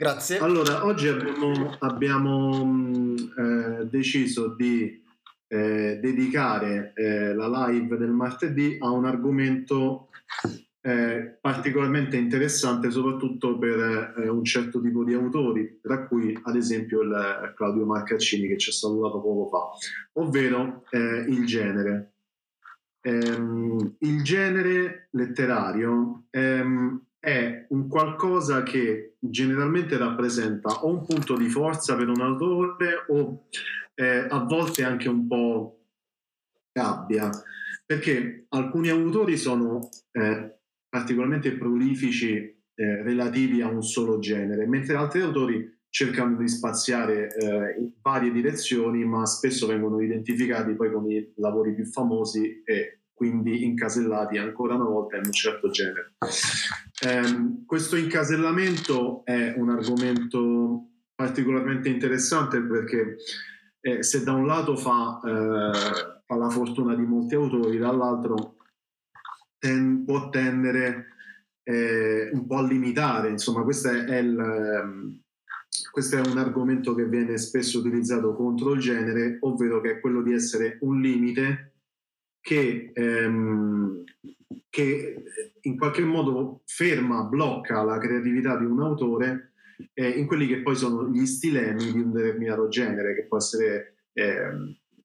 Grazie. 0.00 0.38
Allora, 0.38 0.84
oggi 0.84 1.08
abbiamo, 1.08 1.74
abbiamo 1.80 3.16
eh, 3.36 3.84
deciso 3.86 4.54
di 4.54 5.02
eh, 5.48 5.98
dedicare 6.00 6.92
eh, 6.94 7.34
la 7.34 7.66
live 7.66 7.96
del 7.96 8.12
martedì 8.12 8.76
a 8.78 8.90
un 8.90 9.06
argomento 9.06 10.10
eh, 10.82 11.36
particolarmente 11.40 12.16
interessante, 12.16 12.92
soprattutto 12.92 13.58
per 13.58 14.14
eh, 14.18 14.28
un 14.28 14.44
certo 14.44 14.80
tipo 14.80 15.02
di 15.02 15.14
autori, 15.14 15.80
tra 15.82 16.06
cui 16.06 16.38
ad 16.44 16.54
esempio 16.54 17.00
il 17.02 17.54
Claudio 17.56 17.84
Marcaccini 17.84 18.46
che 18.46 18.56
ci 18.56 18.70
ha 18.70 18.74
salutato 18.74 19.20
poco 19.20 19.48
fa, 19.48 20.20
ovvero 20.20 20.84
eh, 20.90 21.24
il 21.26 21.44
genere. 21.44 22.12
Ehm, 23.00 23.96
il 23.98 24.22
genere 24.22 25.08
letterario 25.10 26.26
ehm, 26.30 27.06
è 27.20 27.66
un 27.70 27.88
qualcosa 27.88 28.62
che 28.62 29.16
generalmente 29.18 29.96
rappresenta 29.96 30.84
o 30.84 30.88
un 30.88 31.04
punto 31.04 31.36
di 31.36 31.48
forza 31.48 31.96
per 31.96 32.08
un 32.08 32.20
autore 32.20 33.04
o 33.08 33.46
eh, 33.94 34.26
a 34.28 34.38
volte 34.44 34.84
anche 34.84 35.08
un 35.08 35.26
po' 35.26 35.80
gabbia, 36.72 37.30
perché 37.84 38.46
alcuni 38.50 38.88
autori 38.88 39.36
sono 39.36 39.88
eh, 40.12 40.58
particolarmente 40.88 41.56
prolifici 41.56 42.36
eh, 42.36 43.02
relativi 43.02 43.60
a 43.60 43.68
un 43.68 43.82
solo 43.82 44.18
genere, 44.20 44.66
mentre 44.66 44.94
altri 44.94 45.20
autori 45.20 45.76
cercano 45.90 46.36
di 46.36 46.48
spaziare 46.48 47.34
eh, 47.34 47.80
in 47.80 47.90
varie 48.00 48.30
direzioni, 48.30 49.04
ma 49.04 49.26
spesso 49.26 49.66
vengono 49.66 50.00
identificati 50.00 50.74
poi 50.74 50.92
con 50.92 51.10
i 51.10 51.32
lavori 51.36 51.74
più 51.74 51.84
famosi 51.86 52.62
e 52.64 52.97
quindi 53.18 53.64
incasellati 53.64 54.38
ancora 54.38 54.76
una 54.76 54.84
volta 54.84 55.16
in 55.16 55.24
un 55.24 55.32
certo 55.32 55.70
genere. 55.70 56.14
Eh, 57.00 57.64
questo 57.66 57.96
incasellamento 57.96 59.24
è 59.24 59.54
un 59.56 59.70
argomento 59.70 60.86
particolarmente 61.16 61.88
interessante 61.88 62.60
perché 62.62 63.16
eh, 63.80 64.04
se 64.04 64.22
da 64.22 64.34
un 64.34 64.46
lato 64.46 64.76
fa, 64.76 65.20
eh, 65.24 66.22
fa, 66.24 66.36
la 66.36 66.48
fortuna 66.48 66.94
di 66.94 67.02
molti 67.02 67.34
autori, 67.34 67.78
dall'altro 67.78 68.54
ten, 69.58 70.04
può 70.04 70.28
tendere 70.28 71.06
eh, 71.64 72.30
un 72.32 72.46
po' 72.46 72.58
a 72.58 72.66
limitare, 72.66 73.30
insomma 73.30 73.64
questo 73.64 73.90
è, 73.90 74.04
è 74.04 74.18
il, 74.18 74.38
ehm, 74.38 75.20
questo 75.90 76.18
è 76.18 76.20
un 76.20 76.38
argomento 76.38 76.94
che 76.94 77.06
viene 77.06 77.36
spesso 77.36 77.80
utilizzato 77.80 78.36
contro 78.36 78.74
il 78.74 78.80
genere, 78.80 79.38
ovvero 79.40 79.80
che 79.80 79.96
è 79.96 80.00
quello 80.00 80.22
di 80.22 80.32
essere 80.32 80.78
un 80.82 81.00
limite 81.00 81.72
che, 82.48 82.92
ehm, 82.94 84.04
che 84.70 85.22
in 85.60 85.76
qualche 85.76 86.02
modo 86.02 86.62
ferma, 86.64 87.24
blocca 87.24 87.82
la 87.82 87.98
creatività 87.98 88.56
di 88.56 88.64
un 88.64 88.80
autore 88.80 89.52
eh, 89.92 90.08
in 90.08 90.26
quelli 90.26 90.46
che 90.46 90.62
poi 90.62 90.74
sono 90.74 91.10
gli 91.10 91.26
stilemi 91.26 91.92
di 91.92 92.00
un 92.00 92.10
determinato 92.10 92.68
genere, 92.68 93.14
che 93.14 93.26
può 93.26 93.36
essere 93.36 93.96
eh, 94.14 94.48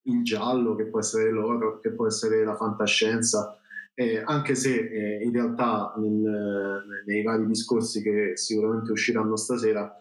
il 0.03 0.23
giallo, 0.23 0.75
che 0.75 0.85
può 0.85 0.99
essere 0.99 1.31
l'oro, 1.31 1.81
che 1.81 1.91
può 1.91 2.07
essere 2.07 2.45
la 2.45 2.55
fantascienza, 2.55 3.59
eh, 3.93 4.23
anche 4.23 4.55
se 4.55 4.75
eh, 4.77 5.21
in 5.21 5.33
realtà 5.33 5.93
nel, 5.97 7.03
nei 7.05 7.23
vari 7.23 7.45
discorsi 7.45 8.01
che 8.01 8.37
sicuramente 8.37 8.93
usciranno 8.93 9.35
stasera 9.35 9.93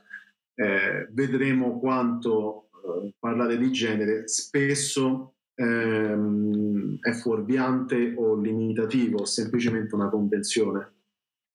eh, 0.55 1.09
vedremo 1.11 1.81
quanto 1.81 2.69
eh, 2.71 3.15
parlare 3.19 3.59
di 3.59 3.73
genere 3.73 4.29
spesso 4.29 5.35
ehm, 5.63 6.99
è 7.01 7.13
fuorviante 7.13 8.15
o 8.17 8.35
limitativo 8.35 9.21
o 9.21 9.25
semplicemente 9.25 9.95
una 9.95 10.09
convenzione. 10.09 10.91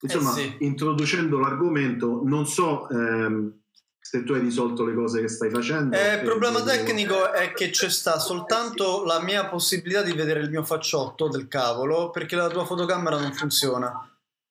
Insomma, 0.02 0.32
eh 0.32 0.34
sì. 0.34 0.56
introducendo 0.60 1.40
l'argomento, 1.40 2.22
non 2.24 2.46
so 2.46 2.88
ehm, 2.90 3.52
se 4.00 4.24
tu 4.24 4.34
hai 4.34 4.40
risolto 4.40 4.86
le 4.86 4.94
cose 4.94 5.22
che 5.22 5.28
stai 5.28 5.50
facendo. 5.50 5.96
Eh, 5.96 6.16
il 6.16 6.24
problema 6.24 6.62
tecnico 6.62 7.32
è 7.34 7.52
che 7.52 7.72
c'è 7.72 7.90
sta 7.90 8.20
soltanto 8.20 9.04
la 9.04 9.22
mia 9.22 9.48
possibilità 9.48 10.04
di 10.04 10.14
vedere 10.14 10.40
il 10.40 10.50
mio 10.50 10.64
facciotto 10.64 11.28
del 11.28 11.48
cavolo 11.48 12.10
perché 12.12 12.36
la 12.36 12.48
tua 12.48 12.66
fotocamera 12.66 13.20
non 13.20 13.34
funziona. 13.34 13.92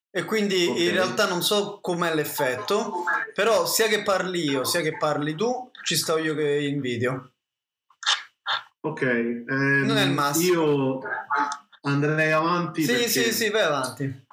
E 0.09 0.25
quindi 0.25 0.65
okay. 0.65 0.85
in 0.85 0.91
realtà 0.91 1.27
non 1.27 1.41
so 1.41 1.79
com'è 1.81 2.13
l'effetto, 2.13 3.03
però 3.33 3.65
sia 3.65 3.87
che 3.87 4.03
parli 4.03 4.49
io 4.49 4.63
sia 4.63 4.81
che 4.81 4.97
parli 4.97 5.35
tu, 5.35 5.69
ci 5.83 5.95
sto 5.95 6.17
io 6.17 6.35
che 6.35 6.59
in 6.59 6.81
video. 6.81 7.31
Ok, 8.87 9.01
ehm, 9.01 9.83
non 9.85 9.97
è 9.97 10.05
il 10.05 10.13
massimo. 10.13 10.63
Io 10.63 10.99
andrei 11.81 12.31
avanti. 12.31 12.83
Sì, 12.83 12.91
perché... 12.91 13.07
sì, 13.07 13.31
sì, 13.33 13.49
vai 13.49 13.63
avanti. 13.63 14.25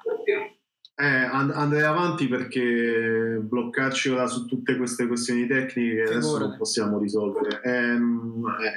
Eh, 0.97 1.05
and- 1.05 1.51
andrei 1.51 1.83
avanti 1.83 2.27
perché 2.27 3.37
bloccarci 3.41 4.09
ora 4.09 4.27
su 4.27 4.45
tutte 4.45 4.77
queste 4.77 5.07
questioni 5.07 5.45
tecniche 5.45 6.05
Figura. 6.05 6.11
adesso 6.11 6.37
non 6.37 6.57
possiamo 6.57 6.99
risolvere, 6.99 7.59
è, 7.59 7.95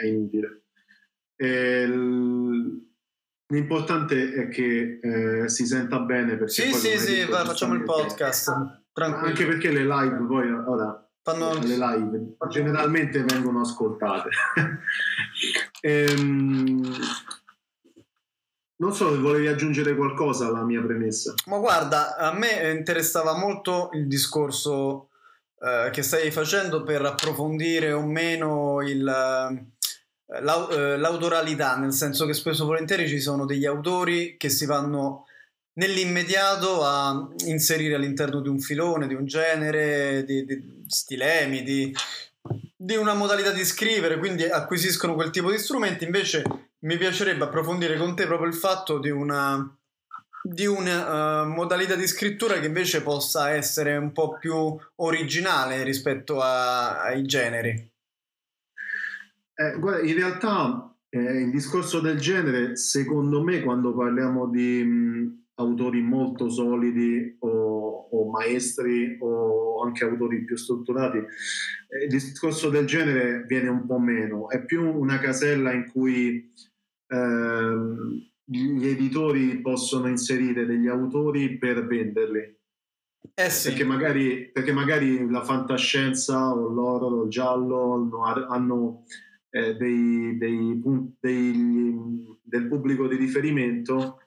è 0.03 0.07
inutile. 0.07 0.63
E 1.37 1.87
l- 1.87 2.87
L'importante 3.51 4.35
è 4.35 4.49
che 4.49 4.99
eh, 5.01 5.49
si 5.49 5.65
senta 5.65 6.01
bene 6.01 6.37
perché 6.37 6.53
sì, 6.53 6.73
sì, 6.75 6.99
sì, 6.99 7.25
va, 7.25 7.47
facciamo 7.47 7.73
il 7.73 7.83
podcast. 7.83 8.83
Tranquillo. 8.93 9.27
Anche 9.27 9.47
perché 9.47 9.71
le 9.71 9.87
live 9.87 10.27
poi 10.27 10.51
ora 10.51 11.08
Fanno... 11.33 11.55
le 11.55 11.77
live 11.77 12.37
generalmente 12.49 13.23
vengono 13.23 13.61
ascoltate. 13.61 14.31
ehm, 15.83 16.97
non 18.77 18.95
so 18.95 19.11
se 19.11 19.19
volevi 19.19 19.49
aggiungere 19.49 19.95
qualcosa 19.95 20.47
alla 20.47 20.63
mia 20.63 20.81
premessa. 20.81 21.35
Ma 21.47 21.59
guarda, 21.59 22.17
a 22.17 22.33
me 22.33 22.71
interessava 22.71 23.37
molto 23.37 23.91
il 23.93 24.07
discorso 24.07 25.09
eh, 25.61 25.91
che 25.91 26.03
stai 26.03 26.31
facendo 26.31 26.83
per 26.83 27.05
approfondire 27.05 27.93
o 27.93 28.07
meno 28.07 28.81
il, 28.83 29.07
eh, 29.07 30.41
l'au- 30.41 30.71
eh, 30.71 30.97
l'autoralità, 30.97 31.77
nel 31.77 31.93
senso 31.93 32.27
che 32.27 32.35
spesso 32.35 32.63
e 32.63 32.67
volentieri 32.67 33.09
ci 33.09 33.21
sono 33.21 33.45
degli 33.45 33.67
autori 33.67 34.37
che 34.37 34.49
si 34.49 34.67
vanno 34.67 35.27
nell'immediato 35.79 36.85
a 36.85 37.29
inserire 37.47 37.95
all'interno 37.95 38.41
di 38.41 38.49
un 38.49 38.59
filone, 38.59 39.07
di 39.07 39.15
un 39.15 39.25
genere, 39.25 40.25
di, 40.25 40.45
di 40.45 40.85
stilemi, 40.87 41.63
di, 41.63 41.95
di 42.77 42.97
una 42.97 43.15
modalità 43.15 43.53
di 43.53 43.65
scrivere, 43.65 44.19
quindi 44.19 44.45
acquisiscono 44.45 45.15
quel 45.15 45.31
tipo 45.31 45.51
di 45.51 45.59
strumenti, 45.59 46.05
invece 46.05 46.43
mi 46.81 46.97
piacerebbe 46.97 47.45
approfondire 47.45 47.97
con 47.97 48.15
te 48.15 48.27
proprio 48.27 48.49
il 48.49 48.55
fatto 48.55 48.99
di 48.99 49.11
una, 49.11 49.77
di 50.43 50.67
una 50.67 51.43
uh, 51.43 51.47
modalità 51.47 51.95
di 51.95 52.07
scrittura 52.09 52.59
che 52.59 52.67
invece 52.67 53.03
possa 53.03 53.51
essere 53.51 53.97
un 53.97 54.13
po' 54.13 54.37
più 54.37 54.77
originale 54.97 55.85
rispetto 55.85 56.41
a, 56.41 57.03
ai 57.03 57.23
generi. 57.23 57.91
Eh, 59.55 59.79
guarda, 59.79 60.07
in 60.07 60.15
realtà 60.15 60.93
eh, 61.09 61.19
il 61.19 61.51
discorso 61.51 62.01
del 62.01 62.19
genere, 62.19 62.77
secondo 62.77 63.43
me, 63.43 63.63
quando 63.63 63.95
parliamo 63.95 64.49
di 64.49 65.47
autori 65.59 66.01
molto 66.03 66.49
solidi 66.49 67.37
o, 67.41 68.09
o, 68.11 68.31
maestri 68.31 69.17
o 69.21 69.83
anche 69.85 70.05
autori 70.05 70.45
più 70.45 70.57
strutturati, 70.57 71.19
eh, 71.19 72.05
il 72.05 72.09
discorso 72.09 72.71
del 72.71 72.87
genere 72.87 73.45
viene 73.47 73.69
un 73.69 73.87
po' 73.87 73.99
meno, 73.99 74.49
è 74.49 74.65
più 74.65 74.83
una 74.83 75.19
casella 75.19 75.73
in 75.73 75.91
cui 75.91 76.53
ehm, 77.09 78.31
gli 78.45 78.87
editori 78.87 79.61
possono 79.61 80.09
inserire 80.09 80.65
degli 80.65 80.87
autori 80.87 81.59
per 81.59 81.87
venderli. 81.87 82.57
Eh 83.35 83.51
sì. 83.51 83.69
perché, 83.69 83.85
magari, 83.85 84.51
perché 84.53 84.73
magari 84.73 85.29
la 85.29 85.43
fantascienza 85.43 86.53
o 86.53 86.69
l'oro 86.69 87.07
o 87.07 87.25
il 87.25 87.31
giallo 87.31 87.93
hanno, 87.93 88.47
hanno 88.49 89.05
eh, 89.51 89.75
dei, 89.75 90.37
dei, 90.39 90.83
dei, 91.21 92.07
del 92.43 92.69
pubblico 92.69 93.07
di 93.07 93.17
riferimento 93.17 94.19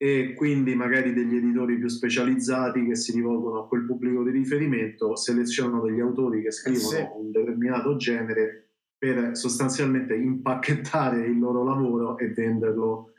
e 0.00 0.34
quindi 0.34 0.76
magari 0.76 1.12
degli 1.12 1.34
editori 1.34 1.76
più 1.76 1.88
specializzati 1.88 2.86
che 2.86 2.94
si 2.94 3.12
rivolgono 3.12 3.60
a 3.60 3.66
quel 3.66 3.84
pubblico 3.84 4.22
di 4.22 4.30
riferimento 4.30 5.16
selezionano 5.16 5.82
degli 5.82 5.98
autori 5.98 6.40
che 6.40 6.52
scrivono 6.52 6.96
eh 6.96 7.00
sì. 7.00 7.08
un 7.16 7.30
determinato 7.32 7.96
genere 7.96 8.68
per 8.96 9.36
sostanzialmente 9.36 10.14
impacchettare 10.14 11.26
il 11.26 11.38
loro 11.38 11.64
lavoro 11.64 12.16
e 12.16 12.28
venderlo 12.28 13.12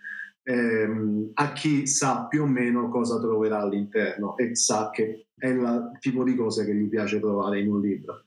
ehm, 0.44 1.32
a 1.34 1.54
chi 1.54 1.86
sa 1.86 2.28
più 2.28 2.44
o 2.44 2.48
meno 2.48 2.90
cosa 2.90 3.20
troverà 3.20 3.60
all'interno 3.60 4.38
e 4.38 4.56
sa 4.56 4.90
che 4.90 5.28
è 5.38 5.48
il 5.48 5.92
tipo 6.00 6.24
di 6.24 6.36
cose 6.36 6.66
che 6.66 6.74
gli 6.74 6.88
piace 6.88 7.20
trovare 7.20 7.60
in 7.60 7.70
un 7.70 7.82
libro. 7.82 8.24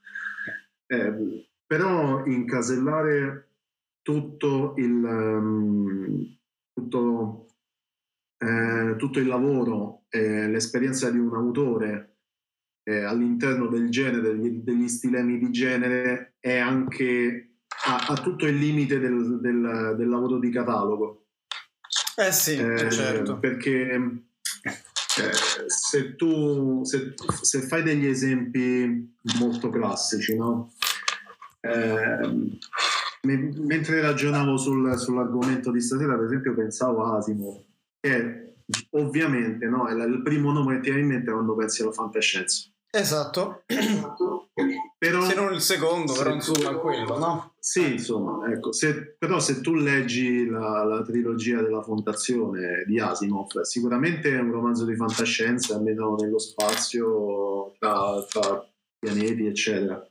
Eh, 0.86 1.46
però 1.66 2.24
incasellare 2.24 3.48
tutto 4.02 4.74
il, 4.76 5.02
um, 5.02 6.38
tutto, 6.72 7.46
eh, 8.42 8.96
tutto 8.96 9.20
il 9.20 9.28
lavoro 9.28 10.02
e 10.08 10.48
l'esperienza 10.48 11.10
di 11.10 11.18
un 11.18 11.34
autore 11.34 12.16
eh, 12.82 13.04
all'interno 13.04 13.68
del 13.68 13.88
genere, 13.88 14.20
degli, 14.20 14.48
degli, 14.62 14.88
stilemi 14.88 15.38
di 15.38 15.50
genere, 15.52 16.34
è 16.40 16.58
anche 16.58 17.58
a, 17.86 18.06
a 18.08 18.14
tutto 18.14 18.46
il 18.46 18.56
limite 18.56 18.98
del, 18.98 19.38
del, 19.40 19.94
del, 19.96 20.08
lavoro 20.08 20.38
di 20.38 20.50
catalogo. 20.50 21.26
Eh 22.16 22.32
sì, 22.32 22.56
eh, 22.56 22.90
certo. 22.90 23.38
Perché 23.38 23.92
eh, 23.92 25.32
se 25.66 26.16
tu 26.16 26.82
se, 26.84 27.14
se, 27.42 27.60
fai 27.60 27.84
degli 27.84 28.06
esempi 28.06 29.14
molto 29.38 29.70
classici, 29.70 30.36
no? 30.36 30.72
Eh, 31.60 32.58
mentre 33.22 34.00
ragionavo 34.00 34.56
sul, 34.56 34.98
sull'argomento 34.98 35.70
di 35.70 35.80
stasera, 35.80 36.16
per 36.16 36.24
esempio, 36.24 36.54
pensavo 36.54 37.04
a 37.04 37.18
Asimo, 37.18 37.66
che 38.02 38.56
ovviamente 38.90 39.66
no, 39.66 39.86
è 39.86 39.92
il 39.92 40.22
primo 40.22 40.50
nome 40.50 40.74
che 40.74 40.80
ti 40.80 40.90
viene 40.90 41.02
in 41.02 41.08
mente 41.08 41.30
quando 41.30 41.54
pensi 41.54 41.82
alla 41.82 41.92
fantascienza. 41.92 42.66
Esatto, 42.94 43.62
però, 44.98 45.22
se 45.22 45.34
non 45.34 45.54
il 45.54 45.62
secondo, 45.62 46.12
però 46.12 46.34
insomma 46.34 46.72
tu, 46.72 46.80
quello, 46.80 47.18
no? 47.18 47.54
Sì, 47.58 47.92
insomma, 47.92 48.52
ecco, 48.52 48.72
se, 48.72 49.14
però 49.16 49.38
se 49.38 49.62
tu 49.62 49.74
leggi 49.74 50.46
la, 50.46 50.84
la, 50.84 51.02
trilogia 51.02 51.62
della 51.62 51.80
fondazione 51.80 52.84
di 52.86 53.00
Asimov, 53.00 53.62
sicuramente 53.62 54.36
è 54.36 54.40
un 54.40 54.50
romanzo 54.50 54.84
di 54.84 54.94
fantascienza, 54.94 55.76
almeno 55.76 56.16
nello 56.16 56.38
spazio, 56.38 57.72
tra, 57.78 58.22
tra 58.28 58.68
pianeti, 58.98 59.46
eccetera, 59.46 60.06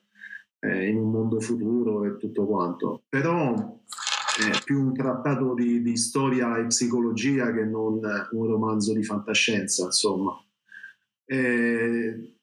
eh, 0.60 0.88
in 0.88 0.98
un 0.98 1.12
mondo 1.12 1.40
futuro 1.40 2.04
e 2.06 2.18
tutto 2.18 2.48
quanto. 2.48 3.04
Però 3.08 3.80
è 4.38 4.63
più 4.63 4.81
un 4.81 4.94
trattato 4.94 5.54
di, 5.54 5.81
di 5.81 5.98
storia 5.98 6.57
e 6.57 6.68
psicologia 6.68 7.51
che 7.51 7.63
non 7.63 8.00
un 8.31 8.48
romanzo 8.48 8.94
di 8.94 9.04
fantascienza, 9.04 9.86
insomma. 9.86 10.31
Eh, 11.25 12.36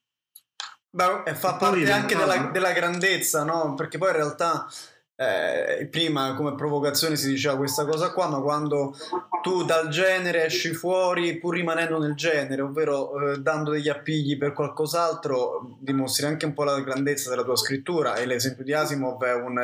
Beh, 0.91 1.35
fa 1.35 1.55
parte 1.55 1.91
anche 1.91 2.17
della, 2.17 2.51
della, 2.51 2.73
grandezza, 2.73 3.45
no? 3.45 3.75
Perché 3.75 3.99
poi 3.99 4.09
in 4.09 4.17
realtà 4.17 4.67
eh, 5.15 5.87
prima 5.91 6.35
come 6.35 6.55
provocazione 6.55 7.17
si 7.17 7.29
diceva 7.29 7.57
questa 7.57 7.85
cosa 7.85 8.13
qua, 8.13 8.29
ma 8.29 8.41
quando 8.41 8.97
tu 9.43 9.65
dal 9.65 9.89
genere 9.89 10.45
esci 10.45 10.73
fuori 10.73 11.39
pur 11.39 11.55
rimanendo 11.55 11.99
nel 11.99 12.15
genere, 12.15 12.63
ovvero 12.63 13.33
eh, 13.33 13.39
dando 13.39 13.71
degli 13.71 13.89
appigli 13.89 14.37
per 14.37 14.53
qualcos'altro, 14.53 15.79
dimostri 15.81 16.27
anche 16.27 16.47
un 16.47 16.55
po' 16.55 16.65
la 16.65 16.81
grandezza 16.81 17.31
della 17.31 17.45
tua 17.45 17.57
scrittura 17.57 18.17
e 18.17 18.27
l'esempio 18.27 18.65
di 18.65 18.73
Asimov 18.73 19.23
è, 19.25 19.35
un, 19.35 19.59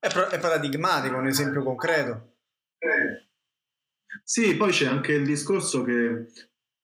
è, 0.00 0.08
è 0.08 0.38
paradigmatico, 0.38 1.16
un 1.16 1.26
esempio 1.26 1.62
concreto. 1.62 2.34
Sì, 4.22 4.56
poi 4.56 4.72
c'è 4.72 4.86
anche 4.86 5.12
il 5.12 5.24
discorso 5.24 5.82
che 5.82 6.26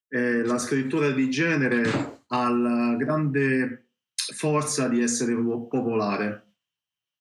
eh, 0.08 0.42
la 0.44 0.58
scrittura 0.58 1.10
di 1.10 1.28
genere 1.30 2.22
ha 2.28 2.50
la 2.50 2.94
grande 2.96 3.90
forza 4.34 4.88
di 4.88 5.02
essere 5.02 5.34
popolare, 5.34 6.54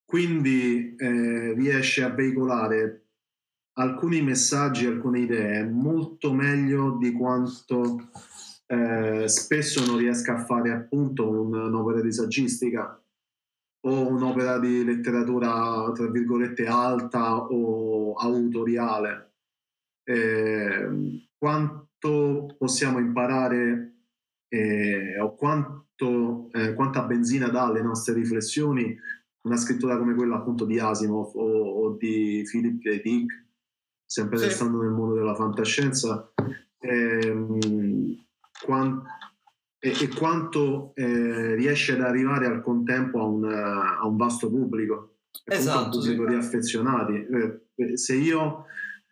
quindi 0.05 0.95
eh, 0.95 1.53
riesce 1.53 2.03
a 2.03 2.09
veicolare 2.09 3.02
alcuni 3.73 4.21
messaggi, 4.21 4.85
alcune 4.85 5.19
idee 5.19 5.63
molto 5.65 6.33
meglio 6.33 6.97
di 6.97 7.11
quanto 7.11 8.09
eh, 8.67 9.27
spesso 9.27 9.85
non 9.85 9.97
riesca 9.97 10.35
a 10.35 10.45
fare 10.45 10.71
appunto 10.71 11.29
un, 11.29 11.53
un'opera 11.53 12.01
di 12.01 12.11
saggistica 12.11 12.99
o 13.85 14.07
un'opera 14.07 14.59
di 14.59 14.83
letteratura 14.83 15.91
tra 15.93 16.07
virgolette 16.09 16.65
alta 16.65 17.37
o 17.37 18.13
autoriale. 18.13 19.31
Eh, 20.05 21.27
quanto 21.37 22.55
possiamo 22.57 22.99
imparare 22.99 23.95
eh, 24.49 25.19
o 25.19 25.33
quanto 25.35 26.49
eh, 26.51 26.73
quanta 26.73 27.03
benzina 27.03 27.47
dà 27.47 27.63
alle 27.63 27.81
nostre 27.81 28.13
riflessioni 28.13 28.97
una 29.43 29.57
scrittura 29.57 29.97
come 29.97 30.13
quella 30.13 30.37
appunto 30.37 30.65
di 30.65 30.79
Asimov 30.79 31.35
o, 31.35 31.85
o 31.85 31.97
di 31.97 32.43
Philip 32.49 32.79
K. 32.79 33.01
Dick, 33.01 33.42
sempre 34.13 34.37
sì. 34.37 34.45
restando 34.45 34.79
nel 34.79 34.91
mondo 34.91 35.15
della 35.15 35.33
fantascienza, 35.33 36.31
ehm, 36.77 37.57
quant- 38.63 39.03
e, 39.79 39.89
e, 39.89 40.07
quanto 40.09 40.93
eh, 40.93 41.55
riesce 41.55 41.93
ad 41.93 42.01
arrivare 42.01 42.45
al 42.45 42.61
contempo 42.61 43.19
a 43.21 43.23
un, 43.23 43.43
a 43.51 44.05
un 44.05 44.15
vasto 44.15 44.51
pubblico, 44.51 45.15
esatto, 45.45 45.97
un 45.97 46.03
pubblico 46.03 46.23
sì. 46.25 46.29
di 46.29 46.35
affezionati. 46.35 47.13
Eh, 47.75 47.97
se 47.97 48.13
io 48.13 48.65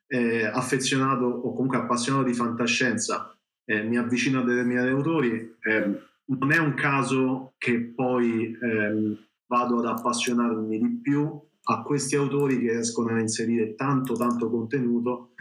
eh, 0.06 0.45
affezionato 0.45 1.25
o 1.25 1.51
comunque 1.51 1.77
appassionato 1.77 2.25
di 2.25 2.36
fantascienza 2.36 3.36
eh, 3.65 3.81
mi 3.81 3.98
avvicino 3.98 4.42
a 4.42 4.44
determinati 4.44 4.89
autori, 4.89 5.57
eh, 5.62 6.00
non 6.25 6.51
è 6.51 6.59
un 6.59 6.75
caso 6.75 7.56
che 7.57 7.92
poi 7.95 8.56
ehm, 8.62 9.18
vado 9.48 9.80
ad 9.80 9.86
appassionarmi 9.86 10.77
di 10.77 11.00
più 11.01 11.42
a 11.63 11.81
questi 11.84 12.16
autori 12.16 12.60
che 12.60 12.72
riescono 12.72 13.16
a 13.16 13.19
inserire 13.19 13.75
tanto 13.75 14.13
tanto 14.13 14.50
contenuto 14.50 15.34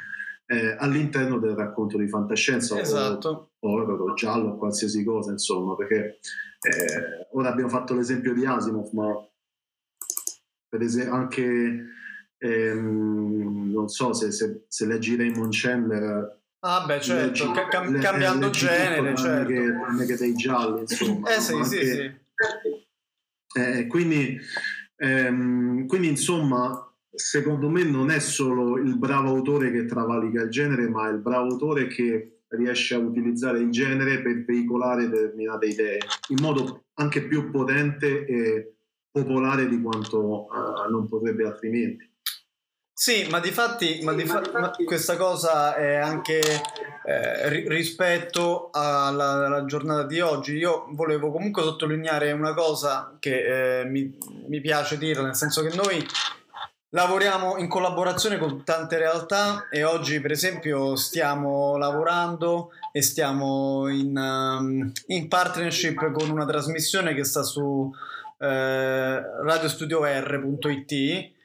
eh, 0.47 0.77
all'interno 0.79 1.39
del 1.39 1.55
racconto 1.55 1.97
di 1.97 2.09
fantascienza 2.09 2.81
esatto. 2.81 3.53
o 3.59 3.71
horror 3.71 4.01
o 4.01 4.15
giallo 4.15 4.51
o 4.51 4.57
qualsiasi 4.57 5.05
cosa 5.05 5.33
insomma 5.33 5.77
perché 5.77 6.19
eh, 6.61 7.29
ora 7.33 7.51
abbiamo 7.51 7.71
fatto 7.71 7.95
l'esempio 7.95 8.35
di 8.35 8.45
Asimov 8.45 8.93
ma 8.93 9.15
per 10.69 10.83
esempio 10.83 11.15
anche 11.15 11.85
ehm, 12.39 13.71
non 13.73 13.89
so 13.89 14.13
se, 14.13 14.31
se, 14.33 14.65
se 14.69 14.87
leggi 14.87 15.17
Raymond 15.17 15.53
Chandler 15.53 16.39
Ah 16.63 16.85
beh 16.85 17.01
certo, 17.01 17.47
leggi, 17.47 17.69
cam- 17.71 18.01
cambiando 18.01 18.47
leggi 18.47 18.67
genere, 18.67 19.17
certo. 19.17 19.47
Che, 19.47 20.07
che 20.07 20.17
dei 20.17 20.35
gialli, 20.35 20.81
insomma. 20.81 21.35
Eh 21.35 21.41
sì, 21.41 21.65
sì, 21.65 21.87
sì. 21.87 22.19
Eh, 23.59 23.87
quindi, 23.87 24.39
ehm, 25.01 25.87
quindi 25.87 26.09
insomma, 26.09 26.93
secondo 27.11 27.69
me 27.69 27.83
non 27.85 28.11
è 28.11 28.19
solo 28.19 28.77
il 28.77 28.97
bravo 28.99 29.31
autore 29.31 29.71
che 29.73 29.87
travalica 29.87 30.43
il 30.43 30.51
genere, 30.51 30.89
ma 30.89 31.09
è 31.09 31.13
il 31.13 31.19
bravo 31.19 31.53
autore 31.53 31.87
che 31.87 32.41
riesce 32.49 32.95
a 32.95 32.99
utilizzare 32.99 33.61
il 33.61 33.71
genere 33.71 34.23
per 34.23 34.45
veicolare 34.45 35.09
determinate 35.09 35.67
idee 35.67 35.99
in 36.31 36.39
modo 36.41 36.87
anche 36.95 37.23
più 37.23 37.51
potente 37.51 38.27
e 38.27 38.75
popolare 39.11 39.69
di 39.69 39.81
quanto 39.81 40.47
uh, 40.47 40.91
non 40.91 41.09
potrebbe 41.09 41.47
altrimenti. 41.47 42.10
Sì, 43.01 43.27
ma 43.31 43.41
di 43.41 43.51
fatti, 43.51 44.01
ma 44.03 44.13
di 44.13 44.27
fa- 44.27 44.43
ma 44.53 44.73
questa 44.85 45.17
cosa 45.17 45.75
è 45.75 45.95
anche 45.95 46.39
eh, 47.07 47.49
ri- 47.49 47.67
rispetto 47.67 48.69
alla, 48.71 49.47
alla, 49.47 49.65
giornata 49.65 50.03
di 50.03 50.21
oggi. 50.21 50.57
Io 50.57 50.85
volevo 50.91 51.33
comunque 51.33 51.63
sottolineare 51.63 52.31
una 52.33 52.53
cosa 52.53 53.17
che 53.19 53.81
eh, 53.81 53.85
mi, 53.87 54.15
mi 54.49 54.61
piace 54.61 54.99
dire, 54.99 55.23
nel 55.23 55.35
senso 55.35 55.63
che 55.63 55.75
noi 55.75 56.07
lavoriamo 56.91 57.57
in 57.57 57.69
collaborazione 57.69 58.37
con 58.37 58.65
tante 58.65 58.99
realtà 58.99 59.71
e 59.71 59.83
oggi 59.83 60.21
per 60.21 60.33
esempio 60.33 60.95
stiamo 60.95 61.79
lavorando 61.79 62.73
e 62.93 63.01
stiamo 63.01 63.89
in, 63.89 64.15
um, 64.15 64.93
in 65.07 65.27
partnership 65.27 66.11
con 66.11 66.29
una 66.29 66.45
trasmissione 66.45 67.15
che 67.15 67.25
sta 67.25 67.43
su 67.45 67.91
eh, 68.37 69.23
radiostudior.it 69.43 71.39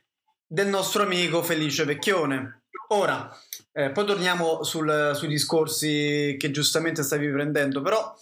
del 0.55 0.67
nostro 0.67 1.03
amico 1.03 1.43
Felice 1.43 1.83
Vecchione. 1.83 2.61
Ora, 2.87 3.29
eh, 3.73 3.89
poi 3.89 4.05
torniamo 4.05 4.63
sul, 4.63 5.11
sui 5.13 5.27
discorsi 5.27 6.37
che 6.39 6.49
giustamente 6.49 7.03
stavi 7.03 7.29
prendendo, 7.29 7.81
però 7.81 8.15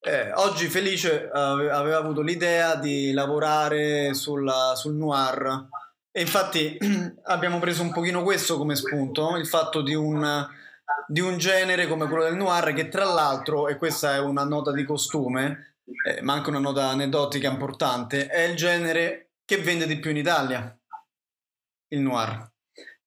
eh, 0.00 0.32
oggi 0.36 0.68
Felice 0.68 1.28
aveva 1.30 1.98
avuto 1.98 2.22
l'idea 2.22 2.76
di 2.76 3.12
lavorare 3.12 4.14
sulla, 4.14 4.72
sul 4.74 4.94
noir. 4.94 5.68
E 6.10 6.22
infatti 6.22 6.78
abbiamo 7.24 7.58
preso 7.58 7.82
un 7.82 7.92
pochino 7.92 8.22
questo 8.22 8.56
come 8.56 8.74
spunto, 8.74 9.36
il 9.36 9.46
fatto 9.46 9.82
di 9.82 9.94
un, 9.94 10.48
di 11.06 11.20
un 11.20 11.36
genere 11.36 11.86
come 11.88 12.06
quello 12.06 12.24
del 12.24 12.36
noir 12.36 12.72
che 12.72 12.88
tra 12.88 13.04
l'altro, 13.04 13.68
e 13.68 13.76
questa 13.76 14.14
è 14.14 14.18
una 14.18 14.44
nota 14.44 14.72
di 14.72 14.84
costume, 14.84 15.74
eh, 16.06 16.22
ma 16.22 16.32
anche 16.32 16.48
una 16.48 16.58
nota 16.58 16.88
aneddotica 16.88 17.50
importante, 17.50 18.28
è 18.28 18.44
il 18.44 18.56
genere 18.56 19.32
che 19.44 19.58
vende 19.58 19.86
di 19.86 19.98
più 19.98 20.10
in 20.10 20.16
Italia 20.16 20.74
il 21.88 22.00
noir. 22.00 22.50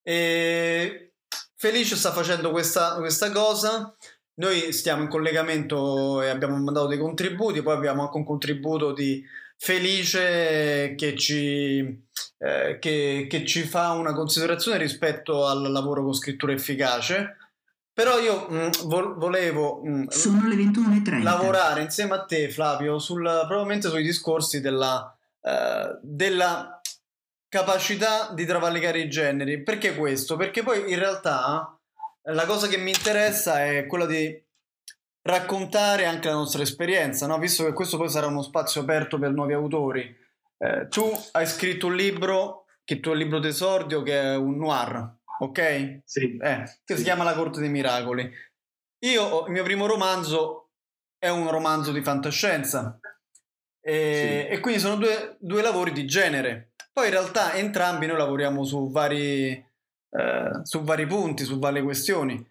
E 0.01 1.13
Felice 1.55 1.95
sta 1.95 2.11
facendo 2.11 2.51
questa, 2.51 2.95
questa 2.95 3.31
cosa. 3.31 3.93
Noi 4.35 4.71
stiamo 4.71 5.03
in 5.03 5.09
collegamento 5.09 6.21
e 6.21 6.29
abbiamo 6.29 6.55
mandato 6.55 6.87
dei 6.87 6.97
contributi, 6.97 7.61
poi 7.61 7.75
abbiamo 7.75 8.03
anche 8.03 8.17
un 8.17 8.23
contributo 8.23 8.93
di 8.93 9.21
Felice 9.57 10.95
che 10.95 11.17
ci, 11.17 11.79
eh, 12.37 12.77
che, 12.79 13.27
che 13.29 13.45
ci 13.45 13.63
fa 13.63 13.91
una 13.91 14.13
considerazione 14.13 14.77
rispetto 14.77 15.45
al 15.45 15.69
lavoro 15.69 16.01
con 16.03 16.13
scrittura 16.13 16.53
efficace. 16.53 17.35
Però 17.91 18.17
io 18.17 18.47
mh, 18.47 18.55
mm, 18.55 18.69
vo- 18.85 19.15
volevo 19.17 19.81
mh, 19.83 20.07
mm, 20.15 21.21
lavorare 21.21 21.81
insieme 21.81 22.13
a 22.13 22.23
te, 22.23 22.49
Flavio, 22.49 22.97
sul, 22.99 23.23
probabilmente 23.23 23.89
sui 23.89 24.03
discorsi 24.03 24.61
della, 24.61 25.13
uh, 25.41 25.99
della 26.01 26.78
capacità 27.49 28.31
di 28.33 28.45
travalicare 28.45 28.99
i 28.99 29.09
generi. 29.09 29.61
Perché 29.63 29.95
questo? 29.95 30.37
Perché 30.37 30.63
poi 30.63 30.89
in 30.91 30.97
realtà 30.99 31.77
la 32.29 32.45
cosa 32.45 32.67
che 32.67 32.77
mi 32.77 32.91
interessa 32.91 33.65
è 33.65 33.85
quella 33.87 34.05
di 34.05 34.41
raccontare 35.21 36.05
anche 36.05 36.27
la 36.27 36.35
nostra 36.35 36.61
esperienza, 36.61 37.27
no? 37.27 37.37
visto 37.37 37.65
che 37.65 37.73
questo 37.73 37.97
poi 37.97 38.09
sarà 38.09 38.27
uno 38.27 38.41
spazio 38.41 38.81
aperto 38.81 39.19
per 39.19 39.31
nuovi 39.31 39.53
autori. 39.53 40.15
Eh, 40.57 40.87
tu 40.89 41.11
hai 41.31 41.45
scritto 41.45 41.87
un 41.87 41.95
libro, 41.95 42.65
che 42.83 42.93
è 42.93 42.97
il 42.97 43.03
tuo 43.03 43.13
libro 43.13 43.39
d'esordio, 43.39 44.01
che 44.03 44.21
è 44.21 44.35
un 44.35 44.57
noir, 44.57 45.17
ok? 45.39 46.01
Sì. 46.05 46.37
Eh, 46.37 46.63
che 46.83 46.93
sì. 46.93 46.97
si 46.97 47.03
chiama 47.03 47.23
La 47.23 47.33
Corte 47.33 47.59
dei 47.59 47.69
Miracoli. 47.69 48.29
Io, 49.05 49.45
il 49.45 49.51
mio 49.51 49.63
primo 49.63 49.85
romanzo 49.85 50.71
è 51.17 51.29
un 51.29 51.49
romanzo 51.49 51.91
di 51.91 52.01
fantascienza 52.01 52.99
e, 53.81 54.45
sì. 54.47 54.53
e 54.53 54.59
quindi 54.59 54.79
sono 54.79 54.95
due, 54.95 55.37
due, 55.39 55.61
lavori 55.61 55.91
di 55.91 56.05
genere. 56.05 56.68
Poi 56.91 57.05
in 57.05 57.11
realtà 57.11 57.53
entrambi 57.53 58.05
noi 58.05 58.17
lavoriamo 58.17 58.63
su 58.63 58.89
vari, 58.89 59.51
eh, 59.51 60.61
su 60.63 60.83
vari 60.83 61.05
punti, 61.05 61.43
su 61.43 61.59
varie 61.59 61.81
questioni. 61.81 62.45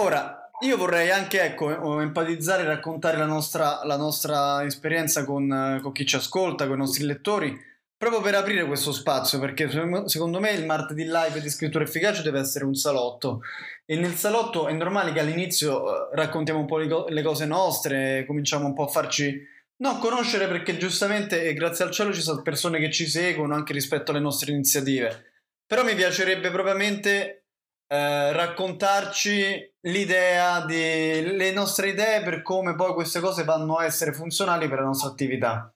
Ora, 0.00 0.44
io 0.60 0.76
vorrei 0.76 1.10
anche 1.10 1.42
ecco, 1.42 2.00
empatizzare 2.00 2.62
e 2.62 2.66
raccontare 2.66 3.16
la 3.18 3.26
nostra, 3.26 3.84
la 3.84 3.96
nostra 3.96 4.64
esperienza 4.64 5.24
con, 5.24 5.80
con, 5.82 5.92
chi 5.92 6.06
ci 6.06 6.16
ascolta, 6.16 6.66
con 6.66 6.76
i 6.76 6.78
nostri 6.78 7.04
lettori, 7.04 7.54
proprio 7.96 8.20
per 8.20 8.34
aprire 8.34 8.64
questo 8.64 8.92
spazio, 8.92 9.38
perché 9.38 9.68
secondo 10.06 10.40
me 10.40 10.52
il 10.52 10.64
martedì 10.64 11.04
live 11.04 11.40
di 11.40 11.50
scrittura 11.50 11.84
efficace 11.84 12.22
deve 12.22 12.40
essere 12.40 12.64
un 12.64 12.74
salotto. 12.74 13.42
E 13.84 13.96
nel 13.96 14.14
salotto 14.14 14.68
è 14.68 14.72
normale 14.72 15.12
che 15.12 15.20
all'inizio 15.20 16.10
eh, 16.12 16.16
raccontiamo 16.16 16.60
un 16.60 16.66
po' 16.66 16.78
le 16.78 17.22
cose 17.22 17.46
nostre, 17.46 18.24
cominciamo 18.26 18.66
un 18.66 18.74
po' 18.74 18.84
a 18.84 18.88
farci 18.88 19.52
No, 19.76 19.98
conoscere 19.98 20.46
perché 20.46 20.76
giustamente, 20.76 21.42
e 21.42 21.52
grazie 21.52 21.84
al 21.84 21.90
cielo, 21.90 22.12
ci 22.12 22.22
sono 22.22 22.42
persone 22.42 22.78
che 22.78 22.92
ci 22.92 23.06
seguono 23.06 23.54
anche 23.54 23.72
rispetto 23.72 24.12
alle 24.12 24.20
nostre 24.20 24.52
iniziative. 24.52 25.32
Però 25.66 25.82
mi 25.82 25.94
piacerebbe 25.94 26.50
propriamente 26.50 27.46
eh, 27.86 28.32
raccontarci 28.32 29.74
l'idea 29.82 30.64
di, 30.64 31.36
le 31.36 31.52
nostre 31.52 31.88
idee 31.88 32.22
per 32.22 32.42
come 32.42 32.74
poi 32.74 32.94
queste 32.94 33.20
cose 33.20 33.44
vanno 33.44 33.76
a 33.76 33.84
essere 33.84 34.12
funzionali 34.12 34.68
per 34.68 34.78
la 34.78 34.86
nostra 34.86 35.10
attività. 35.10 35.74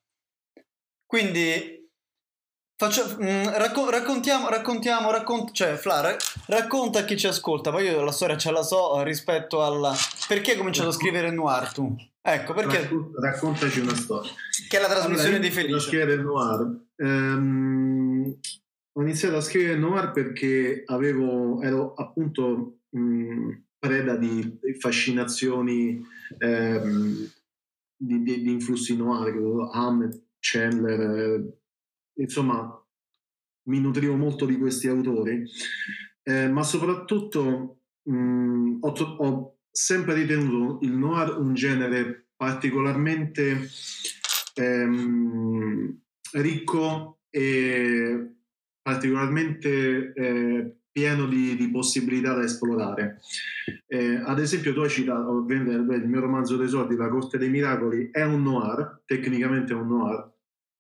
Quindi 1.05 1.91
faccio, 2.77 3.17
mh, 3.19 3.25
mm, 3.25 3.45
racco- 3.49 3.91
raccontiamo, 3.91 4.49
raccontiamo, 4.49 5.11
raccont- 5.11 5.53
cioè 5.53 5.77
Fla, 5.77 6.17
racconta 6.47 7.01
a 7.01 7.05
chi 7.05 7.17
ci 7.17 7.27
ascolta, 7.27 7.71
poi 7.71 7.87
io 7.87 8.03
la 8.03 8.13
storia 8.13 8.37
ce 8.37 8.51
la 8.53 8.63
so 8.63 9.03
rispetto 9.03 9.65
alla... 9.65 9.95
Perché 10.29 10.53
hai 10.53 10.57
cominciato 10.57 10.91
a 10.91 10.93
scrivere 10.93 11.31
noir 11.31 11.73
tu? 11.73 11.95
Ecco, 12.35 12.53
perché... 12.53 12.89
Raccontaci 13.15 13.81
una 13.81 13.95
storia. 13.95 14.31
Che 14.69 14.77
è 14.77 14.81
la 14.81 14.89
trasmissione 14.89 15.37
allora, 15.37 15.49
di 15.49 15.55
Felice. 15.55 15.75
A 15.77 15.81
scrivere 15.81 16.17
noir. 16.17 16.81
Ehm, 16.97 18.39
ho 18.93 19.03
iniziato 19.03 19.37
a 19.37 19.41
scrivere 19.41 19.79
noir 19.79 20.11
perché 20.11 20.83
avevo, 20.87 21.63
ero 21.63 21.95
appunto 21.95 22.81
mh, 22.91 23.53
preda 23.79 24.17
di 24.17 24.59
fascinazioni 24.79 26.05
ehm, 26.39 27.31
di, 27.97 28.23
di, 28.23 28.43
di, 28.43 28.51
influssi 28.51 28.97
noir, 28.97 29.71
Hammett, 29.73 30.21
Chandler, 30.41 31.01
eh, 31.01 31.59
insomma 32.21 32.75
mi 33.69 33.81
nutrivo 33.81 34.17
molto 34.17 34.47
di 34.47 34.57
questi 34.59 34.89
autori, 34.89 35.45
eh, 36.23 36.49
ma 36.49 36.63
soprattutto 36.63 37.81
mh, 38.03 38.79
ho, 38.81 38.93
ho, 39.19 39.58
sempre 39.71 40.15
ritenuto 40.15 40.85
il 40.85 40.93
noir 40.93 41.39
un 41.39 41.55
genere 41.55 42.29
particolarmente 42.37 43.69
ehm, 44.55 45.99
ricco 46.33 47.21
e 47.31 48.33
particolarmente 48.81 50.13
eh, 50.15 50.77
pieno 50.91 51.27
di, 51.27 51.55
di, 51.57 51.71
possibilità 51.71 52.35
da 52.35 52.43
esplorare. 52.43 53.21
Eh, 53.87 54.17
ad 54.17 54.41
esempio, 54.41 54.73
tu 54.73 54.81
hai 54.81 54.91
citato 54.91 55.31
ovviamente 55.31 55.95
il 55.95 56.09
mio 56.09 56.21
romanzo 56.21 56.57
d'esordi, 56.57 56.97
La 56.97 57.09
Corte 57.09 57.39
dei 57.39 57.51
Miracoli, 57.51 58.11
è 58.11 58.25
un 58.25 58.43
noir, 58.43 59.03
tecnicamente 59.05 59.73
è 59.73 59.77
un 59.77 59.89
noir, 59.89 60.33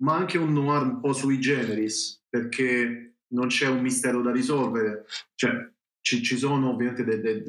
ma 0.02 0.16
anche 0.16 0.38
un 0.38 0.52
noir 0.52 0.82
un 0.82 1.00
po' 1.00 1.12
sui 1.12 1.38
generis, 1.38 2.24
perché 2.28 3.18
non 3.28 3.48
c'è 3.48 3.68
un 3.68 3.80
mistero 3.80 4.20
da 4.22 4.32
risolvere. 4.32 5.04
Cioè, 5.34 5.70
ci, 6.00 6.22
ci 6.22 6.36
sono 6.36 6.70
ovviamente 6.70 7.04
de, 7.04 7.20
de, 7.20 7.44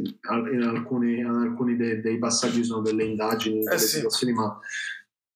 in 0.52 0.64
alcuni, 0.64 1.20
in 1.20 1.26
alcuni 1.26 1.76
de, 1.76 2.02
dei 2.02 2.18
passaggi 2.18 2.64
sono 2.64 2.82
delle 2.82 3.04
indagini, 3.04 3.60
delle 3.60 3.76
eh 3.76 3.80
sì. 3.80 3.98
situazioni, 3.98 4.34
ma 4.34 4.60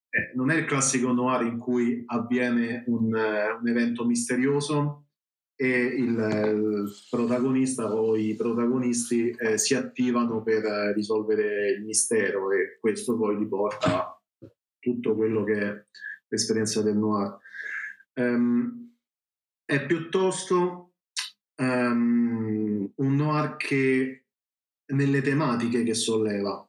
eh, 0.10 0.32
non 0.36 0.52
è 0.52 0.56
il 0.58 0.66
classico 0.66 1.12
noir 1.12 1.44
in 1.44 1.58
cui 1.58 2.04
avviene 2.06 2.84
un, 2.88 3.06
uh, 3.06 3.60
un 3.60 3.68
evento 3.68 4.06
misterioso 4.06 5.08
e 5.56 5.70
il, 5.70 6.18
il, 6.18 6.92
protagonista 7.10 7.94
o 7.94 8.16
i 8.16 8.36
protagonisti 8.36 9.30
eh, 9.30 9.58
si 9.58 9.76
attivano 9.76 10.42
per 10.42 10.66
eh, 10.66 10.94
risolvere 10.94 11.72
il 11.72 11.84
mistero 11.84 12.52
e 12.52 12.78
questo 12.80 13.18
poi 13.18 13.38
li 13.38 13.48
porta 13.48 14.08
a 14.08 14.22
tutto 14.80 15.16
quello 15.16 15.44
che 15.44 15.60
è 15.60 15.86
l'esperienza 16.28 16.82
del 16.82 16.98
noir. 16.98 17.38
Um, 18.16 18.96
è 19.66 19.86
piuttosto 19.86 20.93
um, 21.58 22.92
un 22.96 23.16
noir 23.16 23.56
che 23.56 24.26
nelle 24.94 25.22
tematiche 25.22 25.84
che 25.84 25.94
solleva 25.94 26.68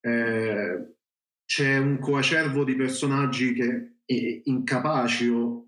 eh, 0.00 0.94
c'è 1.44 1.78
un 1.78 1.98
coacervo 1.98 2.64
di 2.64 2.74
personaggi 2.74 3.52
che 3.52 3.90
incapaci 4.44 5.28
o 5.28 5.62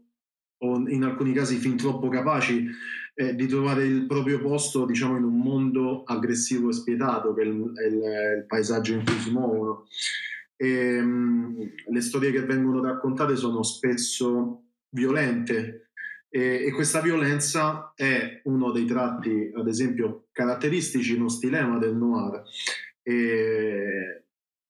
o 0.65 0.89
in 0.89 1.05
alcuni 1.05 1.33
casi 1.33 1.57
fin 1.57 1.77
troppo 1.77 2.09
capaci 2.09 2.69
eh, 3.15 3.35
di 3.35 3.47
trovare 3.47 3.85
il 3.85 4.07
proprio 4.07 4.41
posto 4.41 4.87
diciamo, 4.87 5.17
in 5.17 5.25
un 5.25 5.39
mondo 5.39 6.03
aggressivo 6.05 6.71
e 6.71 6.73
spietato 6.73 7.35
che 7.35 7.43
è 7.43 7.45
il, 7.45 7.73
è 7.75 7.87
il, 7.87 8.45
paesaggio 8.47 8.95
in 8.95 9.05
cui 9.05 9.19
si 9.19 9.31
muovono. 9.31 9.87
E, 10.57 10.99
um, 11.01 11.71
le 11.89 12.01
storie 12.01 12.33
che 12.33 12.43
vengono 12.43 12.83
raccontate 12.83 13.37
sono 13.37 13.63
spesso 13.63 14.63
violente 14.89 15.84
e, 16.35 16.65
e, 16.67 16.73
questa 16.73 17.01
violenza 17.01 17.93
è 17.95 18.41
uno 18.47 18.73
dei 18.73 18.87
tratti, 18.87 19.53
ad 19.55 19.69
esempio, 19.69 20.27
caratteristici, 20.33 21.15
uno 21.15 21.29
stilema 21.29 21.79
del 21.79 21.95
noir. 21.95 22.43
E, 23.05 24.25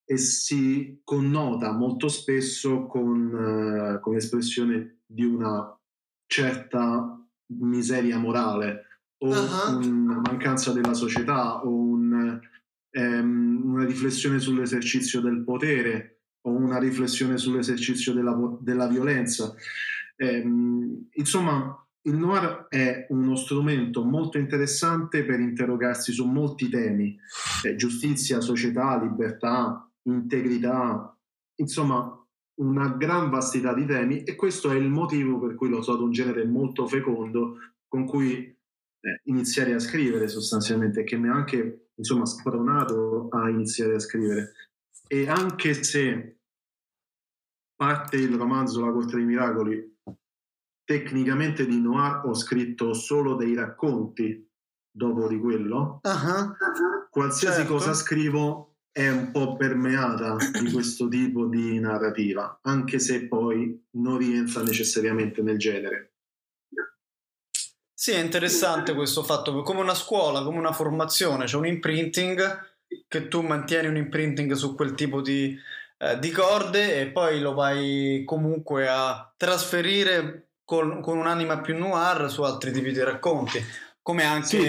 e 0.04 0.16
si 0.18 1.00
connota 1.02 1.72
molto 1.72 2.08
spesso 2.08 2.84
con, 2.84 3.96
uh, 3.96 4.00
con 4.00 4.12
l'espressione 4.12 4.98
di 5.06 5.24
una 5.24 5.74
certa 6.26 7.18
miseria 7.46 8.18
morale 8.18 8.82
o 9.24 9.28
uh-huh. 9.28 9.86
una 9.86 10.20
mancanza 10.20 10.70
della 10.74 10.92
società 10.92 11.64
o 11.64 11.70
un, 11.70 12.40
ehm, 12.90 13.62
una 13.64 13.86
riflessione 13.86 14.38
sull'esercizio 14.38 15.22
del 15.22 15.42
potere 15.42 16.24
o 16.42 16.50
una 16.50 16.78
riflessione 16.78 17.38
sull'esercizio 17.38 18.12
della, 18.12 18.36
della 18.60 18.86
violenza. 18.86 19.54
Ehm, 20.16 21.08
insomma, 21.12 21.78
il 22.02 22.16
noir 22.16 22.66
è 22.68 23.06
uno 23.10 23.34
strumento 23.36 24.04
molto 24.04 24.38
interessante 24.38 25.24
per 25.24 25.40
interrogarsi 25.40 26.12
su 26.12 26.26
molti 26.26 26.68
temi, 26.68 27.16
eh, 27.64 27.76
giustizia, 27.76 28.40
società, 28.40 29.00
libertà, 29.02 29.90
integrità, 30.02 31.16
insomma 31.56 32.18
una 32.56 32.88
gran 32.90 33.30
vastità 33.30 33.74
di 33.74 33.84
temi 33.84 34.22
e 34.22 34.36
questo 34.36 34.70
è 34.70 34.76
il 34.76 34.88
motivo 34.88 35.40
per 35.40 35.54
cui 35.56 35.68
l'ho 35.68 35.80
trovato 35.80 36.04
un 36.04 36.12
genere 36.12 36.44
molto 36.44 36.86
fecondo 36.86 37.56
con 37.88 38.06
cui 38.06 38.36
eh, 38.36 39.20
iniziare 39.24 39.74
a 39.74 39.80
scrivere 39.80 40.28
sostanzialmente 40.28 41.04
che 41.04 41.16
mi 41.16 41.28
ha 41.28 41.34
anche 41.34 41.88
insomma 41.96 42.26
spronato 42.26 43.28
a 43.30 43.48
iniziare 43.48 43.94
a 43.94 43.98
scrivere. 43.98 44.52
E 45.06 45.28
anche 45.28 45.74
se 45.74 46.38
parte 47.76 48.16
il 48.16 48.34
romanzo 48.36 48.84
La 48.84 48.92
Corte 48.92 49.16
dei 49.16 49.24
Miracoli 49.24 49.98
tecnicamente 50.84 51.66
di 51.66 51.80
Noir 51.80 52.22
ho 52.24 52.34
scritto 52.34 52.92
solo 52.92 53.34
dei 53.34 53.54
racconti 53.54 54.48
dopo 54.90 55.26
di 55.26 55.38
quello 55.38 56.00
uh-huh. 56.02 57.08
qualsiasi 57.10 57.58
certo. 57.58 57.72
cosa 57.72 57.94
scrivo 57.94 58.74
è 58.96 59.10
un 59.10 59.32
po' 59.32 59.56
permeata 59.56 60.36
di 60.36 60.70
questo 60.70 61.08
tipo 61.08 61.46
di 61.46 61.80
narrativa, 61.80 62.60
anche 62.62 63.00
se 63.00 63.26
poi 63.26 63.86
non 63.96 64.18
rientra 64.18 64.62
necessariamente 64.62 65.42
nel 65.42 65.58
genere. 65.58 66.12
Sì, 67.92 68.12
è 68.12 68.20
interessante 68.20 68.94
questo 68.94 69.24
fatto, 69.24 69.62
come 69.62 69.80
una 69.80 69.94
scuola, 69.94 70.44
come 70.44 70.58
una 70.58 70.72
formazione, 70.72 71.46
c'è 71.46 71.56
un 71.56 71.66
imprinting 71.66 72.72
che 73.08 73.26
tu 73.26 73.40
mantieni 73.40 73.88
un 73.88 73.96
imprinting 73.96 74.52
su 74.52 74.76
quel 74.76 74.94
tipo 74.94 75.20
di, 75.20 75.58
eh, 75.98 76.18
di 76.18 76.30
corde 76.30 77.00
e 77.00 77.06
poi 77.08 77.40
lo 77.40 77.54
vai 77.54 78.22
comunque 78.24 78.88
a 78.88 79.32
trasferire 79.36 80.48
con, 80.64 81.00
con 81.00 81.18
un'anima 81.18 81.60
più 81.60 81.76
noir 81.76 82.30
su 82.30 82.42
altri 82.42 82.72
tipi 82.72 82.92
di 82.92 83.02
racconti 83.02 83.62
come 84.04 84.22
anche 84.22 84.46
sì. 84.46 84.62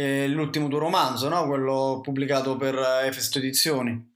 eh, 0.00 0.28
l'ultimo 0.28 0.68
tuo 0.68 0.78
romanzo, 0.78 1.28
no? 1.28 1.48
quello 1.48 1.98
pubblicato 2.00 2.56
per 2.56 2.78
Efesto 3.04 3.38
Edizioni. 3.38 4.12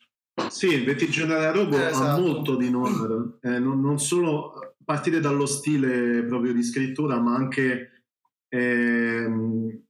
Sì, 0.49 0.69
il 0.69 0.85
Bettigiano 0.85 1.35
della 1.35 1.51
Robo 1.51 1.77
eh, 1.77 1.87
esatto. 1.87 2.05
ha 2.05 2.19
molto 2.19 2.55
di 2.55 2.71
noir, 2.71 3.39
eh, 3.43 3.59
non, 3.59 3.81
non, 3.81 3.99
solo 3.99 4.77
partire 4.85 5.19
dallo 5.19 5.47
stile 5.47 6.23
proprio 6.23 6.53
di 6.53 6.63
scrittura, 6.63 7.19
ma 7.19 7.35
anche 7.35 8.05
ehm, 8.49 9.86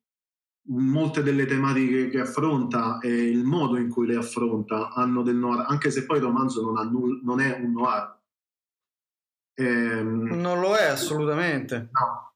molte 0.68 1.22
delle 1.22 1.46
tematiche 1.46 2.08
che 2.08 2.20
affronta 2.20 2.98
e 3.00 3.08
il 3.08 3.44
modo 3.44 3.76
in 3.76 3.88
cui 3.88 4.06
le 4.06 4.16
affronta 4.16 4.90
hanno 4.92 5.22
del 5.22 5.36
noir, 5.36 5.64
anche 5.68 5.90
se 5.90 6.04
poi 6.06 6.18
il 6.18 6.24
romanzo 6.24 6.62
non, 6.62 6.90
null- 6.90 7.20
non 7.22 7.40
è 7.40 7.58
un 7.60 7.72
noir. 7.72 8.18
Ehm, 9.54 10.40
non 10.40 10.60
lo 10.60 10.74
è 10.74 10.84
assolutamente. 10.84 11.88
No. 11.92 12.32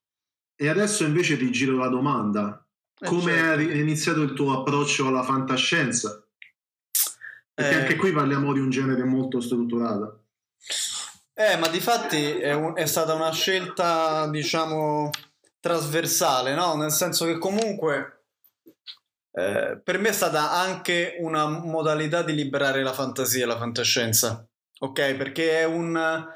E 0.56 0.68
adesso 0.68 1.04
invece 1.04 1.36
ti 1.36 1.50
giro 1.50 1.76
la 1.76 1.88
domanda. 1.88 2.64
Eh, 2.98 3.06
Come 3.06 3.32
certo. 3.32 3.70
è 3.70 3.76
iniziato 3.76 4.20
il 4.22 4.32
tuo 4.34 4.60
approccio 4.60 5.06
alla 5.06 5.22
fantascienza? 5.22 6.22
Perché 7.52 7.74
eh, 7.74 7.80
anche 7.80 7.96
qui 7.96 8.12
parliamo 8.12 8.52
di 8.52 8.60
un 8.60 8.70
genere 8.70 9.04
molto 9.04 9.40
strutturato. 9.40 10.24
Eh, 11.34 11.56
ma 11.56 11.68
di 11.68 11.80
fatti 11.80 12.32
è, 12.32 12.52
un, 12.52 12.74
è 12.76 12.84
stata 12.84 13.14
una 13.14 13.32
scelta, 13.32 14.28
diciamo, 14.28 15.10
trasversale, 15.58 16.54
no? 16.54 16.74
Nel 16.76 16.90
senso 16.90 17.24
che 17.24 17.38
comunque 17.38 18.19
eh, 19.32 19.80
per 19.82 19.98
me 19.98 20.08
è 20.08 20.12
stata 20.12 20.52
anche 20.52 21.16
una 21.20 21.46
modalità 21.46 22.22
di 22.22 22.34
liberare 22.34 22.82
la 22.82 22.92
fantasia, 22.92 23.46
la 23.46 23.58
fantascienza, 23.58 24.46
ok? 24.78 25.14
Perché 25.14 25.60
è 25.60 25.64
un 25.64 26.28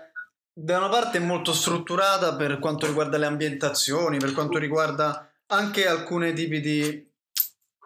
da 0.57 0.79
una 0.79 0.89
parte 0.89 1.19
molto 1.19 1.53
strutturata 1.53 2.37
per 2.37 2.61
quanto 2.61 2.87
riguarda 2.87 3.19
le 3.19 3.27
ambientazioni, 3.27 4.19
per 4.19 4.33
quanto 4.33 4.59
riguarda 4.59 5.29
anche 5.47 5.89
alcuni 5.89 6.33
tipi 6.33 6.61
di, 6.61 7.11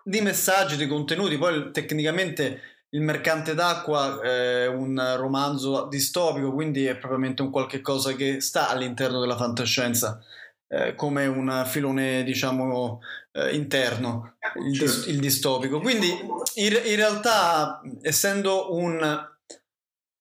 di 0.04 0.20
messaggi, 0.20 0.76
di 0.76 0.86
contenuti. 0.86 1.38
Poi 1.38 1.70
tecnicamente 1.72 2.60
il 2.90 3.00
mercante 3.00 3.54
d'acqua 3.54 4.20
è 4.20 4.66
un 4.66 5.14
romanzo 5.16 5.86
distopico, 5.86 6.52
quindi 6.52 6.84
è 6.84 6.96
propriamente 6.96 7.40
un 7.40 7.50
qualche 7.50 7.80
cosa 7.80 8.12
che 8.12 8.42
sta 8.42 8.68
all'interno 8.68 9.18
della 9.18 9.36
fantascienza. 9.36 10.22
Eh, 10.70 10.94
come 10.96 11.24
un 11.24 11.62
filone 11.64 12.22
diciamo 12.24 13.00
eh, 13.32 13.54
interno 13.54 14.36
il, 14.66 14.76
certo. 14.76 15.08
il, 15.08 15.18
distopico 15.18 15.80
quindi 15.80 16.08
in, 16.08 16.78
in 16.84 16.96
realtà 16.96 17.80
essendo 18.02 18.74
un 18.74 19.26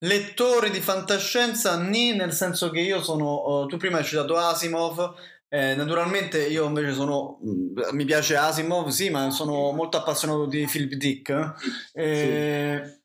lettore 0.05 0.69
di 0.69 0.79
fantascienza 0.79 1.77
ni 1.77 2.15
nel 2.15 2.31
senso 2.31 2.69
che 2.69 2.79
io 2.79 3.03
sono 3.03 3.63
uh, 3.63 3.65
tu 3.67 3.75
prima 3.75 3.97
hai 3.97 4.05
citato 4.05 4.37
Asimov 4.37 5.15
eh, 5.49 5.75
naturalmente 5.75 6.47
io 6.47 6.65
invece 6.65 6.93
sono 6.93 7.39
mm, 7.45 7.79
mi 7.91 8.05
piace 8.05 8.37
Asimov 8.37 8.87
sì 8.87 9.09
ma 9.09 9.29
sono 9.31 9.73
molto 9.73 9.97
appassionato 9.97 10.45
di 10.45 10.65
Philip 10.65 10.93
Dick 10.93 11.55
eh, 11.91 12.81
sì. 12.85 13.01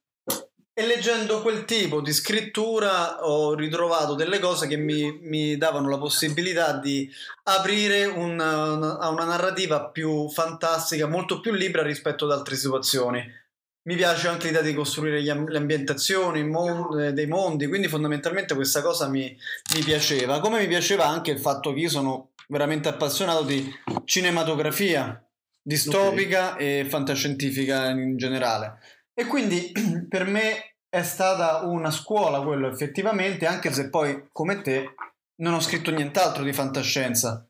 E 0.74 0.86
leggendo 0.86 1.42
quel 1.42 1.66
tipo 1.66 2.00
di 2.00 2.14
scrittura 2.14 3.26
ho 3.26 3.54
ritrovato 3.54 4.14
delle 4.14 4.38
cose 4.38 4.66
che 4.66 4.78
mi, 4.78 5.18
mi 5.20 5.58
davano 5.58 5.90
la 5.90 5.98
possibilità 5.98 6.78
di 6.78 7.10
aprire 7.42 8.06
una, 8.06 8.72
una, 8.72 9.08
una 9.08 9.24
narrativa 9.24 9.84
più 9.90 10.30
fantastica, 10.30 11.06
molto 11.06 11.40
più 11.40 11.52
libera 11.52 11.82
rispetto 11.82 12.24
ad 12.24 12.30
altre 12.30 12.56
situazioni. 12.56 13.22
Mi 13.82 13.96
piace 13.96 14.28
anche 14.28 14.46
l'idea 14.46 14.62
di 14.62 14.72
costruire 14.72 15.28
am- 15.30 15.46
le 15.46 15.58
ambientazioni 15.58 16.42
mon- 16.42 16.98
eh, 16.98 17.12
dei 17.12 17.26
mondi, 17.26 17.66
quindi 17.66 17.88
fondamentalmente 17.88 18.54
questa 18.54 18.80
cosa 18.80 19.08
mi, 19.08 19.36
mi 19.74 19.82
piaceva. 19.82 20.40
Come 20.40 20.60
mi 20.60 20.68
piaceva 20.68 21.04
anche 21.06 21.32
il 21.32 21.38
fatto 21.38 21.74
che 21.74 21.80
io 21.80 21.90
sono 21.90 22.30
veramente 22.48 22.88
appassionato 22.88 23.42
di 23.42 23.70
cinematografia 24.04 25.22
distopica 25.60 26.54
okay. 26.54 26.80
e 26.80 26.84
fantascientifica 26.86 27.90
in 27.90 28.16
generale. 28.16 28.78
E 29.22 29.26
quindi 29.26 29.72
per 30.08 30.26
me 30.26 30.74
è 30.88 31.02
stata 31.02 31.64
una 31.64 31.92
scuola 31.92 32.42
quello 32.42 32.68
effettivamente, 32.68 33.46
anche 33.46 33.72
se 33.72 33.88
poi 33.88 34.28
come 34.32 34.60
te 34.62 34.94
non 35.36 35.54
ho 35.54 35.60
scritto 35.60 35.92
nient'altro 35.92 36.42
di 36.42 36.52
fantascienza. 36.52 37.46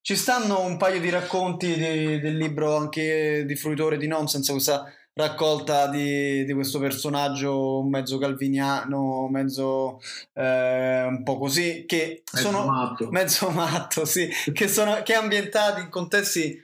Ci 0.00 0.14
stanno 0.14 0.60
un 0.60 0.76
paio 0.76 1.00
di 1.00 1.10
racconti 1.10 1.74
di, 1.74 2.20
del 2.20 2.36
libro 2.36 2.76
anche 2.76 3.44
di 3.44 3.56
Fruitore 3.56 3.96
di 3.98 4.06
Nonsense, 4.06 4.52
questa 4.52 4.84
raccolta 5.14 5.88
di, 5.88 6.44
di 6.44 6.52
questo 6.52 6.78
personaggio 6.78 7.82
mezzo 7.82 8.18
calviniano, 8.18 9.28
mezzo 9.28 9.98
eh, 10.32 11.02
un 11.08 11.22
po' 11.24 11.38
così, 11.38 11.86
che 11.86 12.22
mezzo 12.32 12.50
sono 12.50 12.66
matto. 12.66 13.08
mezzo 13.10 13.50
matto, 13.50 14.04
sì, 14.04 14.28
che 14.52 14.68
sono 14.68 15.02
che 15.02 15.14
ambientati 15.14 15.80
in 15.80 15.88
contesti 15.88 16.56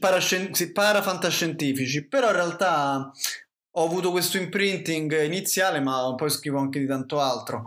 parascien- 0.00 0.50
parafantascientifici, 0.72 2.08
però 2.08 2.28
in 2.28 2.34
realtà 2.34 3.12
ho 3.78 3.84
avuto 3.84 4.10
questo 4.10 4.38
imprinting 4.38 5.22
iniziale, 5.22 5.80
ma 5.80 6.14
poi 6.16 6.30
scrivo 6.30 6.58
anche 6.58 6.80
di 6.80 6.86
tanto 6.86 7.20
altro. 7.20 7.64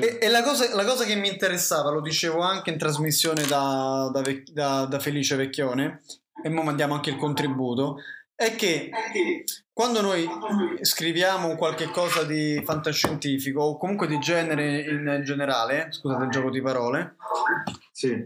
E, 0.00 0.18
e 0.22 0.28
la, 0.28 0.42
cosa, 0.42 0.74
la, 0.74 0.84
cosa, 0.84 1.04
che 1.04 1.16
mi 1.16 1.28
interessava, 1.28 1.90
lo 1.90 2.00
dicevo 2.00 2.40
anche 2.40 2.70
in 2.70 2.78
trasmissione 2.78 3.44
da, 3.44 4.08
da, 4.12 4.22
da, 4.52 4.84
da 4.86 4.98
Felice 5.00 5.36
Vecchione, 5.36 6.02
e 6.42 6.48
ora 6.48 6.62
mandiamo 6.62 6.94
anche 6.94 7.10
il 7.10 7.16
contributo, 7.16 7.98
è 8.34 8.54
che 8.54 8.90
quando 9.72 10.00
noi 10.00 10.26
scriviamo 10.80 11.56
qualche 11.56 11.90
cosa 11.90 12.24
di 12.24 12.62
fantascientifico 12.64 13.60
o 13.60 13.76
comunque 13.76 14.06
di 14.06 14.18
genere 14.18 14.80
in 14.82 15.22
generale, 15.24 15.88
scusate 15.90 16.24
il 16.24 16.30
gioco 16.30 16.50
di 16.50 16.62
parole, 16.62 17.16
sì. 17.92 18.24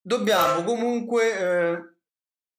dobbiamo 0.00 0.64
comunque 0.64 1.38
eh, 1.38 1.82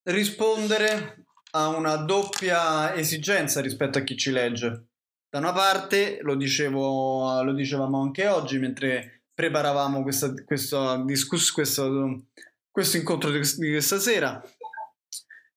rispondere 0.03 1.22
ha 1.55 1.67
una 1.67 1.95
doppia 1.97 2.95
esigenza 2.95 3.61
rispetto 3.61 3.97
a 3.97 4.01
chi 4.01 4.17
ci 4.17 4.31
legge. 4.31 4.85
Da 5.29 5.39
una 5.39 5.51
parte, 5.51 6.19
lo, 6.21 6.35
dicevo, 6.35 7.41
lo 7.41 7.53
dicevamo 7.53 8.01
anche 8.01 8.27
oggi 8.27 8.59
mentre 8.59 9.23
preparavamo 9.33 10.03
questa, 10.03 10.33
questa 10.45 10.97
discuss- 11.03 11.51
questo, 11.51 12.25
questo 12.69 12.97
incontro 12.97 13.31
di, 13.31 13.39
di 13.57 13.71
questa 13.71 13.99
sera, 13.99 14.41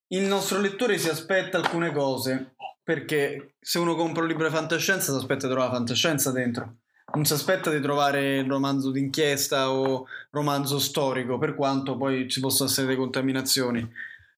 il 0.09 0.23
nostro 0.23 0.59
lettore 0.59 0.97
si 0.97 1.09
aspetta 1.09 1.57
alcune 1.57 1.91
cose 1.91 2.55
perché 2.81 3.55
se 3.59 3.79
uno 3.79 3.95
compra 3.95 4.21
un 4.21 4.29
libro 4.29 4.47
di 4.47 4.53
fantascienza 4.53 5.11
si 5.11 5.17
aspetta 5.17 5.47
di 5.47 5.53
trovare 5.53 5.73
fantascienza 5.73 6.31
dentro 6.31 6.77
non 7.13 7.25
si 7.25 7.33
aspetta 7.33 7.69
di 7.69 7.81
trovare 7.81 8.43
romanzo 8.43 8.91
d'inchiesta 8.91 9.71
o 9.71 10.07
romanzo 10.29 10.79
storico 10.79 11.37
per 11.37 11.55
quanto 11.55 11.97
poi 11.97 12.29
ci 12.29 12.39
possano 12.39 12.69
essere 12.69 12.87
delle 12.87 12.99
contaminazioni 12.99 13.85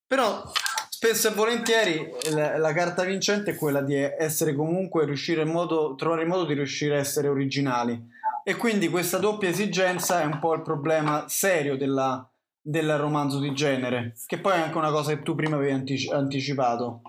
però 0.07 0.51
spesso 0.99 1.29
e 1.29 1.31
volentieri 1.31 2.11
la, 2.31 2.57
la, 2.57 2.73
carta 2.73 3.05
vincente 3.05 3.51
è 3.51 3.55
quella 3.55 3.79
di 3.79 3.95
essere 3.95 4.53
comunque 4.53 5.05
riuscire 5.05 5.43
in 5.43 5.47
modo 5.47 5.95
trovare 5.95 6.23
il 6.23 6.27
modo 6.27 6.43
di 6.43 6.53
riuscire 6.53 6.97
a 6.97 6.99
essere 6.99 7.29
originali 7.29 7.97
e 8.43 8.55
quindi 8.57 8.89
questa 8.89 9.17
doppia 9.17 9.47
esigenza 9.47 10.19
è 10.21 10.25
un 10.25 10.39
po' 10.39 10.53
il 10.55 10.61
problema 10.61 11.23
serio 11.29 11.77
della, 11.77 12.29
del 12.59 12.97
romanzo 12.97 13.39
di 13.39 13.53
genere 13.53 14.13
che 14.25 14.39
poi 14.39 14.55
è 14.55 14.59
anche 14.59 14.77
una 14.77 14.91
cosa 14.91 15.15
che 15.15 15.21
tu 15.21 15.35
prima 15.35 15.55
avevi 15.55 15.71
antici- 15.71 16.11
anticipato 16.11 17.01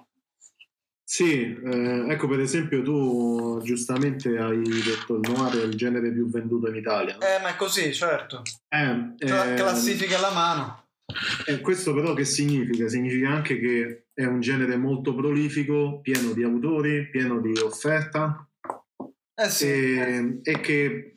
sì, 1.02 1.42
eh, 1.42 2.04
ecco 2.12 2.28
per 2.28 2.38
esempio 2.38 2.84
tu 2.84 3.60
giustamente 3.64 4.38
hai 4.38 4.62
detto 4.62 5.16
il 5.16 5.28
noir 5.28 5.62
è 5.62 5.64
il 5.64 5.74
genere 5.74 6.12
più 6.12 6.30
venduto 6.30 6.68
in 6.68 6.76
Italia. 6.76 7.16
No? 7.16 7.26
Eh, 7.26 7.42
ma 7.42 7.48
è 7.48 7.56
così, 7.56 7.92
certo. 7.92 8.42
Eh, 8.68 9.14
eh, 9.18 9.54
classifica 9.54 10.18
alla 10.18 10.30
mano. 10.30 10.89
E 11.46 11.60
questo 11.60 11.94
però 11.94 12.14
che 12.14 12.24
significa? 12.24 12.88
Significa 12.88 13.30
anche 13.30 13.58
che 13.58 14.06
è 14.12 14.24
un 14.24 14.40
genere 14.40 14.76
molto 14.76 15.14
prolifico, 15.14 16.00
pieno 16.00 16.32
di 16.32 16.42
autori, 16.42 17.08
pieno 17.08 17.40
di 17.40 17.52
offerta 17.58 18.48
eh 19.34 19.48
sì. 19.48 19.66
e, 19.66 20.40
e 20.42 20.60
che, 20.60 21.16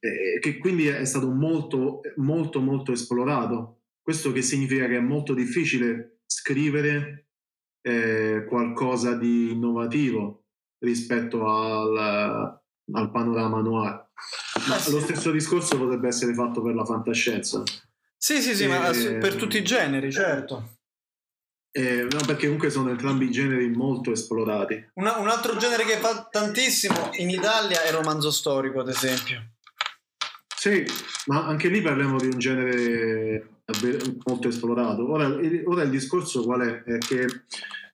e 0.00 0.38
che 0.40 0.58
quindi 0.58 0.86
è 0.88 1.04
stato 1.04 1.30
molto, 1.30 2.00
molto, 2.16 2.60
molto 2.60 2.92
esplorato. 2.92 3.82
Questo 4.02 4.32
che 4.32 4.42
significa 4.42 4.86
che 4.86 4.96
è 4.96 5.00
molto 5.00 5.34
difficile 5.34 6.20
scrivere 6.26 7.28
eh, 7.82 8.44
qualcosa 8.48 9.14
di 9.14 9.52
innovativo 9.52 10.44
rispetto 10.80 11.46
al, 11.46 12.60
al 12.92 13.10
panorama 13.10 13.60
noir. 13.60 14.10
Ma 14.68 14.76
eh 14.76 14.80
sì. 14.80 14.92
lo 14.92 15.00
stesso 15.00 15.30
discorso 15.30 15.78
potrebbe 15.78 16.08
essere 16.08 16.34
fatto 16.34 16.62
per 16.62 16.74
la 16.74 16.84
fantascienza. 16.84 17.62
Sì, 18.20 18.42
sì, 18.42 18.54
sì, 18.54 18.64
e... 18.64 18.66
ma 18.68 18.90
per 19.20 19.36
tutti 19.36 19.56
i 19.56 19.62
generi, 19.62 20.10
certo. 20.12 20.76
Eh, 21.70 22.02
no, 22.02 22.18
perché 22.26 22.46
comunque 22.46 22.70
sono 22.70 22.90
entrambi 22.90 23.26
i 23.26 23.30
generi 23.30 23.68
molto 23.68 24.10
esplorati. 24.10 24.90
Una, 24.94 25.18
un 25.18 25.28
altro 25.28 25.56
genere 25.56 25.84
che 25.84 25.98
fa 25.98 26.26
tantissimo 26.28 27.10
in 27.14 27.30
Italia 27.30 27.82
è 27.82 27.88
il 27.88 27.94
romanzo 27.94 28.32
storico, 28.32 28.80
ad 28.80 28.88
esempio. 28.88 29.52
Sì, 30.56 30.84
ma 31.26 31.46
anche 31.46 31.68
lì 31.68 31.80
parliamo 31.80 32.18
di 32.18 32.26
un 32.26 32.38
genere 32.38 33.60
molto 34.24 34.48
esplorato. 34.48 35.08
Ora, 35.08 35.28
ora 35.66 35.82
il 35.82 35.90
discorso 35.90 36.42
qual 36.42 36.62
è? 36.62 36.82
È 36.82 36.98
che 36.98 37.26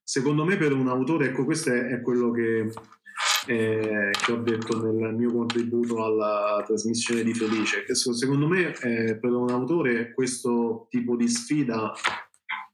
secondo 0.02 0.44
me 0.44 0.56
per 0.56 0.72
un 0.72 0.88
autore, 0.88 1.26
ecco 1.26 1.44
questo 1.44 1.70
è, 1.72 1.88
è 1.88 2.00
quello 2.00 2.30
che 2.30 2.72
eh, 3.46 4.10
che 4.10 4.32
ho 4.32 4.36
detto 4.36 4.82
nel 4.82 5.14
mio 5.14 5.32
contributo 5.32 6.04
alla 6.04 6.62
trasmissione 6.66 7.22
di 7.22 7.34
Felice, 7.34 7.84
che 7.84 7.94
secondo 7.94 8.46
me 8.46 8.74
eh, 8.80 9.16
per 9.16 9.32
un 9.32 9.50
autore 9.50 10.12
questo 10.12 10.86
tipo 10.90 11.16
di 11.16 11.28
sfida 11.28 11.92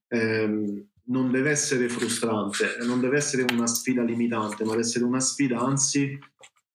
ehm, 0.08 0.84
non 1.04 1.30
deve 1.30 1.50
essere 1.50 1.88
frustrante, 1.88 2.76
non 2.82 3.00
deve 3.00 3.16
essere 3.16 3.44
una 3.52 3.66
sfida 3.66 4.02
limitante, 4.02 4.64
ma 4.64 4.70
deve 4.70 4.82
essere 4.82 5.04
una 5.04 5.20
sfida 5.20 5.58
anzi 5.58 6.18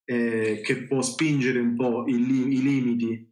eh, 0.03 0.61
che 0.63 0.83
può 0.83 1.01
spingere 1.01 1.59
un 1.59 1.75
po' 1.75 2.05
i, 2.07 2.25
li- 2.25 2.53
i 2.53 2.61
limiti, 2.61 3.31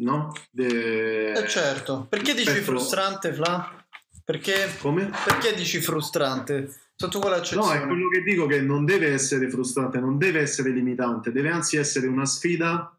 no? 0.00 0.32
De... 0.50 1.32
Eh 1.32 1.48
certo. 1.48 2.06
Perché 2.08 2.34
dici 2.34 2.48
Aspetto... 2.48 2.64
frustrante, 2.66 3.32
Fla? 3.32 3.84
Perché, 4.24 4.74
Come? 4.80 5.10
perché 5.24 5.54
dici 5.54 5.80
frustrante? 5.80 6.72
Sotto 6.96 7.18
accezione? 7.20 7.78
No, 7.78 7.84
è 7.84 7.86
quello 7.86 8.08
che 8.08 8.22
dico 8.22 8.46
che 8.46 8.60
non 8.60 8.84
deve 8.84 9.12
essere 9.12 9.50
frustrante, 9.50 9.98
non 9.98 10.16
deve 10.16 10.40
essere 10.40 10.70
limitante, 10.70 11.32
deve 11.32 11.50
anzi 11.50 11.76
essere 11.76 12.06
una 12.06 12.24
sfida 12.24 12.96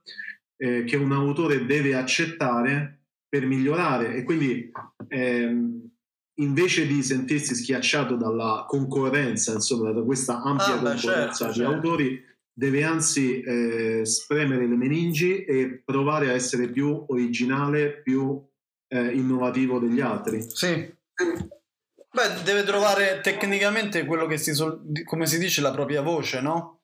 eh, 0.57 0.83
che 0.83 0.97
un 0.97 1.13
autore 1.13 1.65
deve 1.65 1.95
accettare 1.95 3.03
per 3.27 3.45
migliorare 3.45 4.15
e 4.15 4.23
quindi 4.23 4.69
ehm, 5.07 5.89
invece 6.39 6.87
di 6.87 7.01
sentirsi 7.03 7.55
schiacciato 7.55 8.15
dalla 8.15 8.65
concorrenza, 8.67 9.53
insomma, 9.53 9.91
da 9.91 10.01
questa 10.01 10.41
ampia 10.41 10.73
ah, 10.73 10.81
concorrenza 10.81 11.45
certo, 11.45 11.47
di 11.47 11.53
certo. 11.53 11.71
autori, 11.71 12.23
deve 12.57 12.83
anzi 12.83 13.41
eh, 13.41 14.05
spremere 14.05 14.67
le 14.67 14.75
meningi 14.75 15.43
e 15.43 15.81
provare 15.83 16.29
a 16.29 16.33
essere 16.33 16.69
più 16.69 17.05
originale, 17.07 18.01
più 18.01 18.41
eh, 18.87 19.11
innovativo 19.13 19.79
degli 19.79 20.01
altri. 20.01 20.45
Sì. 20.47 20.93
Beh, 22.15 22.43
deve 22.43 22.63
trovare 22.63 23.19
tecnicamente 23.19 24.05
quello 24.05 24.25
che 24.25 24.37
si, 24.37 24.53
sol- 24.53 24.81
come 25.03 25.25
si 25.27 25.37
dice, 25.37 25.59
la 25.59 25.71
propria 25.71 26.01
voce, 26.01 26.39
no? 26.39 26.79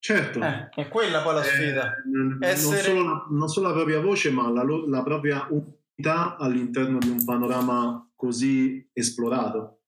Certo. 0.00 0.40
Eh, 0.42 0.70
è 0.74 0.88
quella 0.88 1.22
poi 1.22 1.34
la 1.34 1.44
sfida. 1.44 1.94
Eh, 2.40 2.48
Essere... 2.48 2.74
non, 2.74 2.82
solo 2.82 3.02
la, 3.04 3.26
non, 3.30 3.48
solo 3.48 3.68
la, 3.68 3.74
propria 3.74 4.00
voce, 4.00 4.30
ma 4.30 4.50
la, 4.50 4.64
la 4.88 5.02
propria 5.04 5.46
unità 5.48 6.36
all'interno 6.36 6.98
di 6.98 7.10
un 7.10 7.24
panorama 7.24 8.10
così 8.16 8.90
esplorato. 8.92 9.82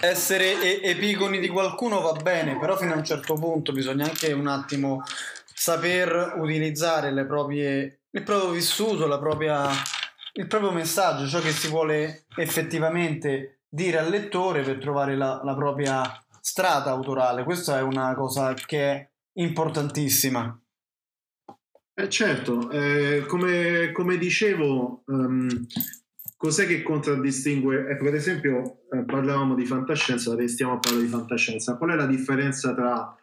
Essere 0.00 0.62
e- 0.62 0.80
epigoni 0.82 1.38
di 1.38 1.48
qualcuno 1.48 2.00
va 2.00 2.12
bene, 2.12 2.58
però 2.58 2.78
fino 2.78 2.94
a 2.94 2.96
un 2.96 3.04
certo 3.04 3.34
punto 3.34 3.72
bisogna 3.72 4.06
anche 4.06 4.32
un 4.32 4.46
attimo 4.46 5.02
saper 5.52 6.36
utilizzare 6.38 7.12
le 7.12 7.26
proprie, 7.26 8.04
il 8.10 8.22
proprio 8.22 8.52
vissuto, 8.52 9.06
la 9.06 9.18
propria, 9.18 9.68
il 10.32 10.46
proprio 10.46 10.70
messaggio, 10.70 11.28
ciò 11.28 11.40
che 11.40 11.50
si 11.50 11.68
vuole 11.68 12.24
effettivamente 12.36 13.55
dire 13.68 13.98
al 13.98 14.10
lettore 14.10 14.62
per 14.62 14.78
trovare 14.78 15.16
la, 15.16 15.40
la 15.44 15.54
propria 15.54 16.02
strada 16.40 16.90
autorale. 16.90 17.44
Questa 17.44 17.78
è 17.78 17.82
una 17.82 18.14
cosa 18.14 18.54
che 18.54 18.92
è 18.92 19.10
importantissima. 19.34 20.58
Eh 21.98 22.08
certo, 22.10 22.70
eh, 22.70 23.24
come, 23.26 23.90
come, 23.92 24.18
dicevo, 24.18 25.02
um, 25.06 25.48
cos'è 26.36 26.66
che 26.66 26.82
contraddistingue? 26.82 27.88
Ecco, 27.88 28.04
per 28.04 28.14
esempio, 28.14 28.82
eh, 28.90 29.02
parlavamo 29.04 29.54
di 29.54 29.64
fantascienza, 29.64 30.36
stiamo 30.46 30.74
a 30.74 30.78
parlare 30.78 31.04
di 31.04 31.10
fantascienza. 31.10 31.76
Qual 31.78 31.90
è 31.90 31.94
la 31.94 32.06
differenza 32.06 32.74
tra 32.74 33.16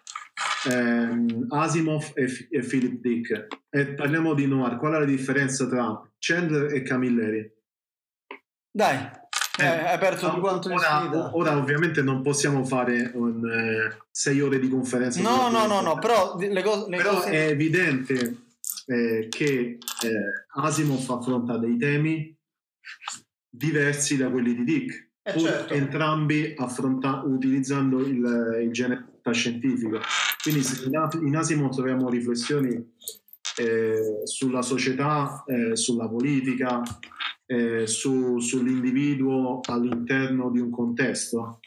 ehm, 0.72 1.46
Asimov 1.50 2.14
e, 2.16 2.28
F- 2.28 2.48
e, 2.50 2.60
Philip 2.62 3.00
Dick? 3.00 3.48
E 3.70 3.94
parliamo 3.94 4.34
di 4.34 4.48
noir. 4.48 4.78
Qual 4.78 4.94
è 4.94 5.00
la 5.00 5.06
differenza 5.06 5.68
tra 5.68 6.12
Chandler 6.18 6.74
e 6.74 6.82
Camilleri? 6.82 7.54
Dai, 8.72 9.08
eh, 9.60 9.66
hai 9.66 9.94
aperto 9.94 10.34
un 10.34 10.40
quanto 10.40 10.74
ora, 10.74 11.36
ora 11.36 11.58
ovviamente 11.58 12.02
non 12.02 12.22
possiamo 12.24 12.66
fare 12.66 13.12
un, 13.14 13.46
eh, 13.46 13.98
sei 14.10 14.42
ore 14.42 14.60
di 14.60 14.68
conferenza. 14.68 15.22
No, 15.22 15.50
no, 15.50 15.68
no, 15.68 15.82
no, 15.82 16.00
però, 16.00 16.36
le 16.38 16.64
cose, 16.64 16.90
le 16.90 16.98
però 16.98 17.14
cose... 17.16 17.30
è 17.30 17.48
evidente 17.50 18.38
eh, 18.88 19.28
che 19.30 19.52
eh, 19.52 19.78
Asimov 20.56 21.08
affronta 21.10 21.58
dei 21.58 21.78
temi 21.78 22.36
diversi 23.48 24.18
da 24.18 24.30
quelli 24.30 24.56
di 24.56 24.64
Dick, 24.64 25.10
eh 25.22 25.40
certo. 25.40 25.74
entrambi 25.74 26.56
affronta- 26.58 27.22
utilizzando 27.24 28.00
il, 28.00 28.60
il 28.64 28.72
genere 28.72 29.20
scientifico. 29.32 30.00
Quindi 30.42 30.66
in 31.28 31.38
Asimov 31.38 31.72
troviamo 31.74 32.10
riflessioni 32.10 32.94
eh, 33.58 34.22
sulla 34.24 34.64
società, 34.64 35.44
eh, 35.46 35.76
sulla 35.76 36.10
politica, 36.10 36.82
eh, 37.54 37.88
su, 37.88 38.40
sull'individuo 38.40 39.60
all'interno 39.68 40.50
di 40.50 40.60
un 40.60 40.72
contesto. 40.72 41.60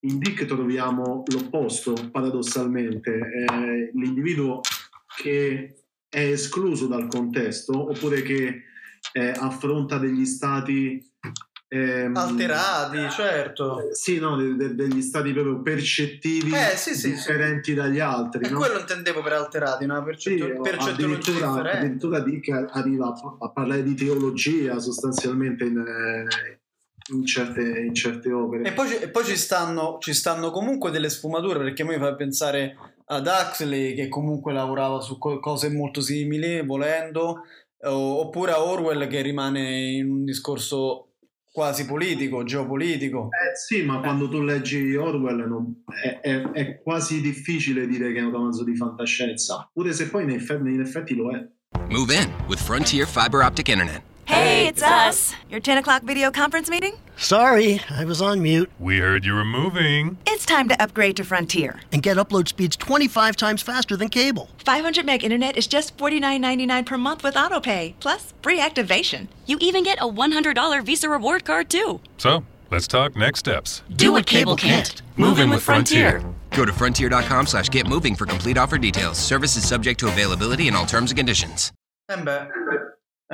In 0.00 0.18
Dick 0.18 0.44
troviamo 0.44 1.22
l'opposto, 1.26 1.94
paradossalmente, 2.10 3.46
l'individuo 3.94 4.60
che 5.16 5.76
è 6.10 6.20
escluso 6.20 6.86
dal 6.86 7.08
contesto 7.08 7.88
oppure 7.90 8.20
che 8.20 8.64
eh, 9.12 9.28
affronta 9.30 9.96
degli 9.96 10.26
stati 10.26 11.02
ehm, 11.74 12.16
alterati, 12.16 13.10
certo. 13.10 13.88
Eh, 13.88 13.94
sì, 13.94 14.18
no, 14.18 14.36
de- 14.36 14.56
de- 14.56 14.74
degli 14.74 15.02
stati 15.02 15.32
proprio 15.32 15.60
percettivi 15.60 16.52
eh, 16.52 16.76
sì, 16.76 16.94
sì, 16.94 17.10
differenti 17.10 17.70
sì. 17.70 17.74
dagli 17.74 18.00
altri. 18.00 18.44
E 18.44 18.50
no? 18.50 18.58
quello 18.58 18.78
intendevo 18.78 19.22
per 19.22 19.32
alterati, 19.32 19.84
una 19.84 20.02
percetto- 20.02 20.46
sì, 20.46 20.60
percettologia 20.60 21.50
addirittura, 21.50 21.72
addirittura 21.72 22.20
Dick 22.20 22.48
arriva 22.70 23.06
a, 23.06 23.36
a, 23.40 23.50
parlare 23.50 23.82
di 23.82 23.94
teologia 23.94 24.78
sostanzialmente 24.78 25.64
in, 25.64 25.78
eh, 25.78 26.60
in, 27.12 27.26
certe, 27.26 27.60
in 27.60 27.94
certe, 27.94 28.32
opere. 28.32 28.64
E 28.64 28.72
poi, 28.72 28.96
e 28.96 29.08
poi 29.08 29.24
ci, 29.24 29.36
stanno, 29.36 29.98
ci, 30.00 30.14
stanno, 30.14 30.50
comunque 30.50 30.90
delle 30.90 31.10
sfumature 31.10 31.58
perché 31.58 31.82
a 31.82 31.86
me 31.86 31.98
fa 31.98 32.14
pensare 32.14 32.76
ad 33.06 33.26
Huxley 33.26 33.94
che 33.94 34.08
comunque 34.08 34.52
lavorava 34.52 35.00
su 35.00 35.18
cose 35.18 35.68
molto 35.68 36.00
simili, 36.00 36.64
volendo, 36.64 37.42
oppure 37.86 38.52
a 38.52 38.62
Orwell 38.62 39.06
che 39.08 39.20
rimane 39.20 39.90
in 39.92 40.10
un 40.10 40.24
discorso 40.24 41.13
quasi 41.54 41.86
politico, 41.86 42.42
geopolitico. 42.42 43.28
Eh 43.30 43.56
sì, 43.56 43.84
ma 43.84 44.00
quando 44.00 44.28
tu 44.28 44.42
leggi 44.42 44.96
Orwell 44.96 45.46
non, 45.46 45.84
è, 45.86 46.18
è, 46.20 46.42
è, 46.50 46.82
quasi 46.82 47.20
difficile 47.20 47.86
dire 47.86 48.12
che 48.12 48.18
è 48.18 48.22
un 48.22 48.32
romanzo 48.32 48.64
di 48.64 48.74
fantascienza, 48.74 49.70
pure 49.72 49.92
se 49.92 50.08
poi 50.08 50.24
in 50.24 50.30
effetti, 50.30 50.68
in 50.68 50.80
effetti 50.80 51.14
lo 51.14 51.30
è. 51.30 51.46
Move 51.90 52.12
in 52.12 52.28
with 52.48 52.58
Frontier 52.58 53.06
Fiber 53.06 53.42
Optic 53.42 53.68
Internet. 53.68 54.13
Hey, 54.26 54.66
it's 54.66 54.82
us. 54.82 55.34
Your 55.50 55.60
10 55.60 55.78
o'clock 55.78 56.02
video 56.02 56.30
conference 56.30 56.70
meeting? 56.70 56.96
Sorry, 57.16 57.80
I 57.90 58.04
was 58.04 58.20
on 58.22 58.42
mute. 58.42 58.70
We 58.78 58.98
heard 58.98 59.24
you 59.24 59.34
were 59.34 59.44
moving. 59.44 60.16
It's 60.26 60.46
time 60.46 60.68
to 60.68 60.82
upgrade 60.82 61.16
to 61.18 61.24
Frontier. 61.24 61.80
And 61.92 62.02
get 62.02 62.16
upload 62.16 62.48
speeds 62.48 62.76
25 62.76 63.36
times 63.36 63.62
faster 63.62 63.96
than 63.96 64.08
cable. 64.08 64.48
500 64.64 65.04
meg 65.04 65.22
internet 65.22 65.56
is 65.56 65.66
just 65.66 65.96
$49.99 65.98 66.86
per 66.86 66.98
month 66.98 67.22
with 67.22 67.34
autopay, 67.34 67.94
plus 68.00 68.32
free 68.42 68.60
activation. 68.60 69.28
You 69.46 69.58
even 69.60 69.84
get 69.84 69.98
a 70.00 70.08
$100 70.08 70.84
Visa 70.84 71.08
reward 71.08 71.44
card, 71.44 71.68
too. 71.70 72.00
So, 72.16 72.44
let's 72.70 72.88
talk 72.88 73.14
next 73.16 73.40
steps. 73.40 73.82
Do 73.94 74.12
what 74.12 74.26
cable 74.26 74.56
can't. 74.56 75.02
Move 75.16 75.38
in 75.38 75.50
with 75.50 75.62
Frontier. 75.62 76.24
Go 76.50 76.64
to 76.64 76.72
frontier.com 76.72 77.46
slash 77.46 77.68
get 77.68 77.86
moving 77.86 78.14
for 78.14 78.26
complete 78.26 78.56
offer 78.58 78.78
details. 78.78 79.18
Service 79.18 79.56
is 79.56 79.68
subject 79.68 80.00
to 80.00 80.08
availability 80.08 80.66
and 80.68 80.76
all 80.76 80.86
terms 80.86 81.10
and 81.10 81.18
conditions. 81.18 81.72
And 82.08 82.28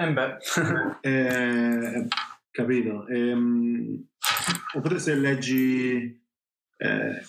beh, 0.01 0.05
and 0.05 0.15
beh. 1.03 1.09
eh, 1.09 2.09
capito? 2.51 3.07
Ehm, 3.09 4.07
oppure 4.75 4.99
se 4.99 5.15
leggi... 5.15 6.19
Eh, 6.77 7.21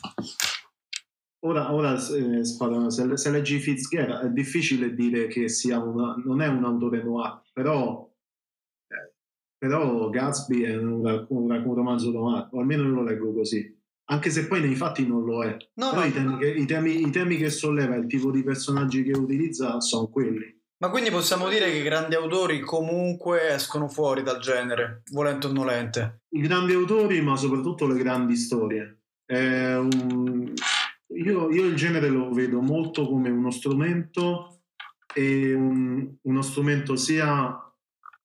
ora, 1.39 1.73
ora 1.73 1.95
eh, 1.95 2.43
se, 2.45 3.17
se, 3.17 3.31
leggi 3.31 3.59
Fitzgerald 3.59 4.27
è 4.27 4.31
difficile 4.31 4.93
dire 4.93 5.27
che 5.27 5.49
sia 5.49 5.79
una, 5.79 6.15
non 6.23 6.41
è 6.41 6.47
un 6.47 6.63
autore 6.63 7.03
noir, 7.03 7.41
però, 7.51 8.09
eh, 8.87 9.13
però 9.57 10.09
Gatsby 10.09 10.61
è 10.61 10.77
un, 10.77 11.25
un, 11.27 11.51
un 11.51 11.73
romanzo 11.75 12.11
noir, 12.11 12.47
o 12.51 12.59
almeno 12.59 12.83
io 12.83 12.93
lo 12.93 13.03
leggo 13.03 13.33
così. 13.33 13.77
Anche 14.05 14.29
se 14.29 14.47
poi 14.47 14.61
nei 14.61 14.75
fatti 14.75 15.07
non 15.07 15.23
lo 15.23 15.43
è. 15.43 15.55
No, 15.75 15.93
no. 15.93 16.03
I, 16.03 16.11
temi 16.11 16.37
che, 16.37 16.49
i, 16.49 16.65
temi, 16.65 17.01
I 17.01 17.09
temi 17.11 17.37
che 17.37 17.49
solleva, 17.49 17.95
il 17.95 18.07
tipo 18.07 18.29
di 18.29 18.43
personaggi 18.43 19.03
che 19.03 19.17
utilizza 19.17 19.79
sono 19.79 20.07
quelli. 20.07 20.60
Ma 20.81 20.89
quindi 20.89 21.11
possiamo 21.11 21.47
dire 21.47 21.69
che 21.69 21.77
i 21.77 21.83
grandi 21.83 22.15
autori 22.15 22.59
comunque 22.59 23.53
escono 23.53 23.87
fuori 23.87 24.23
dal 24.23 24.39
genere, 24.39 25.03
volente 25.11 25.45
o 25.45 25.51
nolente? 25.51 26.23
I 26.29 26.41
grandi 26.41 26.73
autori, 26.73 27.21
ma 27.21 27.35
soprattutto 27.35 27.85
le 27.85 27.97
grandi 27.97 28.35
storie. 28.35 29.01
Un... 29.27 30.51
Io, 31.09 31.51
io, 31.51 31.65
il 31.65 31.75
genere 31.75 32.09
lo 32.09 32.31
vedo 32.31 32.61
molto 32.61 33.07
come 33.07 33.29
uno 33.29 33.51
strumento 33.51 34.63
e 35.13 35.53
un, 35.53 36.15
uno 36.19 36.41
strumento 36.41 36.95
sia 36.95 37.55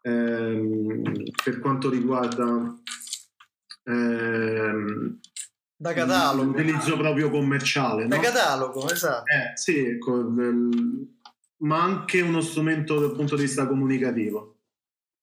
ehm, 0.01 1.03
per 1.45 1.59
quanto 1.59 1.90
riguarda 1.90 2.75
ehm, 3.85 5.19
da 5.79 5.92
catalogo 5.92 6.53
l'utilizzo 6.53 6.97
proprio 6.97 7.29
commerciale 7.29 8.07
da 8.07 8.16
no? 8.16 8.23
catalogo 8.23 8.88
esatto 8.88 9.25
eh, 9.31 9.57
sì 9.57 9.79
ecco, 9.79 10.33
ma 11.59 11.83
anche 11.83 12.21
uno 12.21 12.40
strumento 12.40 12.99
dal 12.99 13.14
punto 13.14 13.37
di 13.37 13.42
vista 13.42 13.66
comunicativo. 13.66 14.59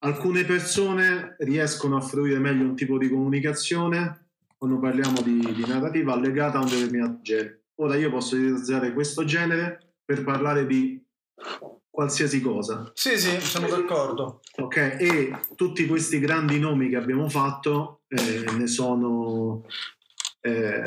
Alcune 0.03 0.43
persone 0.43 1.35
riescono 1.39 1.97
a 1.97 2.01
fruire 2.01 2.39
meglio 2.39 2.63
un 2.63 2.75
tipo 2.75 2.97
di 2.97 3.09
comunicazione 3.09 4.27
quando 4.57 4.79
parliamo 4.79 5.21
di, 5.21 5.39
di 5.53 5.65
narrativa 5.65 6.17
legata 6.17 6.57
a 6.57 6.61
un 6.61 6.69
determinato 6.69 7.19
genere. 7.21 7.63
Ora 7.75 7.95
io 7.95 8.09
posso 8.09 8.35
utilizzare 8.35 8.93
questo 8.93 9.23
genere 9.23 9.95
per 10.03 10.23
parlare 10.23 10.65
di 10.65 11.01
qualsiasi 11.89 12.41
cosa. 12.41 12.91
Sì, 12.93 13.17
sì, 13.17 13.39
sono 13.39 13.67
d'accordo. 13.67 14.41
Ok, 14.57 14.77
e 14.99 15.37
tutti 15.55 15.85
questi 15.85 16.19
grandi 16.19 16.59
nomi 16.59 16.89
che 16.89 16.95
abbiamo 16.95 17.29
fatto 17.29 18.01
eh, 18.07 18.51
ne 18.57 18.67
sono... 18.67 19.65
Eh, 20.41 20.83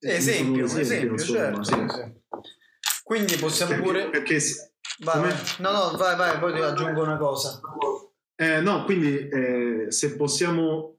esempio, 0.00 0.62
ne 0.62 0.68
sono 0.68 0.80
esempio, 0.80 0.80
esempio 0.80 1.12
insomma, 1.12 1.62
certo, 1.62 1.62
sì. 1.62 1.74
Sì. 1.88 2.58
Quindi 3.10 3.34
possiamo 3.38 3.72
perché, 3.72 3.84
pure... 3.84 4.08
Perché... 4.08 4.38
Vai, 5.00 5.20
vai. 5.20 5.34
No, 5.58 5.72
no, 5.72 5.96
vai, 5.96 6.16
vai, 6.16 6.38
poi 6.38 6.52
ti 6.52 6.60
aggiungo 6.60 7.02
una 7.02 7.16
cosa. 7.16 7.60
Eh, 8.36 8.60
no, 8.60 8.84
quindi 8.84 9.26
eh, 9.26 9.86
se 9.88 10.14
possiamo 10.14 10.96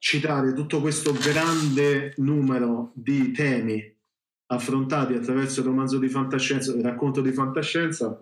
citare 0.00 0.52
tutto 0.54 0.80
questo 0.80 1.12
grande 1.12 2.14
numero 2.16 2.90
di 2.96 3.30
temi 3.30 3.80
affrontati 4.46 5.14
attraverso 5.14 5.60
il 5.60 5.66
romanzo 5.66 5.98
di 5.98 6.08
fantascienza, 6.08 6.74
il 6.74 6.82
racconto 6.82 7.20
di 7.20 7.30
fantascienza, 7.30 8.20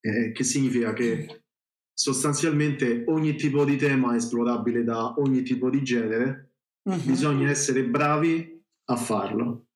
eh, 0.00 0.32
che 0.32 0.44
significa 0.44 0.92
che 0.92 1.44
sostanzialmente 1.90 3.04
ogni 3.06 3.34
tipo 3.34 3.64
di 3.64 3.76
tema 3.76 4.12
è 4.12 4.16
esplorabile 4.16 4.84
da 4.84 5.14
ogni 5.20 5.40
tipo 5.40 5.70
di 5.70 5.82
genere, 5.82 6.56
uh-huh. 6.82 7.00
bisogna 7.00 7.48
essere 7.48 7.82
bravi 7.82 8.62
a 8.90 8.96
farlo. 8.96 9.68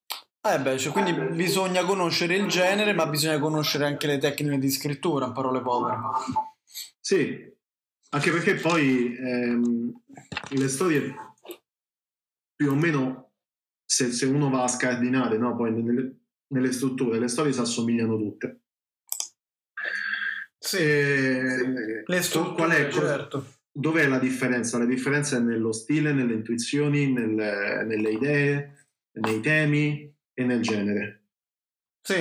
Eh 0.51 0.61
beh, 0.61 0.79
cioè, 0.79 0.93
quindi 0.93 1.13
bisogna 1.13 1.85
conoscere 1.85 2.35
il 2.35 2.47
genere, 2.47 2.95
ma 2.95 3.07
bisogna 3.07 3.39
conoscere 3.39 3.85
anche 3.85 4.07
le 4.07 4.17
tecniche 4.17 4.59
di 4.59 4.71
scrittura, 4.71 5.27
in 5.27 5.33
parole 5.33 5.61
povere. 5.61 5.97
Sì, 6.99 7.53
anche 8.11 8.31
perché 8.31 8.55
poi 8.55 9.15
ehm, 9.15 9.93
le 10.49 10.69
storie 10.69 11.15
più 12.55 12.71
o 12.71 12.75
meno, 12.75 13.33
se, 13.85 14.11
se, 14.11 14.25
uno 14.25 14.49
va 14.49 14.63
a 14.63 14.69
scardinare, 14.69 15.37
no? 15.37 15.55
poi 15.55 15.71
nelle, 15.71 16.17
nelle 16.55 16.73
strutture, 16.73 17.19
le 17.19 17.29
storie 17.29 17.53
si 17.53 17.61
assomigliano 17.61 18.17
tutte. 18.17 18.61
Sì, 20.59 20.79
e, 20.79 22.03
le 22.07 22.23
strutture, 22.23 22.55
qual 22.55 22.71
è, 22.71 22.91
certo. 22.91 23.57
Dov'è 23.71 24.07
la 24.07 24.19
differenza? 24.19 24.79
La 24.79 24.87
differenza 24.87 25.37
è 25.37 25.41
nello 25.41 25.73
stile, 25.73 26.13
nelle 26.13 26.33
intuizioni, 26.33 27.13
nelle, 27.13 27.85
nelle 27.85 28.11
idee, 28.11 28.87
nei 29.13 29.41
temi 29.41 30.17
e 30.39 30.45
nel 30.45 30.63
genere. 30.63 31.23
Sì, 32.01 32.15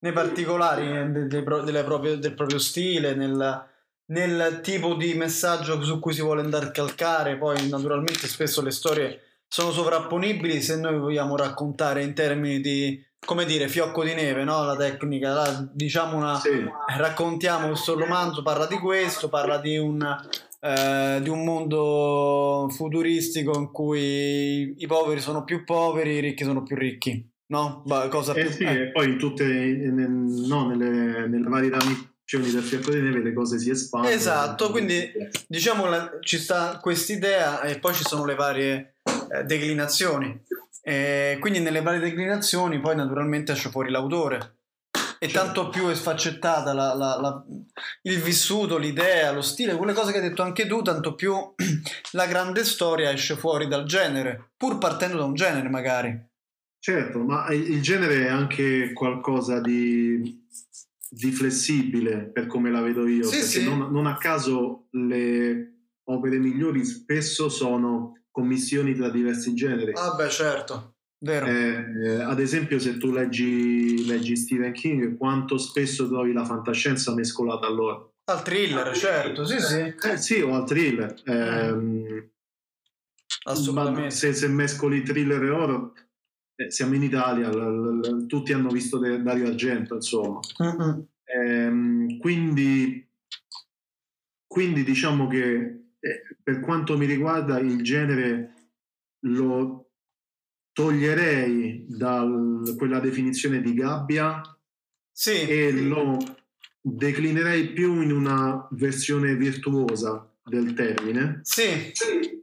nei 0.00 0.12
particolari 0.12 0.86
de, 1.10 1.26
de, 1.26 1.42
de, 1.42 1.84
proprie, 1.84 2.18
del 2.18 2.34
proprio 2.34 2.58
stile, 2.58 3.14
nel, 3.14 3.66
nel 4.10 4.60
tipo 4.62 4.94
di 4.94 5.14
messaggio 5.14 5.82
su 5.82 5.98
cui 5.98 6.12
si 6.12 6.20
vuole 6.20 6.42
andare 6.42 6.66
a 6.66 6.70
calcare. 6.70 7.38
Poi, 7.38 7.70
naturalmente, 7.70 8.28
spesso 8.28 8.60
le 8.60 8.70
storie 8.70 9.20
sono 9.48 9.70
sovrapponibili 9.70 10.60
se 10.60 10.76
noi 10.76 10.98
vogliamo 10.98 11.34
raccontare 11.34 12.02
in 12.02 12.12
termini 12.12 12.60
di 12.60 13.02
come 13.24 13.46
dire 13.46 13.68
fiocco 13.68 14.02
di 14.02 14.14
neve 14.14 14.44
no? 14.44 14.64
la 14.64 14.74
tecnica 14.74 15.32
la, 15.32 15.70
diciamo 15.72 16.16
una 16.16 16.40
sì. 16.40 16.64
raccontiamo 16.96 17.68
questo 17.68 17.96
romanzo 17.96 18.42
parla 18.42 18.66
di 18.66 18.78
questo 18.78 19.28
parla 19.28 19.58
di 19.58 19.76
un 19.76 20.02
eh, 20.58 21.20
di 21.22 21.28
un 21.28 21.44
mondo 21.44 22.66
futuristico 22.70 23.56
in 23.58 23.70
cui 23.70 24.74
i 24.76 24.86
poveri 24.86 25.20
sono 25.20 25.44
più 25.44 25.64
poveri 25.64 26.14
i 26.14 26.20
ricchi 26.20 26.44
sono 26.44 26.62
più 26.62 26.74
ricchi 26.74 27.31
no? 27.52 27.82
Bah, 27.84 28.08
cosa 28.08 28.32
eh 28.32 28.46
più... 28.46 28.50
sì, 28.50 28.64
eh. 28.64 28.80
e 28.80 28.90
poi 28.92 29.10
in 29.10 29.18
tutte 29.18 29.44
no, 29.44 30.68
nelle, 30.68 31.28
nelle 31.28 31.48
varie 31.48 31.68
ramificazioni 31.68 32.50
del 32.50 32.62
fiocco 32.62 32.90
di 32.90 33.02
neve 33.02 33.22
le 33.22 33.34
cose 33.34 33.58
si 33.58 33.68
espandono 33.68 34.14
esatto 34.14 34.70
quindi 34.70 35.12
diciamo 35.46 35.84
la, 35.84 36.16
ci 36.20 36.38
sta 36.38 36.78
questa 36.80 37.12
idea 37.12 37.60
e 37.60 37.78
poi 37.78 37.92
ci 37.92 38.04
sono 38.04 38.24
le 38.24 38.34
varie 38.34 38.94
eh, 39.30 39.44
declinazioni 39.44 40.42
e 40.80 41.36
quindi 41.40 41.60
nelle 41.60 41.82
varie 41.82 42.00
declinazioni 42.00 42.80
poi 42.80 42.96
naturalmente 42.96 43.52
esce 43.52 43.68
fuori 43.68 43.90
l'autore 43.90 44.56
e 45.18 45.28
certo. 45.28 45.38
tanto 45.38 45.68
più 45.68 45.88
è 45.88 45.94
sfaccettata 45.94 46.72
la, 46.72 46.94
la, 46.94 47.44
il 48.02 48.18
vissuto, 48.20 48.76
l'idea, 48.76 49.30
lo 49.30 49.40
stile, 49.40 49.76
quelle 49.76 49.92
cose 49.92 50.10
che 50.10 50.18
hai 50.18 50.28
detto 50.28 50.42
anche 50.42 50.66
tu, 50.66 50.82
tanto 50.82 51.14
più 51.14 51.32
la 52.12 52.26
grande 52.26 52.64
storia 52.64 53.12
esce 53.12 53.36
fuori 53.36 53.68
dal 53.68 53.84
genere, 53.84 54.50
pur 54.56 54.78
partendo 54.78 55.18
da 55.18 55.24
un 55.24 55.34
genere 55.34 55.68
magari. 55.68 56.30
Certo, 56.82 57.20
ma 57.20 57.48
il 57.52 57.80
genere 57.80 58.26
è 58.26 58.28
anche 58.28 58.92
qualcosa 58.92 59.60
di, 59.60 60.44
di 61.08 61.30
flessibile 61.30 62.28
per 62.32 62.48
come 62.48 62.72
la 62.72 62.80
vedo 62.80 63.06
io, 63.06 63.22
sì, 63.22 63.36
perché 63.36 63.46
sì. 63.46 63.64
Non, 63.64 63.92
non 63.92 64.06
a 64.06 64.18
caso 64.18 64.88
le 64.90 65.74
opere 66.02 66.38
migliori 66.38 66.84
spesso 66.84 67.48
sono 67.48 68.24
commissioni 68.32 68.96
tra 68.96 69.10
diversi 69.10 69.54
generi. 69.54 69.92
Ah 69.94 70.16
beh 70.16 70.28
certo, 70.28 70.96
vero. 71.18 71.46
Eh, 71.46 72.20
ad 72.20 72.40
esempio 72.40 72.80
se 72.80 72.96
tu 72.98 73.12
leggi, 73.12 74.04
leggi, 74.04 74.34
Stephen 74.34 74.72
King, 74.72 75.16
quanto 75.16 75.58
spesso 75.58 76.08
trovi 76.08 76.32
la 76.32 76.44
fantascienza 76.44 77.14
mescolata 77.14 77.68
a 77.68 77.70
loro? 77.70 78.14
Al 78.24 78.42
thriller, 78.42 78.96
certo, 78.96 79.44
sì 79.44 79.60
sì. 79.60 79.94
Eh, 80.02 80.16
sì, 80.16 80.40
o 80.40 80.52
al 80.56 80.66
thriller. 80.66 81.14
Eh, 81.26 82.30
Assolutamente. 83.44 84.10
Se, 84.10 84.32
se, 84.32 84.48
mescoli 84.48 85.02
thriller 85.02 85.44
e 85.44 85.50
horror, 85.50 85.92
eh, 86.56 86.70
siamo 86.70 86.94
in 86.94 87.02
Italia, 87.02 87.48
l, 87.50 88.00
l, 88.00 88.26
tutti 88.26 88.52
hanno 88.52 88.70
visto 88.70 88.98
Dario 88.98 89.46
Argento, 89.46 89.94
insomma. 89.94 90.40
Mm-hmm. 90.62 92.18
quindi, 92.18 93.08
quindi 94.46 94.84
diciamo 94.84 95.26
che 95.28 95.82
per 96.42 96.60
quanto 96.60 96.98
mi 96.98 97.06
riguarda 97.06 97.58
il 97.58 97.82
genere 97.82 98.54
lo 99.26 99.92
toglierei 100.72 101.86
da 101.88 102.26
quella 102.76 102.98
definizione 102.98 103.60
di 103.60 103.74
gabbia 103.74 104.40
sì. 105.10 105.42
e 105.42 105.70
lo 105.72 106.18
declinerei 106.80 107.72
più 107.72 108.00
in 108.00 108.10
una 108.10 108.66
versione 108.72 109.36
virtuosa 109.36 110.28
del 110.44 110.74
termine. 110.74 111.40
Sì. 111.42 111.92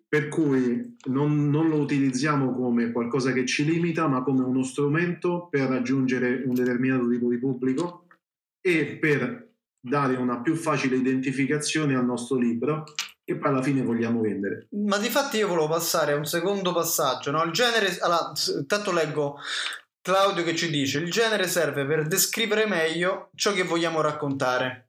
Per 0.09 0.27
cui 0.27 0.97
non, 1.09 1.49
non, 1.49 1.69
lo 1.69 1.77
utilizziamo 1.77 2.55
come 2.55 2.91
qualcosa 2.91 3.31
che 3.31 3.45
ci 3.45 3.63
limita, 3.63 4.07
ma 4.07 4.23
come 4.23 4.43
uno 4.43 4.63
strumento 4.63 5.47
per 5.51 5.69
raggiungere 5.69 6.41
un 6.45 6.55
determinato 6.55 7.07
tipo 7.07 7.29
di 7.29 7.37
pubblico 7.37 8.07
e 8.59 8.97
per 8.99 9.51
dare 9.79 10.15
una 10.15 10.41
più 10.41 10.55
facile 10.55 10.95
identificazione 10.95 11.95
al 11.95 12.05
nostro 12.05 12.37
libro 12.37 12.85
e 13.23 13.35
poi 13.35 13.49
alla 13.49 13.61
fine 13.61 13.83
vogliamo 13.83 14.21
vendere. 14.21 14.67
Ma 14.71 14.97
di 14.97 15.09
fatti 15.09 15.37
io 15.37 15.47
volevo 15.47 15.67
passare 15.67 16.13
a 16.13 16.17
un 16.17 16.25
secondo 16.25 16.73
passaggio, 16.73 17.29
no? 17.29 17.43
Il 17.43 17.51
genere, 17.51 17.95
allora, 17.99 18.33
intanto 18.57 18.91
leggo 18.91 19.37
Claudio 20.01 20.43
che 20.43 20.55
ci 20.55 20.71
dice, 20.71 20.99
il 20.99 21.11
genere 21.11 21.47
serve 21.47 21.85
per 21.85 22.07
descrivere 22.07 22.65
meglio 22.65 23.29
ciò 23.35 23.53
che 23.53 23.63
vogliamo 23.63 24.01
raccontare. 24.01 24.88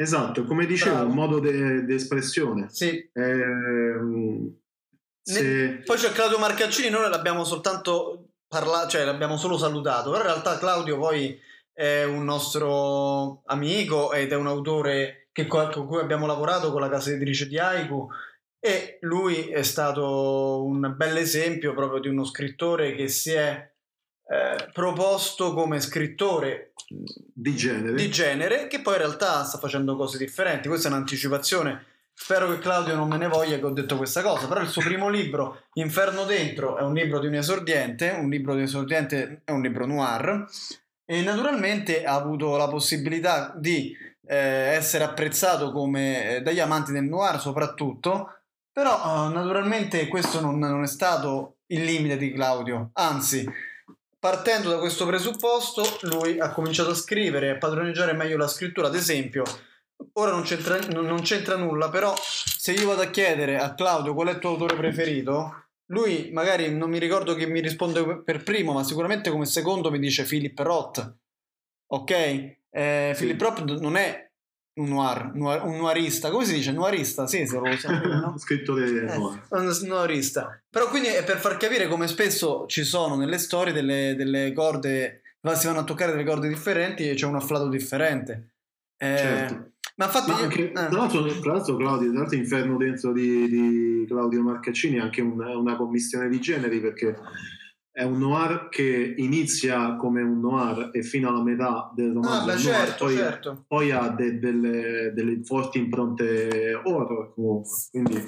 Esatto, 0.00 0.44
come 0.44 0.64
dicevo, 0.64 1.06
un 1.06 1.12
modo 1.12 1.40
di 1.40 1.92
espressione. 1.92 2.68
Sì. 2.70 3.10
Eh, 3.12 3.94
se... 5.20 5.82
Poi 5.84 5.96
c'è 5.96 6.12
Claudio 6.12 6.38
Marcaccini, 6.38 6.88
noi 6.88 7.10
l'abbiamo 7.10 7.42
soltanto 7.42 8.28
parlato, 8.46 8.90
cioè 8.90 9.04
l'abbiamo 9.04 9.36
solo 9.36 9.58
salutato, 9.58 10.12
però 10.12 10.22
in 10.22 10.28
realtà 10.28 10.56
Claudio 10.56 10.98
poi 10.98 11.36
è 11.72 12.04
un 12.04 12.24
nostro 12.24 13.42
amico 13.46 14.12
ed 14.12 14.30
è 14.30 14.36
un 14.36 14.46
autore 14.46 15.30
che, 15.32 15.48
con 15.48 15.86
cui 15.86 15.98
abbiamo 15.98 16.26
lavorato 16.26 16.70
con 16.70 16.80
la 16.80 16.88
casa 16.88 17.10
editrice 17.10 17.48
di 17.48 17.58
Aiku 17.58 18.08
e 18.60 18.98
lui 19.00 19.48
è 19.48 19.64
stato 19.64 20.64
un 20.64 20.94
bel 20.96 21.16
esempio 21.16 21.74
proprio 21.74 21.98
di 21.98 22.08
uno 22.08 22.24
scrittore 22.24 22.94
che 22.94 23.08
si 23.08 23.32
è 23.32 23.68
eh, 24.30 24.68
proposto 24.72 25.54
come 25.54 25.80
scrittore 25.80 26.72
di 26.86 27.54
genere. 27.56 27.94
di 27.94 28.10
genere 28.10 28.66
che 28.66 28.80
poi 28.80 28.94
in 28.94 29.00
realtà 29.00 29.44
sta 29.44 29.58
facendo 29.58 29.96
cose 29.96 30.18
differenti. 30.18 30.68
Questa 30.68 30.88
è 30.88 30.92
un'anticipazione. 30.92 31.84
Spero 32.12 32.50
che 32.50 32.58
Claudio 32.58 32.96
non 32.96 33.08
me 33.08 33.16
ne 33.16 33.28
voglia 33.28 33.58
che 33.58 33.64
ho 33.64 33.70
detto 33.70 33.96
questa 33.96 34.22
cosa 34.22 34.48
però 34.48 34.60
il 34.60 34.66
suo 34.66 34.82
primo 34.82 35.08
libro 35.08 35.66
Inferno 35.74 36.24
dentro 36.24 36.76
è 36.76 36.82
un 36.82 36.92
libro 36.92 37.20
di 37.20 37.28
un 37.28 37.34
esordiente 37.34 38.08
un 38.08 38.28
libro 38.28 38.54
di 38.54 38.58
un 38.58 38.64
esordiente 38.64 39.42
è 39.44 39.52
un 39.52 39.62
libro 39.62 39.86
noir 39.86 40.44
e 41.04 41.22
naturalmente 41.22 42.04
ha 42.04 42.14
avuto 42.14 42.56
la 42.56 42.66
possibilità 42.66 43.54
di 43.56 43.96
eh, 44.28 44.36
essere 44.36 45.04
apprezzato 45.04 45.72
come, 45.72 46.36
eh, 46.36 46.42
dagli 46.42 46.60
amanti 46.60 46.92
del 46.92 47.04
noir 47.04 47.40
soprattutto, 47.40 48.40
però 48.70 48.94
eh, 48.94 49.32
naturalmente 49.32 50.06
questo 50.06 50.40
non, 50.40 50.58
non, 50.58 50.82
è 50.82 50.86
stato 50.86 51.60
il 51.68 51.82
limite 51.82 52.18
di 52.18 52.30
Claudio, 52.32 52.90
anzi 52.92 53.48
partendo 54.18 54.70
da 54.70 54.78
questo 54.78 55.06
presupposto 55.06 55.82
lui 56.02 56.38
ha 56.40 56.50
cominciato 56.50 56.90
a 56.90 56.94
scrivere 56.94 57.50
a 57.50 57.58
padroneggiare 57.58 58.12
meglio 58.12 58.36
la 58.36 58.48
scrittura, 58.48 58.88
ad 58.88 58.94
esempio 58.94 59.44
ora 60.14 60.30
non 60.30 60.42
c'entra, 60.42 60.78
non 60.78 61.20
c'entra 61.22 61.56
nulla, 61.56 61.90
però 61.90 62.14
se 62.16 62.72
io 62.72 62.86
vado 62.86 63.02
a 63.02 63.10
chiedere 63.10 63.58
a 63.58 63.74
Claudio 63.74 64.14
qual 64.14 64.28
è 64.28 64.32
il 64.32 64.38
tuo 64.38 64.50
autore 64.50 64.76
preferito, 64.76 65.68
lui 65.86 66.30
magari 66.32 66.74
non 66.74 66.90
mi 66.90 66.98
ricordo 66.98 67.34
che 67.34 67.46
mi 67.46 67.60
risponde 67.60 68.22
per 68.22 68.42
primo, 68.42 68.72
ma 68.72 68.84
sicuramente 68.84 69.30
come 69.30 69.46
secondo 69.46 69.90
mi 69.90 69.98
dice 69.98 70.24
Philip 70.24 70.58
Roth. 70.58 71.16
Ok? 71.90 72.10
Eh, 72.70 73.12
sì. 73.14 73.24
Philip 73.24 73.40
Roth 73.40 73.60
non 73.80 73.96
è 73.96 74.27
un 74.78 74.88
noir, 74.88 75.32
noir, 75.34 75.64
un 75.64 75.76
noirista, 75.76 76.30
come 76.30 76.44
si 76.44 76.54
dice? 76.54 76.72
Noirista, 76.72 77.26
sì, 77.26 77.46
se 77.46 77.56
lo 77.56 77.62
dire, 77.68 78.20
no? 78.20 78.34
Scrittore 78.38 78.86
eh, 78.86 79.16
un 79.16 79.78
noirista. 79.82 80.60
Però 80.70 80.88
quindi 80.88 81.08
è 81.08 81.24
per 81.24 81.38
far 81.38 81.56
capire 81.56 81.88
come 81.88 82.06
spesso 82.06 82.64
ci 82.66 82.84
sono 82.84 83.16
nelle 83.16 83.38
storie 83.38 83.72
delle, 83.72 84.14
delle 84.16 84.52
corde, 84.52 85.22
si 85.54 85.66
vanno 85.66 85.80
a 85.80 85.84
toccare 85.84 86.12
delle 86.12 86.24
corde 86.24 86.48
differenti 86.48 87.08
e 87.08 87.14
c'è 87.14 87.26
un 87.26 87.36
afflato 87.36 87.68
differente. 87.68 88.52
Eh, 88.96 89.16
certo. 89.16 89.70
Ma 89.96 90.04
infatti, 90.04 90.30
Ma 90.30 90.38
anche, 90.38 90.68
eh. 90.68 90.72
tra, 90.72 90.88
l'altro, 90.90 91.26
tra, 91.40 91.52
l'altro, 91.52 91.76
Claudio, 91.76 92.10
tra 92.10 92.20
l'altro, 92.20 92.36
Inferno 92.36 92.76
dentro 92.76 93.12
di, 93.12 93.48
di 93.48 94.04
Claudio 94.06 94.42
Marcaccini 94.42 94.96
è 94.96 95.00
anche 95.00 95.20
una, 95.22 95.56
una 95.56 95.76
commissione 95.76 96.28
di 96.28 96.38
generi 96.40 96.80
perché 96.80 97.16
è 97.98 98.04
un 98.04 98.18
noir 98.18 98.68
che 98.68 99.14
inizia 99.16 99.96
come 99.96 100.22
un 100.22 100.38
noir 100.38 100.90
e 100.92 101.02
fino 101.02 101.30
alla 101.30 101.42
metà 101.42 101.90
del 101.92 102.12
romanzo 102.12 102.48
ah, 102.48 102.54
beh, 102.54 102.60
certo, 102.60 102.76
noir, 102.76 102.96
poi, 102.96 103.16
certo. 103.16 103.64
poi, 103.66 103.90
ha 103.90 104.08
de, 104.10 104.38
delle, 104.38 105.12
delle, 105.12 105.40
forti 105.42 105.78
impronte 105.78 106.80
horror 106.84 107.34
comunque 107.34 107.70
quindi 107.90 108.22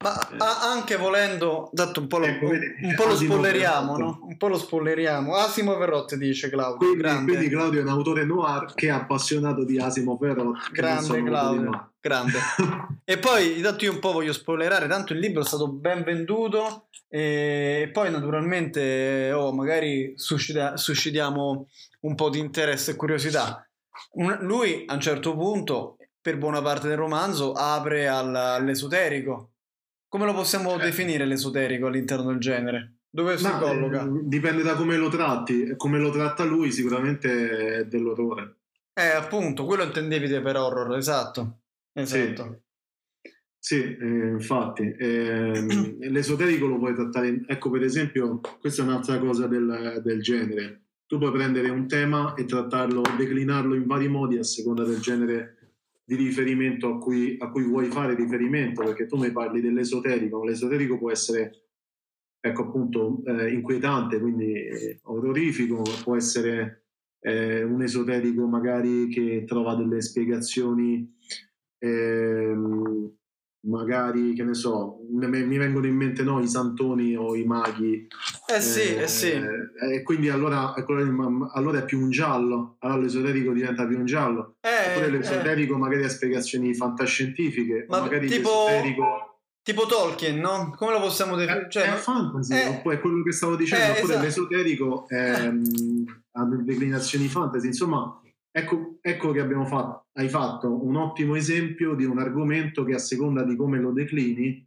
ma 0.00 0.70
anche 0.70 0.96
volendo, 0.96 1.70
dato 1.72 1.98
un 1.98 2.06
po' 2.06 2.18
lo, 2.18 2.26
ecco, 2.26 2.46
un, 2.46 2.60
un 2.82 2.94
po 2.94 3.06
lo 3.06 3.16
spoileriamo, 3.16 3.96
no? 3.96 4.20
Un 4.22 4.36
po' 4.36 4.46
lo 4.46 4.56
spoileriamo. 4.56 5.34
Asimo 5.34 5.76
Verrot 5.76 6.14
dice 6.14 6.48
Claudio. 6.48 6.76
Quindi, 6.76 7.24
quindi, 7.24 7.48
Claudio 7.48 7.80
è 7.80 7.82
un 7.82 7.88
autore 7.88 8.24
noir 8.24 8.72
che 8.74 8.86
è 8.86 8.90
appassionato 8.90 9.64
di 9.64 9.80
Asimo 9.80 10.16
Verrot. 10.16 10.70
Grande 10.70 11.22
Claudio, 11.24 11.92
grande. 12.00 12.38
e 13.04 13.18
poi, 13.18 13.60
tanto 13.60 13.84
io 13.86 13.92
un 13.92 13.98
po' 13.98 14.12
voglio 14.12 14.32
spoilerare, 14.32 14.86
tanto 14.86 15.14
il 15.14 15.18
libro 15.18 15.42
è 15.42 15.44
stato 15.44 15.66
ben 15.66 16.04
venduto 16.04 16.86
e 17.08 17.90
poi 17.92 18.12
naturalmente 18.12 19.32
oh, 19.32 19.52
magari 19.52 20.12
suscita, 20.14 20.76
suscitiamo 20.76 21.66
un 22.00 22.14
po' 22.14 22.30
di 22.30 22.38
interesse 22.38 22.92
e 22.92 22.96
curiosità. 22.96 23.66
Un, 24.12 24.38
lui 24.42 24.84
a 24.86 24.94
un 24.94 25.00
certo 25.00 25.34
punto, 25.34 25.96
per 26.20 26.38
buona 26.38 26.62
parte 26.62 26.86
del 26.86 26.96
romanzo, 26.96 27.52
apre 27.52 28.06
al, 28.06 28.32
all'esoterico 28.32 29.54
come 30.08 30.24
lo 30.24 30.32
possiamo 30.32 30.78
eh. 30.78 30.84
definire 30.84 31.26
l'esoterico 31.26 31.86
all'interno 31.86 32.30
del 32.30 32.38
genere? 32.38 32.94
Dove 33.10 33.38
si 33.38 33.50
colloca? 33.50 34.02
Eh, 34.02 34.20
dipende 34.24 34.62
da 34.62 34.74
come 34.74 34.96
lo 34.96 35.08
tratti. 35.08 35.74
Come 35.76 35.98
lo 35.98 36.10
tratta 36.10 36.44
lui, 36.44 36.70
sicuramente 36.72 37.78
è 37.78 37.84
dell'orrore. 37.86 38.56
Eh, 38.94 39.10
appunto, 39.10 39.64
quello 39.64 39.84
intendevi 39.84 40.28
per 40.40 40.56
horror, 40.56 40.96
esatto. 40.96 41.60
Esatto. 41.92 42.62
Sì, 43.58 43.76
sì 43.76 43.96
eh, 43.96 44.28
infatti. 44.28 44.94
Ehm, 44.98 45.98
l'esoterico 46.10 46.66
lo 46.66 46.78
puoi 46.78 46.94
trattare. 46.94 47.42
Ecco, 47.46 47.70
per 47.70 47.82
esempio, 47.82 48.40
questa 48.60 48.82
è 48.82 48.86
un'altra 48.86 49.18
cosa 49.18 49.46
del, 49.46 50.00
del 50.02 50.20
genere. 50.20 50.82
Tu 51.06 51.16
puoi 51.18 51.32
prendere 51.32 51.70
un 51.70 51.88
tema 51.88 52.34
e 52.34 52.44
trattarlo, 52.44 53.02
declinarlo 53.16 53.74
in 53.74 53.86
vari 53.86 54.08
modi 54.08 54.36
a 54.36 54.42
seconda 54.42 54.84
del 54.84 55.00
genere 55.00 55.57
di 56.08 56.16
riferimento 56.16 56.94
a 56.94 56.98
cui, 56.98 57.36
a 57.38 57.50
cui 57.50 57.64
vuoi 57.64 57.90
fare 57.90 58.14
riferimento, 58.14 58.82
perché 58.82 59.04
tu 59.04 59.18
mi 59.18 59.30
parli 59.30 59.60
dell'esoterico, 59.60 60.42
l'esoterico 60.42 60.96
può 60.96 61.10
essere 61.10 61.64
ecco 62.40 62.62
appunto 62.62 63.22
eh, 63.26 63.52
inquietante, 63.52 64.18
quindi 64.18 64.54
eh, 64.54 65.00
orrorifico, 65.02 65.82
può 66.02 66.16
essere 66.16 66.84
eh, 67.20 67.62
un 67.62 67.82
esoterico 67.82 68.46
magari 68.46 69.08
che 69.08 69.44
trova 69.46 69.74
delle 69.74 70.00
spiegazioni 70.00 71.14
ehm, 71.76 73.12
magari, 73.66 74.34
che 74.34 74.44
ne 74.44 74.54
so, 74.54 74.98
mi, 75.10 75.58
vengono 75.58 75.86
in 75.86 75.96
mente 75.96 76.22
no, 76.22 76.40
i 76.40 76.48
santoni 76.48 77.16
o 77.16 77.34
i 77.34 77.44
maghi. 77.44 78.06
Eh 78.46 78.60
sì, 78.60 78.94
eh, 78.94 79.02
eh 79.02 79.08
sì. 79.08 79.30
E 79.30 79.94
eh, 79.94 80.02
quindi 80.02 80.28
allora, 80.28 80.74
allora, 81.52 81.78
è 81.78 81.84
più 81.84 82.00
un 82.00 82.10
giallo, 82.10 82.76
allora 82.80 83.00
l'esoterico 83.00 83.52
diventa 83.52 83.86
più 83.86 83.98
un 83.98 84.06
giallo. 84.06 84.56
Eh, 84.60 84.90
Oppure 84.90 85.10
l'esoterico 85.10 85.74
eh. 85.74 85.78
magari 85.78 86.04
ha 86.04 86.08
spiegazioni 86.08 86.74
fantascientifiche, 86.74 87.86
Ma 87.88 88.00
magari 88.00 88.28
tipo... 88.28 88.66
l'esoterico... 88.68 89.22
Tipo 89.68 89.84
Tolkien, 89.84 90.38
no? 90.38 90.72
Come 90.78 90.92
lo 90.92 91.00
possiamo 91.00 91.36
definire? 91.36 91.66
È, 91.66 91.68
cioè, 91.68 91.92
è 91.92 91.96
fantasy, 91.96 92.54
eh, 92.54 92.80
è 92.80 93.00
quello 93.00 93.22
che 93.22 93.32
stavo 93.32 93.54
dicendo, 93.54 93.98
oppure 93.98 94.14
esatto. 94.14 94.24
l'esoterico 94.24 95.06
è, 95.08 95.52
ha 96.32 96.44
declinazioni 96.44 97.28
fantasy, 97.28 97.66
insomma 97.66 98.18
Ecco, 98.58 98.98
ecco 99.00 99.30
che 99.30 99.46
fatto, 99.66 100.06
hai 100.14 100.28
fatto 100.28 100.84
un 100.84 100.96
ottimo 100.96 101.36
esempio 101.36 101.94
di 101.94 102.04
un 102.04 102.18
argomento 102.18 102.82
che 102.82 102.94
a 102.94 102.98
seconda 102.98 103.44
di 103.44 103.54
come 103.54 103.78
lo 103.78 103.92
declini 103.92 104.66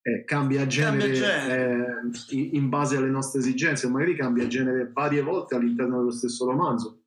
eh, 0.00 0.24
cambia 0.24 0.66
genere, 0.66 1.12
cambia 1.12 1.20
genere. 1.20 2.10
Eh, 2.30 2.56
in 2.56 2.68
base 2.70 2.96
alle 2.96 3.10
nostre 3.10 3.40
esigenze, 3.40 3.86
o 3.86 3.90
magari 3.90 4.16
cambia 4.16 4.46
genere 4.46 4.90
varie 4.90 5.20
volte 5.20 5.56
all'interno 5.56 5.98
dello 5.98 6.10
stesso 6.10 6.46
romanzo. 6.46 7.02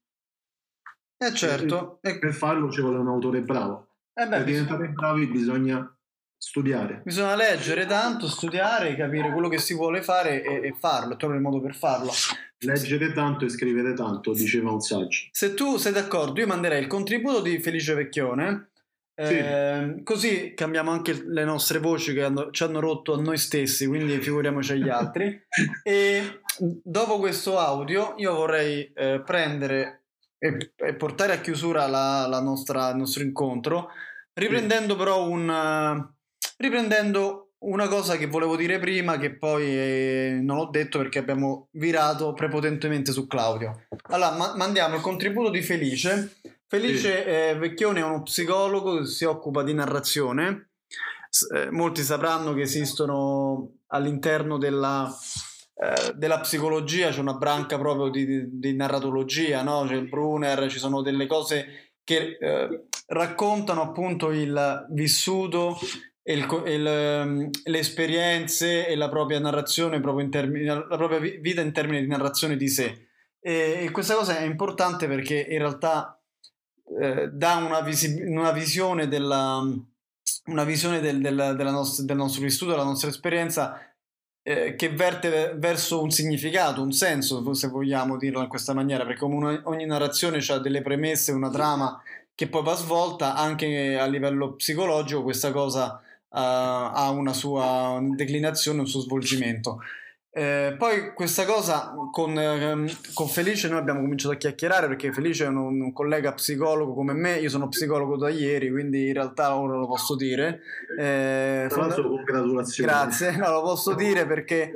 Eh 1.17 1.33
certo. 1.33 1.99
E, 2.01 2.19
per 2.19 2.33
farlo 2.33 2.69
ci 2.71 2.81
vuole 2.81 2.97
un 2.97 3.07
autore 3.07 3.41
bravo. 3.41 3.87
Eh 4.13 4.27
beh, 4.27 4.37
per 4.37 4.43
diventare 4.43 4.89
bravi 4.89 5.25
bisogna 5.25 5.91
studiare. 6.37 7.01
Bisogna 7.03 7.35
leggere 7.35 7.87
tanto, 7.87 8.27
studiare, 8.27 8.95
capire 8.95 9.31
quello 9.31 9.47
che 9.47 9.59
si 9.59 9.73
vuole 9.73 10.03
fare 10.03 10.43
e, 10.43 10.67
e 10.67 10.75
farlo, 10.77 11.15
trovare 11.15 11.39
il 11.39 11.45
modo 11.45 11.61
per 11.61 11.75
farlo. 11.75 12.11
Leggere 12.63 13.11
tanto 13.13 13.45
e 13.45 13.49
scrivere 13.49 13.93
tanto, 13.93 14.33
diceva 14.33 14.71
un 14.71 14.81
saggio. 14.81 15.27
Se 15.31 15.53
tu 15.53 15.77
sei 15.77 15.91
d'accordo, 15.91 16.39
io 16.39 16.47
manderei 16.47 16.81
il 16.81 16.87
contributo 16.87 17.41
di 17.41 17.59
Felice 17.59 17.93
Vecchione. 17.93 18.69
Sì. 19.15 19.35
Eh, 19.35 20.01
così 20.03 20.53
cambiamo 20.55 20.91
anche 20.91 21.23
le 21.25 21.43
nostre 21.43 21.79
voci 21.79 22.13
che 22.13 22.23
hanno, 22.23 22.49
ci 22.51 22.63
hanno 22.63 22.79
rotto 22.79 23.13
a 23.13 23.21
noi 23.21 23.37
stessi, 23.37 23.85
quindi 23.85 24.17
figuriamoci 24.19 24.73
agli 24.73 24.89
altri. 24.89 25.39
e 25.83 26.41
dopo 26.83 27.19
questo 27.19 27.57
audio, 27.57 28.13
io 28.17 28.33
vorrei 28.33 28.91
eh, 28.93 29.21
prendere 29.25 30.05
e, 30.37 30.73
e, 30.75 30.95
portare 30.95 31.33
a 31.33 31.41
chiusura 31.41 31.87
la, 31.87 32.25
la 32.27 32.41
nostra, 32.41 32.89
il 32.89 32.97
nostro 32.97 33.23
incontro, 33.23 33.89
riprendendo 34.33 34.95
però 34.95 35.27
un 35.27 36.09
riprendendo 36.57 37.50
una 37.61 37.87
cosa 37.87 38.17
che 38.17 38.27
volevo 38.27 38.55
dire 38.55 38.79
prima 38.79 39.17
che 39.17 39.35
poi 39.35 39.65
eh, 39.65 40.39
non 40.41 40.57
ho 40.57 40.69
detto 40.69 40.97
perché 40.97 41.19
abbiamo 41.19 41.67
virato 41.71 42.33
prepotentemente 42.33 43.11
su 43.11 43.27
Claudio. 43.27 43.85
Allora, 44.09 44.31
ma- 44.31 44.55
mandiamo 44.55 44.95
il 44.95 45.01
contributo 45.01 45.49
di 45.49 45.61
Felice. 45.61 46.37
Felice 46.67 47.23
sì. 47.23 47.29
eh, 47.29 47.55
Vecchione 47.59 47.99
è 47.99 48.03
uno 48.03 48.23
psicologo 48.23 48.99
che 48.99 49.05
si 49.05 49.25
occupa 49.25 49.63
di 49.63 49.73
narrazione. 49.73 50.69
S- 51.29 51.49
eh, 51.51 51.69
molti 51.69 52.01
sapranno 52.01 52.53
che 52.53 52.61
esistono 52.61 53.73
all'interno 53.87 54.57
della, 54.57 55.13
eh, 55.75 56.13
della 56.15 56.39
psicologia, 56.39 57.09
c'è 57.09 57.19
una 57.19 57.35
branca 57.35 57.77
proprio 57.77 58.09
di, 58.09 58.25
di, 58.25 58.59
di 58.59 58.75
narratologia, 58.75 59.61
no? 59.61 59.85
c'è 59.87 59.95
il 59.95 60.09
Brunner, 60.09 60.69
ci 60.69 60.79
sono 60.79 61.01
delle 61.01 61.27
cose 61.27 61.91
che 62.03 62.37
eh, 62.39 62.85
raccontano 63.07 63.81
appunto 63.81 64.31
il 64.31 64.87
vissuto 64.89 65.77
il, 66.23 66.63
il, 66.65 66.85
ehm, 66.87 67.49
le 67.63 67.79
esperienze 67.79 68.87
e 68.87 68.95
la 68.95 69.09
propria 69.09 69.39
narrazione, 69.39 69.99
proprio 69.99 70.23
in 70.23 70.31
termini, 70.31 70.65
la 70.65 70.83
propria 70.83 71.19
vita 71.19 71.61
in 71.61 71.71
termini 71.71 72.01
di 72.01 72.07
narrazione 72.07 72.57
di 72.57 72.67
sé. 72.67 73.07
E, 73.39 73.79
e 73.83 73.91
questa 73.91 74.15
cosa 74.15 74.37
è 74.37 74.43
importante 74.43 75.07
perché 75.07 75.39
in 75.39 75.57
realtà 75.57 76.21
eh, 76.99 77.29
dà 77.31 77.55
una, 77.55 77.81
visi- 77.81 78.21
una, 78.21 78.51
visione, 78.51 79.07
della, 79.07 79.61
una 80.45 80.63
visione 80.63 80.99
del, 80.99 81.21
del, 81.21 81.55
della 81.57 81.71
nost- 81.71 82.01
del 82.01 82.17
nostro 82.17 82.43
vissuto, 82.43 82.71
della 82.71 82.83
nostra 82.83 83.09
esperienza 83.09 83.79
eh, 84.43 84.75
che 84.75 84.89
verte 84.89 85.53
verso 85.57 86.01
un 86.01 86.11
significato, 86.11 86.81
un 86.81 86.91
senso, 86.91 87.53
se 87.53 87.67
vogliamo 87.67 88.17
dirlo 88.17 88.41
in 88.41 88.47
questa 88.47 88.73
maniera, 88.73 89.05
perché 89.05 89.23
una, 89.23 89.59
ogni 89.65 89.85
narrazione 89.85 90.37
ha 90.47 90.57
delle 90.59 90.81
premesse, 90.81 91.31
una 91.31 91.49
trama 91.49 92.01
che 92.33 92.47
poi 92.47 92.63
va 92.63 92.75
svolta 92.75 93.35
anche 93.35 93.97
a 93.97 94.05
livello 94.05 94.53
psicologico, 94.53 95.23
questa 95.23 95.51
cosa 95.51 96.01
ha 96.33 97.09
una 97.11 97.33
sua 97.33 97.99
declinazione, 98.15 98.79
un 98.79 98.87
suo 98.87 99.01
svolgimento. 99.01 99.79
Eh, 100.33 100.75
poi 100.77 101.13
questa 101.13 101.43
cosa 101.43 101.93
con, 102.09 102.39
ehm, 102.39 102.89
con, 103.13 103.27
Felice 103.27 103.67
noi 103.67 103.79
abbiamo 103.79 103.99
cominciato 103.99 104.33
a 104.33 104.37
chiacchierare 104.37 104.87
perché 104.87 105.11
Felice 105.11 105.43
è 105.43 105.49
un, 105.49 105.57
un, 105.57 105.91
collega 105.91 106.31
psicologo 106.31 106.93
come 106.93 107.11
me, 107.11 107.37
io 107.39 107.49
sono 107.49 107.67
psicologo 107.67 108.15
da 108.15 108.29
ieri, 108.29 108.71
quindi 108.71 109.07
in 109.07 109.13
realtà 109.13 109.57
ora 109.57 109.75
lo 109.75 109.87
posso 109.87 110.15
dire. 110.15 110.61
Eh, 110.97 111.67
l'altro 111.69 112.07
congratulazioni. 112.07 112.89
Grazie, 112.89 113.35
no, 113.35 113.51
lo 113.51 113.61
posso 113.61 113.93
dire 113.93 114.25
perché 114.25 114.71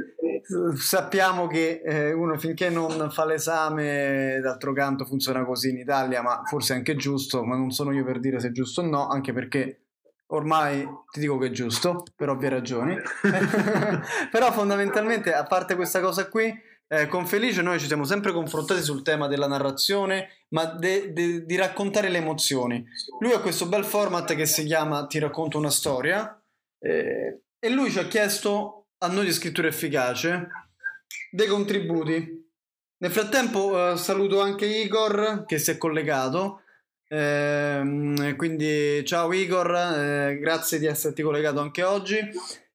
sappiamo 0.75 1.47
che 1.47 1.81
eh, 1.85 2.11
uno 2.11 2.37
finché 2.37 2.69
non 2.69 3.09
fa 3.09 3.25
l'esame, 3.25 4.41
d'altro 4.41 4.73
canto 4.73 5.05
funziona 5.05 5.45
così 5.45 5.69
in 5.69 5.77
Italia, 5.77 6.21
ma 6.21 6.41
forse 6.43 6.73
è 6.73 6.77
anche 6.77 6.97
giusto, 6.97 7.45
ma 7.45 7.55
non 7.55 7.71
sono 7.71 7.93
io 7.93 8.03
per 8.03 8.19
dire 8.19 8.41
se 8.41 8.49
è 8.49 8.51
giusto 8.51 8.81
o 8.81 8.85
no, 8.85 9.07
anche 9.07 9.31
perché 9.31 9.84
ormai 10.27 10.87
ti 11.11 11.19
dico 11.19 11.37
che 11.37 11.47
è 11.47 11.51
giusto, 11.51 12.03
per 12.15 12.29
ovvie 12.29 12.49
ragioni. 12.49 12.95
Però 14.31 14.51
fondamentalmente, 14.51 15.33
a 15.33 15.43
parte 15.43 15.75
questa 15.75 15.99
cosa 15.99 16.27
qui, 16.29 16.53
eh, 16.87 17.07
con 17.07 17.25
Felice 17.25 17.61
noi 17.61 17.79
ci 17.79 17.87
siamo 17.87 18.03
sempre 18.03 18.31
confrontati 18.31 18.81
sul 18.81 19.01
tema 19.01 19.27
della 19.27 19.47
narrazione, 19.47 20.45
ma 20.49 20.65
de- 20.65 21.13
de- 21.13 21.45
di 21.45 21.55
raccontare 21.55 22.09
le 22.09 22.19
emozioni. 22.19 22.83
Lui 23.19 23.33
ha 23.33 23.39
questo 23.39 23.67
bel 23.67 23.83
format 23.83 24.35
che 24.35 24.45
si 24.45 24.63
chiama 24.65 25.07
Ti 25.07 25.19
racconto 25.19 25.57
una 25.57 25.71
storia 25.71 26.39
eh, 26.79 27.41
e 27.59 27.69
lui 27.69 27.89
ci 27.89 27.99
ha 27.99 28.07
chiesto 28.07 28.87
a 28.99 29.07
noi 29.07 29.25
di 29.25 29.33
scrittura 29.33 29.67
efficace 29.67 30.47
dei 31.31 31.47
contributi. 31.47 32.43
Nel 32.97 33.11
frattempo 33.11 33.91
eh, 33.91 33.97
saluto 33.97 34.41
anche 34.41 34.65
Igor 34.65 35.43
che 35.45 35.57
si 35.57 35.71
è 35.71 35.77
collegato 35.77 36.61
eh, 37.07 38.33
quindi 38.35 39.03
ciao 39.05 39.31
Igor, 39.31 39.75
eh, 39.75 40.37
grazie 40.39 40.79
di 40.79 40.85
esserti 40.85 41.21
collegato 41.21 41.59
anche 41.59 41.83
oggi. 41.83 42.19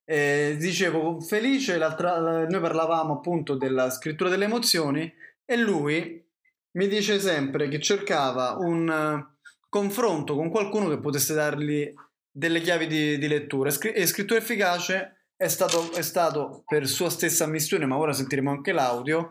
Eh, 0.05 0.57
dicevo, 0.59 1.21
felice, 1.21 1.79
noi 1.79 2.61
parlavamo 2.61 3.15
appunto 3.15 3.55
della 3.55 3.91
scrittura 3.91 4.29
delle 4.29 4.47
emozioni 4.47 5.13
e 5.45 5.57
lui 5.57 6.25
mi 6.73 6.89
dice 6.89 7.19
sempre 7.21 7.69
che 7.69 7.81
cercava 7.81 8.57
un 8.59 8.89
uh, 8.89 9.47
confronto 9.69 10.35
con 10.35 10.51
qualcuno 10.51 10.89
che 10.89 10.99
potesse 10.99 11.35
dargli 11.35 11.93
delle 12.31 12.61
chiavi 12.61 12.87
di, 12.87 13.19
di 13.19 13.29
lettura 13.29 13.71
e 13.71 14.07
scrittura 14.07 14.39
efficace 14.39 15.27
è 15.37 15.49
stato, 15.49 15.93
è 15.93 16.03
stato 16.03 16.63
per 16.67 16.87
sua 16.87 17.09
stessa 17.09 17.45
ammissione, 17.45 17.87
ma 17.87 17.97
ora 17.97 18.13
sentiremo 18.13 18.51
anche 18.51 18.73
l'audio, 18.73 19.31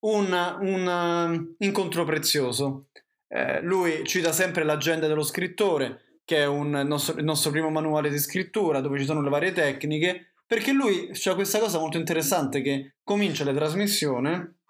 un, 0.00 0.56
un 0.60 0.86
uh, 0.86 1.64
incontro 1.64 2.04
prezioso. 2.04 2.87
Eh, 3.28 3.60
lui 3.60 4.04
cita 4.04 4.32
sempre 4.32 4.64
l'agenda 4.64 5.06
dello 5.06 5.22
scrittore, 5.22 6.20
che 6.24 6.42
è 6.42 6.46
nostro, 6.48 7.16
il 7.16 7.24
nostro 7.24 7.50
primo 7.50 7.70
manuale 7.70 8.10
di 8.10 8.18
scrittura, 8.18 8.80
dove 8.80 8.98
ci 8.98 9.04
sono 9.04 9.20
le 9.20 9.30
varie 9.30 9.52
tecniche, 9.52 10.32
perché 10.46 10.72
lui 10.72 11.10
ha 11.24 11.34
questa 11.34 11.58
cosa 11.58 11.78
molto 11.78 11.98
interessante 11.98 12.62
che 12.62 12.94
comincia 13.04 13.44
la 13.44 13.52
trasmissione 13.52 14.60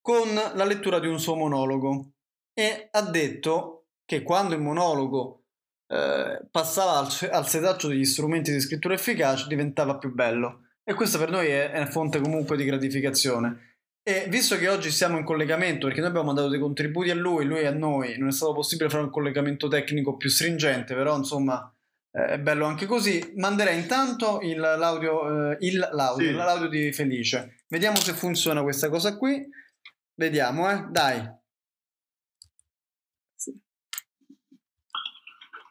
con 0.00 0.34
la 0.34 0.64
lettura 0.64 0.98
di 0.98 1.08
un 1.08 1.20
suo 1.20 1.36
monologo. 1.36 2.12
E 2.54 2.88
ha 2.90 3.02
detto 3.02 3.88
che 4.06 4.22
quando 4.22 4.54
il 4.54 4.62
monologo 4.62 5.42
eh, 5.88 6.40
passava 6.50 6.98
al, 6.98 7.08
al, 7.30 7.48
setaccio 7.48 7.88
degli 7.88 8.04
strumenti 8.04 8.50
di 8.50 8.60
scrittura 8.60 8.94
efficace 8.94 9.46
diventava 9.46 9.98
più 9.98 10.12
bello. 10.14 10.68
E 10.82 10.94
questo 10.94 11.18
per 11.18 11.30
noi 11.30 11.48
è, 11.48 11.70
è 11.70 11.84
fonte 11.86 12.20
comunque 12.20 12.56
di 12.56 12.64
gratificazione 12.64 13.75
e 14.08 14.26
visto 14.28 14.56
che 14.56 14.68
oggi 14.68 14.92
siamo 14.92 15.18
in 15.18 15.24
collegamento 15.24 15.86
perché 15.86 15.98
noi 15.98 16.10
abbiamo 16.10 16.28
mandato 16.28 16.48
dei 16.48 16.60
contributi 16.60 17.10
a 17.10 17.14
lui, 17.16 17.44
lui 17.44 17.66
a 17.66 17.72
noi 17.72 18.16
non 18.18 18.28
è 18.28 18.32
stato 18.32 18.52
possibile 18.52 18.88
fare 18.88 19.02
un 19.02 19.10
collegamento 19.10 19.66
tecnico 19.66 20.16
più 20.16 20.28
stringente 20.28 20.94
però 20.94 21.16
insomma 21.16 21.68
eh, 22.12 22.26
è 22.26 22.38
bello 22.38 22.66
anche 22.66 22.86
così. 22.86 23.32
Manderei 23.34 23.78
intanto 23.78 24.40
il, 24.42 24.58
l'audio, 24.58 25.50
eh, 25.50 25.56
il, 25.60 25.88
l'audio, 25.92 26.28
sì. 26.28 26.34
l'audio 26.34 26.68
di 26.68 26.92
Felice. 26.92 27.64
Vediamo 27.68 27.96
se 27.96 28.12
funziona 28.14 28.62
questa 28.62 28.88
cosa 28.88 29.16
qui. 29.16 29.44
Vediamo 30.14 30.70
eh 30.70 30.86
dai. 30.88 31.28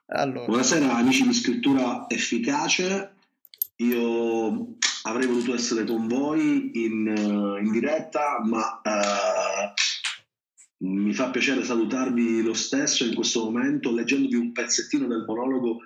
Allora. 0.08 0.46
Buonasera 0.46 0.94
amici 0.94 1.26
di 1.26 1.34
scrittura 1.34 2.06
efficace, 2.10 3.16
io 3.78 4.76
avrei 5.06 5.28
voluto 5.28 5.54
essere 5.54 5.86
con 5.86 6.08
voi 6.08 6.72
in, 6.74 7.08
eh, 7.08 7.64
in 7.64 7.72
diretta, 7.72 8.42
ma 8.44 8.82
uh, 8.84 10.86
mi 10.86 11.14
fa 11.14 11.30
piacere 11.30 11.64
salutarvi 11.64 12.42
lo 12.42 12.54
stesso 12.54 13.06
in 13.06 13.16
questo 13.16 13.46
momento 13.46 13.92
leggendovi 13.92 14.36
un 14.36 14.52
pezzettino 14.52 15.08
del 15.08 15.24
monologo 15.26 15.80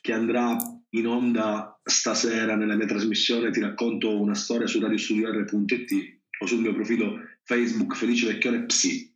che 0.00 0.12
andrà 0.12 0.56
in 0.90 1.06
onda 1.06 1.78
stasera 1.82 2.54
nella 2.54 2.76
mia 2.76 2.86
trasmissione. 2.86 3.50
Ti 3.50 3.60
racconto 3.60 4.20
una 4.20 4.34
storia 4.34 4.66
su 4.66 4.80
radiostudio.it 4.80 6.20
o 6.40 6.46
sul 6.46 6.60
mio 6.60 6.74
profilo 6.74 7.18
Facebook 7.44 7.96
Felice 7.96 8.26
Vecchione 8.26 8.66
Psi. 8.66 9.14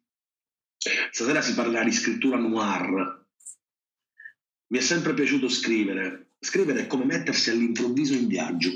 Stasera 1.11 1.43
si 1.43 1.55
parlerà 1.55 1.85
di 1.85 1.93
scrittura 1.93 2.39
noir 2.39 3.21
mi 4.71 4.79
è 4.79 4.81
sempre 4.81 5.15
piaciuto 5.15 5.49
scrivere. 5.49 6.30
Scrivere 6.43 6.81
è 6.81 6.87
come 6.87 7.05
mettersi 7.05 7.51
all'improvviso 7.51 8.15
in 8.15 8.27
viaggio, 8.27 8.71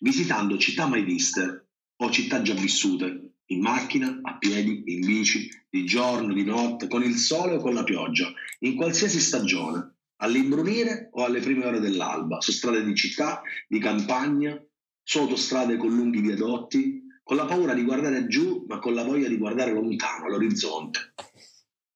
visitando 0.00 0.58
città 0.58 0.86
mai 0.86 1.02
viste 1.02 1.68
o 1.96 2.10
città 2.10 2.42
già 2.42 2.52
vissute, 2.52 3.36
in 3.46 3.60
macchina, 3.62 4.20
a 4.22 4.36
piedi, 4.36 4.82
in 4.84 5.00
bici, 5.00 5.48
di 5.70 5.86
giorno, 5.86 6.34
di 6.34 6.44
notte, 6.44 6.88
con 6.88 7.02
il 7.02 7.16
sole 7.16 7.54
o 7.54 7.60
con 7.60 7.72
la 7.72 7.84
pioggia, 7.84 8.30
in 8.60 8.76
qualsiasi 8.76 9.18
stagione, 9.18 9.94
all'imbrunire 10.16 11.08
o 11.12 11.24
alle 11.24 11.40
prime 11.40 11.64
ore 11.64 11.80
dell'alba, 11.80 12.42
su 12.42 12.52
strade 12.52 12.84
di 12.84 12.94
città, 12.94 13.40
di 13.66 13.78
campagna, 13.78 14.62
su 15.02 15.18
autostrade 15.18 15.78
con 15.78 15.94
lunghi 15.94 16.20
viadotti, 16.20 17.02
con 17.22 17.36
la 17.36 17.46
paura 17.46 17.72
di 17.72 17.82
guardare 17.82 18.26
giù, 18.26 18.66
ma 18.68 18.78
con 18.78 18.92
la 18.92 19.04
voglia 19.04 19.28
di 19.28 19.38
guardare 19.38 19.72
lontano, 19.72 20.26
all'orizzonte. 20.26 21.14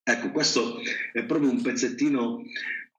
Ecco, 0.02 0.30
questo 0.30 0.80
è 1.12 1.24
proprio 1.24 1.50
un 1.50 1.60
pezzettino 1.60 2.42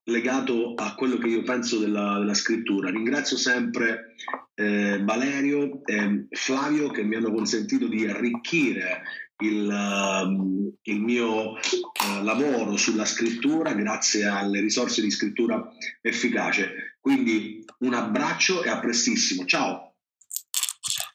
legato 0.06 0.74
a 0.76 0.96
quello 0.96 1.18
che 1.18 1.28
io 1.28 1.44
penso 1.44 1.78
della, 1.78 2.18
della 2.20 2.34
scrittura. 2.34 2.90
Ringrazio 2.90 3.38
sempre 3.38 4.16
eh, 4.56 5.00
Valerio 5.04 5.84
e 5.86 6.28
Flavio 6.32 6.90
che 6.90 7.04
mi 7.04 7.16
hanno 7.16 7.32
consentito 7.32 7.88
di 7.88 8.06
arricchire 8.06 9.02
il, 9.42 9.68
uh, 9.68 10.78
il 10.84 11.02
mio 11.02 11.52
uh, 11.54 12.24
lavoro 12.24 12.78
sulla 12.78 13.06
scrittura 13.06 13.74
grazie 13.74 14.26
alle 14.26 14.60
risorse 14.60 15.02
di 15.02 15.10
scrittura 15.10 15.68
efficace. 16.02 16.98
Quindi 17.00 17.64
un 17.80 17.94
abbraccio 17.94 18.64
e 18.64 18.70
a 18.70 18.80
prestissimo. 18.80 19.46
Ciao! 19.46 19.91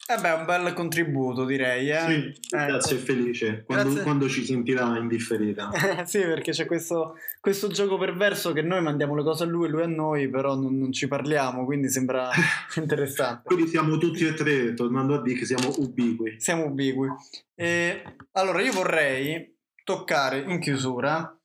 Eh 0.09 0.21
beh, 0.21 0.31
un 0.31 0.45
bel 0.45 0.71
contributo 0.71 1.43
direi. 1.43 1.89
Eh? 1.89 1.99
Sì, 1.99 2.55
ecco. 2.55 2.65
grazie 2.65 2.95
felice. 2.95 3.63
Quando, 3.65 4.01
quando, 4.03 4.29
ci 4.29 4.45
sentirà 4.45 4.97
in 4.97 5.09
differita. 5.09 5.69
sì, 6.07 6.19
perché 6.19 6.51
c'è 6.51 6.65
questo, 6.65 7.17
questo, 7.41 7.67
gioco 7.67 7.97
perverso 7.97 8.53
che 8.53 8.61
noi 8.61 8.81
mandiamo 8.81 9.15
le 9.15 9.23
cose 9.23 9.43
a 9.43 9.47
lui 9.47 9.65
e 9.65 9.69
lui 9.69 9.83
a 9.83 9.87
noi, 9.87 10.29
però 10.29 10.55
non, 10.55 10.77
non 10.77 10.93
ci 10.93 11.09
parliamo, 11.09 11.65
quindi 11.65 11.89
sembra 11.89 12.29
interessante. 12.77 13.41
quindi 13.43 13.67
siamo 13.67 13.97
tutti 13.97 14.25
e 14.25 14.33
tre, 14.33 14.73
tornando 14.75 15.15
a 15.15 15.21
dire 15.21 15.39
che 15.39 15.45
siamo 15.45 15.73
ubiqui. 15.75 16.39
Siamo 16.39 16.67
ubiqui. 16.67 17.07
E, 17.53 18.03
allora, 18.31 18.61
io 18.61 18.71
vorrei 18.71 19.57
toccare 19.83 20.39
in 20.39 20.61
chiusura, 20.61 21.37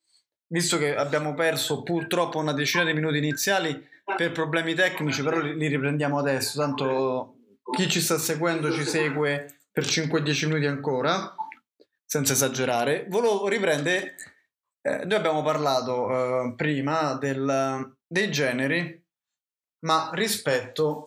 visto 0.47 0.79
che 0.79 0.95
abbiamo 0.95 1.35
perso 1.35 1.83
purtroppo 1.83 2.39
una 2.39 2.53
decina 2.53 2.85
di 2.85 2.93
minuti 2.93 3.19
iniziali 3.19 3.89
per 4.17 4.31
problemi 4.31 4.75
tecnici, 4.75 5.21
però 5.25 5.41
li, 5.41 5.57
li 5.57 5.67
riprendiamo 5.67 6.17
adesso, 6.17 6.61
tanto 6.61 7.39
chi 7.71 7.89
ci 7.89 8.01
sta 8.01 8.19
seguendo 8.19 8.71
ci 8.73 8.85
segue 8.85 9.61
per 9.71 9.85
5-10 9.85 10.47
minuti 10.47 10.67
ancora, 10.67 11.35
senza 12.05 12.35
esagerare. 12.35 13.07
Volevo 13.09 13.49
riprendere, 13.49 14.15
eh, 14.83 15.05
noi 15.05 15.15
abbiamo 15.15 15.43
parlato 15.43 16.11
eh, 16.11 16.55
prima 16.55 17.15
del, 17.15 17.97
dei 18.07 18.31
generi, 18.31 19.03
ma 19.87 20.11
rispetto 20.13 21.07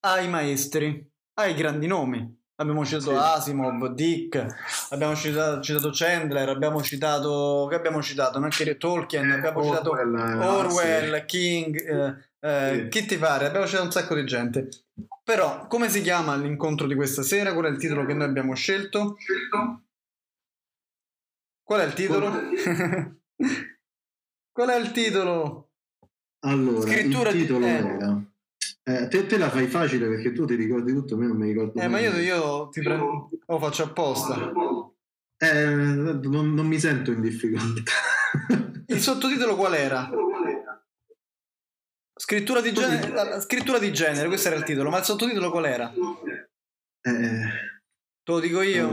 ai 0.00 0.28
maestri, 0.28 1.06
ai 1.34 1.54
grandi 1.54 1.86
nomi. 1.86 2.36
Abbiamo 2.60 2.84
citato 2.84 3.10
sì. 3.10 3.16
Asimov, 3.16 3.92
Dick, 3.92 4.46
abbiamo 4.90 5.14
citato, 5.14 5.60
citato, 5.60 5.90
Chandler, 5.92 6.48
abbiamo 6.48 6.82
citato, 6.82 7.68
che 7.70 7.76
abbiamo 7.76 8.02
citato? 8.02 8.38
Anche 8.38 8.76
Tolkien, 8.76 9.30
abbiamo 9.30 9.60
Orwell, 9.60 9.76
citato 9.76 10.56
Orwell, 10.56 11.18
sì. 11.20 11.24
King, 11.26 11.76
eh, 11.76 12.16
eh, 12.40 12.74
sì. 12.74 12.88
chi 12.88 13.06
ti 13.06 13.16
pare? 13.16 13.46
Abbiamo 13.46 13.66
citato 13.66 13.84
un 13.84 13.92
sacco 13.92 14.16
di 14.16 14.24
gente. 14.24 14.68
Però, 15.28 15.66
come 15.66 15.90
si 15.90 16.00
chiama 16.00 16.36
l'incontro 16.36 16.86
di 16.86 16.94
questa 16.94 17.22
sera? 17.22 17.52
Qual 17.52 17.66
è 17.66 17.68
il 17.68 17.76
titolo 17.76 18.06
che 18.06 18.14
noi 18.14 18.26
abbiamo 18.26 18.54
scelto? 18.54 19.18
Qual 21.62 21.80
è 21.80 21.84
il 21.84 21.92
titolo? 21.92 22.32
Qual 24.50 24.68
è 24.70 24.76
il 24.80 24.88
titolo? 24.92 25.72
Allora, 26.46 26.90
Scrittura 26.90 27.28
il 27.28 27.40
titolo 27.42 27.66
di... 27.66 27.70
era... 27.70 28.22
Eh, 28.84 29.08
te, 29.08 29.26
te, 29.26 29.36
la 29.36 29.50
fai 29.50 29.66
facile 29.66 30.08
perché 30.08 30.32
tu 30.32 30.46
ti 30.46 30.54
ricordi 30.54 30.94
tutto, 30.94 31.12
a 31.12 31.18
me 31.18 31.26
non 31.26 31.36
mi 31.36 31.48
ricordo. 31.48 31.78
Eh, 31.78 31.88
ma 31.88 31.98
io, 31.98 32.16
io 32.16 32.70
ti 32.70 32.80
prendo... 32.80 33.28
lo 33.44 33.58
faccio 33.58 33.82
apposta. 33.82 34.50
Eh, 35.36 35.74
non, 35.74 36.54
non 36.54 36.66
mi 36.66 36.78
sento 36.80 37.10
in 37.10 37.20
difficoltà. 37.20 37.92
il 38.86 38.98
sottotitolo 38.98 39.56
qual 39.56 39.74
era? 39.74 40.08
Scrittura 42.20 42.60
di, 42.60 42.72
genere, 42.72 43.40
scrittura 43.40 43.78
di 43.78 43.92
genere, 43.92 44.26
questo 44.26 44.48
era 44.48 44.56
il 44.56 44.64
titolo, 44.64 44.90
ma 44.90 44.98
il 44.98 45.04
sottotitolo 45.04 45.52
qual 45.52 45.66
era? 45.66 45.92
Eh, 47.00 47.42
te 48.24 48.32
lo 48.32 48.40
dico 48.40 48.60
io. 48.60 48.90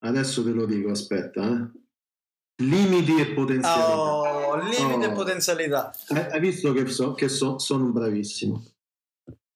Adesso 0.00 0.42
te 0.42 0.50
lo 0.50 0.66
dico, 0.66 0.90
aspetta. 0.90 1.46
Eh. 1.46 2.64
Limiti 2.64 3.20
e 3.20 3.26
potenzialità. 3.34 3.96
Oh, 3.96 4.56
limiti 4.56 4.82
oh. 4.82 5.02
e 5.04 5.12
potenzialità. 5.12 5.92
Hai 6.08 6.40
visto 6.40 6.72
che, 6.72 6.86
so, 6.88 7.14
che 7.14 7.28
so, 7.28 7.60
sono 7.60 7.92
bravissimo. 7.92 8.64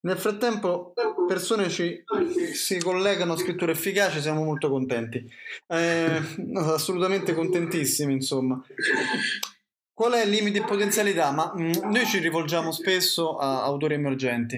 Nel 0.02 0.16
frattempo, 0.16 0.92
persone 1.26 1.68
ci, 1.68 2.04
si 2.54 2.78
collegano 2.78 3.32
a 3.32 3.38
scrittura 3.38 3.72
efficace, 3.72 4.20
siamo 4.20 4.44
molto 4.44 4.70
contenti. 4.70 5.28
Eh, 5.66 6.22
assolutamente 6.54 7.34
contentissimi, 7.34 8.12
insomma. 8.12 8.64
Qual 10.00 10.12
è 10.14 10.24
il 10.24 10.30
limite 10.30 10.60
e 10.60 10.64
potenzialità? 10.64 11.30
Ma 11.30 11.52
mh, 11.54 11.60
mm, 11.60 11.90
noi 11.90 12.06
ci 12.06 12.20
rivolgiamo 12.20 12.72
spesso 12.72 13.36
a 13.36 13.64
autori 13.64 13.92
emergenti. 13.92 14.56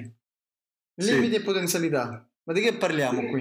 Limiti 1.00 1.34
sì. 1.34 1.34
e 1.34 1.42
potenzialità. 1.42 2.30
Ma 2.44 2.52
di 2.52 2.60
che 2.60 2.74
parliamo 2.74 3.28
qui? 3.28 3.40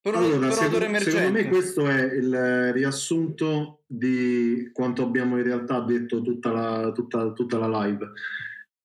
Per 0.00 0.14
un, 0.16 0.20
allora, 0.20 0.38
per 0.38 0.46
un 0.48 0.52
secondo, 0.52 0.84
emergente. 0.84 1.10
secondo 1.12 1.38
me 1.38 1.46
questo 1.46 1.88
è 1.88 2.02
il 2.02 2.72
riassunto 2.72 3.84
di 3.86 4.68
quanto 4.72 5.04
abbiamo 5.04 5.36
in 5.36 5.44
realtà 5.44 5.78
detto 5.78 6.22
tutta 6.22 6.50
la, 6.50 6.90
tutta, 6.90 7.30
tutta 7.30 7.56
la 7.56 7.84
live. 7.84 8.10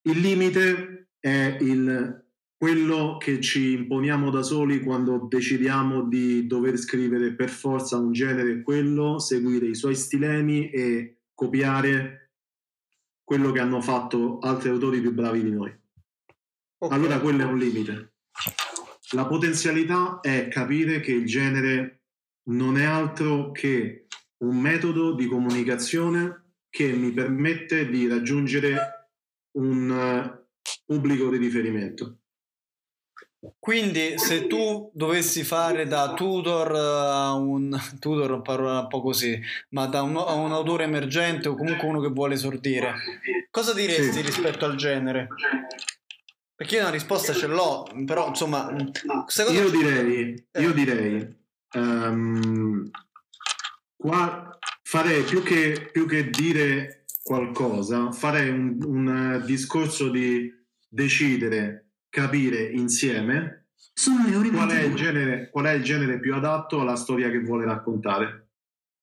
Il 0.04 0.20
limite 0.20 1.08
è 1.20 1.58
il 1.60 2.24
quello 2.62 3.18
che 3.18 3.42
ci 3.42 3.72
imponiamo 3.72 4.30
da 4.30 4.44
soli 4.44 4.82
quando 4.82 5.26
decidiamo 5.28 6.04
di 6.04 6.46
dover 6.46 6.78
scrivere 6.78 7.34
per 7.34 7.50
forza 7.50 7.98
un 7.98 8.12
genere 8.12 8.62
quello, 8.62 9.18
seguire 9.18 9.66
i 9.66 9.74
suoi 9.74 9.96
stilemi 9.96 10.70
e 10.70 11.22
copiare 11.34 12.34
quello 13.24 13.52
che 13.52 13.60
hanno 13.60 13.82
fatto 13.82 14.38
altri 14.38 14.70
autori 14.70 15.02
più 15.02 15.12
bravi 15.12 15.42
di 15.42 15.50
noi. 15.50 15.76
Okay. 16.78 16.96
Allora 16.96 17.20
quello 17.20 17.42
è 17.42 17.46
un 17.46 17.58
limite. 17.58 18.14
La 19.14 19.26
potenzialità 19.26 20.20
è 20.20 20.48
capire 20.48 21.00
che 21.00 21.14
il 21.14 21.26
genere 21.26 22.04
non 22.50 22.78
è 22.78 22.84
altro 22.84 23.50
che 23.50 24.06
un 24.44 24.60
metodo 24.60 25.16
di 25.16 25.26
comunicazione 25.26 26.58
che 26.70 26.94
mi 26.94 27.12
permette 27.12 27.90
di 27.90 28.08
raggiungere 28.08 29.10
un 29.58 30.40
pubblico 30.86 31.28
di 31.32 31.38
riferimento. 31.38 32.18
Quindi 33.58 34.20
se 34.20 34.46
tu 34.46 34.92
dovessi 34.94 35.44
fare 35.44 35.88
da 35.88 36.14
tutor 36.14 36.76
a 36.76 37.34
un 37.34 37.76
tutor 38.00 38.42
parola 38.42 38.82
un 38.82 38.88
po' 38.88 39.02
così, 39.02 39.40
ma 39.70 39.88
da 39.88 40.04
un, 40.04 40.16
un 40.16 40.52
autore 40.52 40.84
emergente 40.84 41.50
o 41.50 41.56
comunque 41.56 41.88
uno 41.88 42.02
che 42.02 42.10
vuole 42.10 42.36
esordire, 42.36 42.94
cosa 43.50 43.74
diresti 43.74 44.12
sì. 44.12 44.22
rispetto 44.22 44.66
al 44.66 44.76
genere? 44.76 45.28
Perché 46.56 46.76
io 46.76 46.82
una 46.82 46.92
risposta 46.92 47.34
ce 47.34 47.48
l'ho, 47.48 47.88
però 48.06 48.28
insomma, 48.28 48.70
io 48.72 49.70
direi, 49.72 50.48
io 50.60 50.70
eh. 50.70 50.74
direi 50.74 51.40
um, 51.74 52.88
qua 53.96 54.60
farei 54.84 55.24
più 55.24 55.42
che, 55.42 55.90
più 55.92 56.06
che 56.06 56.30
dire 56.30 57.06
qualcosa, 57.24 58.12
farei 58.12 58.50
un, 58.50 58.78
un 58.86 59.44
discorso 59.46 60.10
di 60.10 60.52
decidere, 60.88 61.81
capire 62.12 62.70
insieme 62.70 63.70
qual 64.52 64.70
è, 64.70 64.84
il 64.84 64.96
genere, 64.96 65.50
qual 65.50 65.66
è 65.66 65.72
il 65.72 65.84
genere 65.84 66.20
più 66.20 66.36
adatto 66.36 66.82
alla 66.82 66.96
storia 66.96 67.30
che 67.30 67.40
vuole 67.40 67.66
raccontare. 67.66 68.50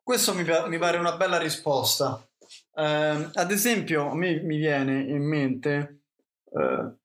Questo 0.03 0.35
mi, 0.35 0.45
mi 0.69 0.79
pare 0.79 0.99
una 0.99 1.17
bella 1.17 1.39
risposta. 1.39 2.25
Uh, 2.73 3.31
ad 3.33 3.51
esempio, 3.51 4.11
a 4.11 4.15
me 4.15 4.41
mi 4.43 4.57
viene 4.57 5.01
in 5.01 5.27
mente 5.27 6.03
uh, 6.45 6.97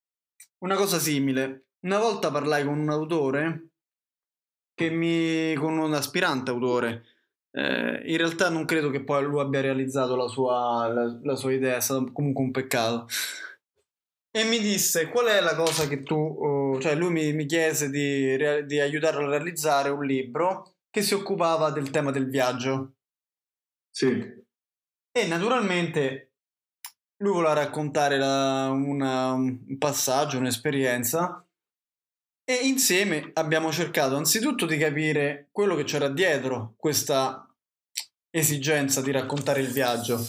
una 0.60 0.76
cosa 0.76 1.00
simile. 1.00 1.68
Una 1.82 2.00
volta 2.00 2.32
parlai 2.32 2.64
con 2.64 2.78
un 2.78 2.90
autore 2.90 3.70
che 4.74 4.90
mi, 4.90 5.54
con 5.56 5.78
un 5.78 5.94
aspirante 5.94 6.52
autore 6.52 7.06
eh, 7.56 8.02
in 8.06 8.18
realtà 8.18 8.50
non 8.50 8.66
credo 8.66 8.90
che 8.90 9.04
poi 9.04 9.24
lui 9.24 9.40
abbia 9.40 9.62
realizzato 9.62 10.16
la 10.16 10.28
sua, 10.28 10.88
la, 10.92 11.20
la 11.22 11.36
sua 11.36 11.54
idea, 11.54 11.78
è 11.78 11.82
stato 11.82 12.12
comunque 12.12 12.44
un 12.44 12.52
peccato. 12.52 13.08
E 14.36 14.44
mi 14.46 14.60
disse 14.60 15.10
qual 15.10 15.28
è 15.28 15.40
la 15.42 15.56
cosa 15.56 15.88
che 15.88 16.02
tu, 16.02 16.16
uh, 16.16 16.80
cioè 16.80 16.96
lui 16.96 17.12
mi, 17.12 17.34
mi 17.34 17.46
chiese 17.46 17.92
di, 17.92 18.36
di, 18.66 18.80
aiutarlo 18.80 19.28
a 19.28 19.30
realizzare 19.30 19.90
un 19.90 20.04
libro 20.04 20.78
che 20.90 21.04
si 21.04 21.14
occupava 21.14 21.70
del 21.70 21.92
tema 21.92 22.10
del 22.10 22.28
viaggio. 22.28 22.96
Sì. 23.92 24.10
E 25.12 25.28
naturalmente 25.28 26.34
lui 27.18 27.34
voleva 27.34 27.54
raccontare 27.54 28.18
la, 28.18 28.72
una, 28.72 29.34
un 29.34 29.78
passaggio, 29.78 30.40
un'esperienza 30.40 31.46
e 32.46 32.56
insieme 32.68 33.30
abbiamo 33.36 33.72
cercato 33.72 34.16
anzitutto 34.16 34.66
di 34.66 34.78
capire 34.78 35.48
quello 35.52 35.76
che 35.76 35.86
c'era 35.86 36.10
dietro 36.10 36.74
questa 36.76 37.48
esigenza 38.30 39.02
di 39.02 39.12
raccontare 39.12 39.62
il 39.62 39.72
viaggio. 39.72 40.20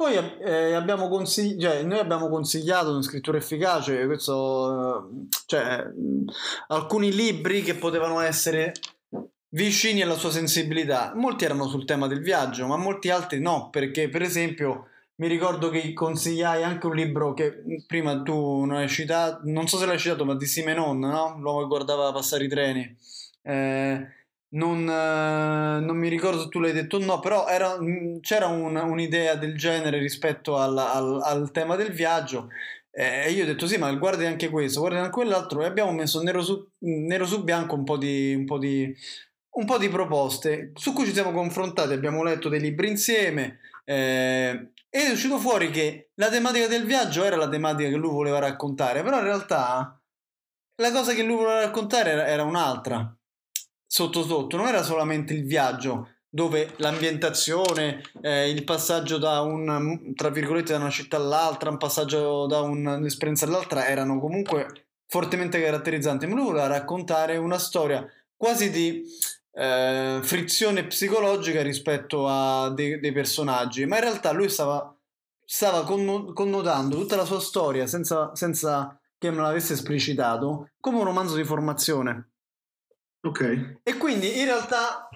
Poi 0.00 0.14
eh, 0.14 0.72
abbiamo 0.72 1.10
consigli- 1.10 1.60
cioè, 1.60 1.82
noi 1.82 1.98
abbiamo 1.98 2.30
consigliato 2.30 2.90
una 2.90 3.02
scrittura 3.02 3.36
efficace, 3.36 4.06
questo, 4.06 5.10
cioè, 5.44 5.84
alcuni 6.68 7.12
libri 7.12 7.60
che 7.60 7.74
potevano 7.74 8.20
essere 8.20 8.72
vicini 9.50 10.00
alla 10.00 10.14
sua 10.14 10.30
sensibilità. 10.30 11.12
Molti 11.14 11.44
erano 11.44 11.68
sul 11.68 11.84
tema 11.84 12.06
del 12.06 12.22
viaggio, 12.22 12.66
ma 12.66 12.78
molti 12.78 13.10
altri 13.10 13.40
no, 13.40 13.68
perché 13.68 14.08
per 14.08 14.22
esempio 14.22 14.86
mi 15.16 15.26
ricordo 15.26 15.68
che 15.68 15.92
consigliai 15.92 16.62
anche 16.62 16.86
un 16.86 16.94
libro 16.94 17.34
che 17.34 17.62
prima 17.86 18.22
tu 18.22 18.64
non 18.64 18.78
hai 18.78 18.88
citato, 18.88 19.42
non 19.44 19.68
so 19.68 19.76
se 19.76 19.84
l'hai 19.84 19.98
citato, 19.98 20.24
ma 20.24 20.34
di 20.34 20.46
Simenon, 20.46 20.98
no? 20.98 21.36
L'uomo 21.38 21.60
che 21.60 21.66
guardava 21.66 22.10
passare 22.10 22.44
i 22.44 22.48
treni. 22.48 22.96
Eh, 23.42 24.06
non, 24.52 24.88
eh, 24.88 25.80
non, 25.80 25.96
mi 25.96 26.08
ricordo 26.08 26.42
se 26.42 26.48
tu 26.48 26.58
l'hai 26.58 26.72
detto 26.72 26.96
o 26.96 27.04
no, 27.04 27.20
però 27.20 27.46
era, 27.46 27.76
c'era 28.20 28.46
un, 28.46 28.76
un'idea 28.76 29.34
del 29.36 29.56
genere 29.56 29.98
rispetto 29.98 30.56
al, 30.56 30.76
al, 30.76 31.20
al 31.22 31.50
tema 31.52 31.76
del 31.76 31.92
viaggio. 31.92 32.48
E 32.92 33.30
io 33.30 33.44
ho 33.44 33.46
detto 33.46 33.66
sì, 33.66 33.76
ma 33.78 33.92
guardi 33.94 34.26
anche 34.26 34.48
questo, 34.48 34.80
guardi 34.80 34.98
anche 34.98 35.10
quell'altro, 35.10 35.62
e 35.62 35.66
abbiamo 35.66 35.92
messo 35.92 36.20
nero 36.22 36.42
su, 36.42 36.68
nero 36.80 37.24
su 37.24 37.44
bianco 37.44 37.76
un 37.76 37.84
po, 37.84 37.96
di, 37.96 38.34
un, 38.34 38.44
po 38.46 38.58
di, 38.58 38.92
un 39.50 39.64
po' 39.64 39.78
di 39.78 39.88
proposte 39.88 40.72
su 40.74 40.92
cui 40.92 41.06
ci 41.06 41.12
siamo 41.12 41.32
confrontati, 41.32 41.92
abbiamo 41.92 42.24
letto 42.24 42.48
dei 42.48 42.60
libri 42.60 42.88
insieme. 42.88 43.60
Eh, 43.84 44.72
ed 44.92 45.06
è 45.06 45.10
uscito 45.12 45.38
fuori 45.38 45.70
che 45.70 46.10
la 46.14 46.28
tematica 46.28 46.66
del 46.66 46.84
viaggio 46.84 47.22
era 47.22 47.36
la 47.36 47.48
tematica 47.48 47.88
che 47.88 47.96
lui 47.96 48.10
voleva 48.10 48.40
raccontare, 48.40 49.02
però 49.04 49.18
in 49.18 49.24
realtà 49.24 50.00
la 50.76 50.90
cosa 50.90 51.14
che 51.14 51.22
lui 51.22 51.36
voleva 51.36 51.60
raccontare 51.60 52.10
era, 52.10 52.26
era 52.26 52.42
un'altra, 52.42 53.16
sotto 53.92 54.22
sotto, 54.22 54.56
non 54.56 54.68
era 54.68 54.84
solamente 54.84 55.34
il 55.34 55.44
viaggio, 55.44 56.10
dove 56.28 56.74
l'ambientazione, 56.76 58.00
eh, 58.22 58.48
il 58.48 58.62
passaggio 58.62 59.18
da 59.18 59.40
un, 59.40 60.12
tra 60.14 60.28
virgolette, 60.28 60.70
da 60.70 60.78
una 60.78 60.90
città 60.90 61.16
all'altra, 61.16 61.70
un 61.70 61.76
passaggio 61.76 62.46
da 62.46 62.60
un'esperienza 62.60 63.46
all'altra 63.46 63.88
erano 63.88 64.20
comunque 64.20 64.90
fortemente 65.08 65.60
caratterizzanti, 65.60 66.28
ma 66.28 66.36
lui 66.36 66.44
voleva 66.44 66.68
raccontare 66.68 67.36
una 67.36 67.58
storia 67.58 68.06
quasi 68.36 68.70
di 68.70 69.02
eh, 69.54 70.20
frizione 70.22 70.86
psicologica 70.86 71.60
rispetto 71.60 72.28
a 72.28 72.70
dei, 72.70 73.00
dei, 73.00 73.10
personaggi, 73.10 73.86
ma 73.86 73.96
in 73.96 74.02
realtà 74.02 74.30
lui 74.30 74.48
stava, 74.48 74.96
stava 75.44 75.82
conno- 75.82 76.32
connotando 76.32 76.96
tutta 76.96 77.16
la 77.16 77.24
sua 77.24 77.40
storia 77.40 77.88
senza, 77.88 78.36
senza 78.36 78.96
che 79.18 79.32
me 79.32 79.42
l'avesse 79.42 79.72
esplicitato 79.72 80.70
come 80.78 80.98
un 80.98 81.04
romanzo 81.04 81.34
di 81.34 81.42
formazione. 81.42 82.29
Ok. 83.22 83.80
E 83.82 83.96
quindi 83.96 84.38
in 84.38 84.46
realtà, 84.46 85.08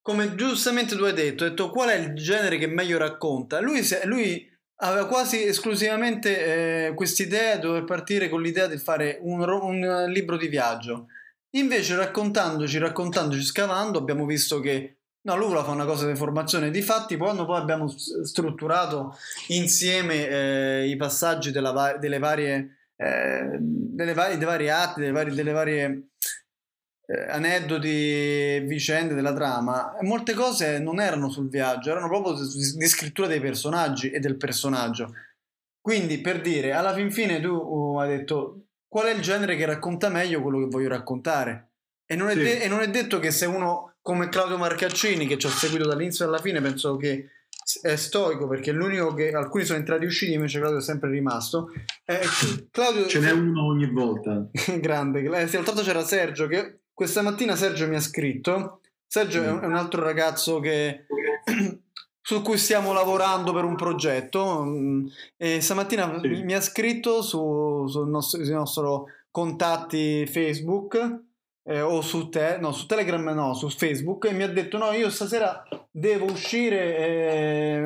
come 0.00 0.34
giustamente 0.34 0.96
tu 0.96 1.04
hai 1.04 1.12
detto, 1.12 1.44
hai 1.44 1.50
detto 1.50 1.70
qual 1.70 1.90
è 1.90 1.96
il 1.96 2.14
genere 2.14 2.56
che 2.58 2.66
meglio 2.66 2.98
racconta. 2.98 3.60
Lui, 3.60 3.82
lui 4.04 4.50
aveva 4.76 5.06
quasi 5.06 5.44
esclusivamente 5.44 6.86
eh, 6.86 6.94
quest'idea, 6.94 7.58
doveva 7.58 7.84
partire 7.84 8.28
con 8.28 8.40
l'idea 8.40 8.66
di 8.66 8.78
fare 8.78 9.18
un, 9.20 9.40
un 9.40 10.10
libro 10.10 10.36
di 10.36 10.48
viaggio. 10.48 11.08
Invece 11.54 11.96
raccontandoci, 11.96 12.78
raccontandoci, 12.78 13.42
scavando, 13.42 13.98
abbiamo 13.98 14.24
visto 14.24 14.58
che 14.58 14.96
no, 15.20 15.36
voleva 15.36 15.62
fare 15.62 15.76
una 15.76 15.84
cosa 15.84 16.06
di 16.06 16.16
formazione. 16.16 16.70
Difatti, 16.70 17.18
quando 17.18 17.44
poi 17.44 17.60
abbiamo 17.60 17.88
strutturato 17.88 19.14
insieme 19.48 20.26
eh, 20.26 20.88
i 20.88 20.96
passaggi 20.96 21.50
della, 21.50 21.98
delle 22.00 22.18
varie, 22.18 22.88
eh, 22.96 23.58
delle 23.60 24.14
varie, 24.14 24.38
dei 24.38 24.46
vari 24.46 24.70
atti, 24.70 25.00
delle 25.00 25.12
varie, 25.12 25.34
delle 25.34 25.52
varie 25.52 26.06
aneddoti, 27.28 28.60
vicende 28.60 29.14
della 29.14 29.34
trama, 29.34 29.96
molte 30.00 30.34
cose 30.34 30.78
non 30.78 31.00
erano 31.00 31.30
sul 31.30 31.48
viaggio, 31.48 31.90
erano 31.90 32.08
proprio 32.08 32.34
di, 32.34 32.86
scrittura 32.86 33.26
dei 33.26 33.40
personaggi 33.40 34.10
e 34.10 34.20
del 34.20 34.36
personaggio. 34.36 35.12
Quindi, 35.80 36.20
per 36.20 36.40
dire, 36.40 36.72
alla 36.72 36.94
fin 36.94 37.10
fine 37.10 37.40
tu 37.40 37.52
uh, 37.52 37.98
hai 37.98 38.16
detto 38.16 38.66
qual 38.86 39.06
è 39.06 39.14
il 39.14 39.20
genere 39.20 39.56
che 39.56 39.66
racconta 39.66 40.08
meglio 40.08 40.42
quello 40.42 40.60
che 40.60 40.70
voglio 40.70 40.88
raccontare. 40.88 41.70
E 42.06 42.14
non, 42.14 42.30
sì. 42.30 42.38
de- 42.38 42.60
e 42.60 42.68
non 42.68 42.80
è, 42.80 42.88
detto 42.88 43.18
che 43.18 43.30
se 43.30 43.46
uno 43.46 43.94
come 44.00 44.28
Claudio 44.28 44.58
Marcaccini, 44.58 45.26
che 45.26 45.38
ci 45.38 45.46
ho 45.46 45.50
seguito 45.50 45.88
dall'inizio 45.88 46.26
alla 46.26 46.38
fine, 46.38 46.60
penso 46.60 46.96
che 46.96 47.28
è 47.80 47.96
stoico 47.96 48.48
perché 48.48 48.70
è 48.70 48.74
l'unico 48.74 49.14
che 49.14 49.30
alcuni 49.30 49.64
sono 49.64 49.78
entrati 49.78 50.04
e 50.04 50.06
usciti, 50.06 50.32
invece 50.32 50.58
Claudio 50.58 50.78
è 50.78 50.82
sempre 50.82 51.10
rimasto. 51.10 51.68
Eh, 52.04 52.20
Claudio, 52.70 53.06
Ce 53.06 53.20
n'è 53.20 53.30
uno 53.30 53.66
ogni 53.66 53.90
volta. 53.90 54.46
grande. 54.78 55.22
Eh, 55.22 55.48
sì, 55.48 55.56
l'altro 55.56 55.82
c'era 55.82 56.04
Sergio 56.04 56.46
che 56.46 56.81
questa 57.02 57.22
mattina 57.22 57.56
Sergio 57.56 57.88
mi 57.88 57.96
ha 57.96 58.00
scritto. 58.00 58.80
Sergio 59.06 59.40
mm. 59.40 59.58
è 59.58 59.66
un 59.66 59.74
altro 59.74 60.04
ragazzo 60.04 60.60
che 60.60 61.04
su 62.22 62.42
cui 62.42 62.56
stiamo 62.56 62.92
lavorando 62.92 63.52
per 63.52 63.64
un 63.64 63.74
progetto 63.74 64.62
mm, 64.62 65.06
e 65.36 65.60
stamattina 65.60 66.20
sì. 66.20 66.28
mi 66.28 66.54
ha 66.54 66.60
scritto 66.60 67.20
su, 67.20 67.86
sul 67.88 68.08
nostro, 68.08 68.44
sui 68.44 68.54
nostri 68.54 68.84
contatti 69.32 70.24
Facebook 70.26 71.24
eh, 71.64 71.80
o 71.80 72.00
su, 72.02 72.28
te, 72.28 72.58
no, 72.60 72.70
su 72.70 72.86
Telegram 72.86 73.24
no, 73.34 73.54
su 73.54 73.68
Facebook 73.68 74.26
e 74.26 74.32
mi 74.32 74.44
ha 74.44 74.48
detto 74.48 74.78
no 74.78 74.92
io 74.92 75.10
stasera 75.10 75.64
devo 75.90 76.30
uscire 76.30 76.96
eh, 76.96 77.84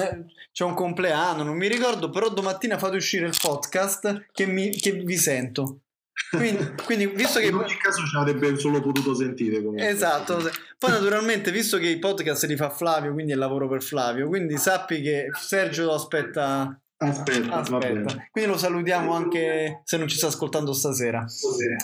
eh, 0.00 0.24
c'è 0.50 0.64
un 0.64 0.74
compleanno 0.74 1.44
non 1.44 1.56
mi 1.56 1.68
ricordo 1.68 2.10
però 2.10 2.28
domattina 2.28 2.78
fate 2.78 2.96
uscire 2.96 3.26
il 3.26 3.36
podcast 3.40 4.26
che, 4.32 4.46
mi, 4.46 4.70
che 4.70 4.90
vi 4.92 5.16
sento 5.16 5.82
quindi, 6.30 6.72
quindi, 6.84 7.06
visto 7.06 7.38
che 7.38 7.46
in 7.46 7.54
ogni 7.54 7.76
caso 7.76 8.04
ci 8.04 8.16
avrebbe 8.16 8.56
solo 8.58 8.80
potuto 8.80 9.14
sentire 9.14 9.58
comunque. 9.58 9.88
esatto 9.88 10.38
poi 10.78 10.90
naturalmente 10.90 11.50
visto 11.50 11.78
che 11.78 11.88
i 11.88 11.98
podcast 11.98 12.44
li 12.46 12.56
fa 12.56 12.70
Flavio 12.70 13.12
quindi 13.12 13.32
è 13.32 13.36
lavoro 13.36 13.68
per 13.68 13.82
Flavio 13.82 14.26
quindi 14.28 14.56
sappi 14.56 15.00
che 15.02 15.28
Sergio 15.38 15.92
aspetta 15.92 16.78
aspetta, 16.98 17.56
aspetta. 17.56 18.28
quindi 18.30 18.50
lo 18.50 18.56
salutiamo 18.56 19.12
anche 19.12 19.82
se 19.84 19.96
non 19.96 20.08
ci 20.08 20.16
sta 20.16 20.28
ascoltando 20.28 20.72
stasera, 20.72 21.26
stasera. 21.28 21.76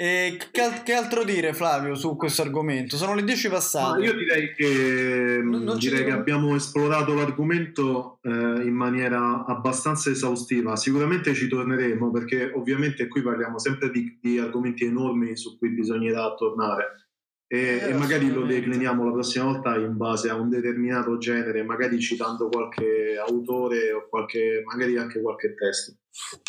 E 0.00 0.38
che, 0.50 0.62
che, 0.82 0.94
altro 0.94 1.24
dire 1.24 1.52
Flavio 1.52 1.94
su 1.94 2.16
questo 2.16 2.40
argomento? 2.40 2.96
Sono 2.96 3.14
le 3.14 3.22
10 3.22 3.50
passate. 3.50 3.98
No, 3.98 4.04
io 4.06 4.14
direi 4.14 4.54
che, 4.54 5.42
non, 5.44 5.76
direi 5.76 6.06
che 6.06 6.10
abbiamo 6.10 6.56
esplorato 6.56 7.12
l'argomento 7.12 8.18
eh, 8.22 8.30
in 8.30 8.72
maniera 8.72 9.44
abbastanza 9.44 10.08
esaustiva. 10.08 10.74
Sicuramente 10.76 11.34
ci 11.34 11.48
torneremo 11.48 12.10
perché 12.10 12.50
ovviamente 12.54 13.08
qui 13.08 13.20
parliamo 13.20 13.58
sempre 13.58 13.90
di, 13.90 14.18
di, 14.22 14.38
argomenti 14.38 14.86
enormi 14.86 15.36
su 15.36 15.58
cui 15.58 15.68
bisognerà 15.68 16.32
tornare. 16.32 17.08
e, 17.46 17.58
Eh, 17.58 17.90
e 17.90 17.92
magari 17.92 18.32
lo 18.32 18.46
decliniamo 18.46 19.04
la 19.04 19.12
prossima 19.12 19.44
volta 19.44 19.76
in 19.76 19.98
base 19.98 20.30
a 20.30 20.34
un 20.34 20.48
determinato 20.48 21.18
genere, 21.18 21.62
magari 21.62 22.00
citando 22.00 22.48
qualche 22.48 23.18
autore 23.18 23.92
o 23.92 24.08
qualche, 24.08 24.62
magari 24.64 24.96
anche 24.96 25.20
qualche 25.20 25.52
testo. 25.52 25.99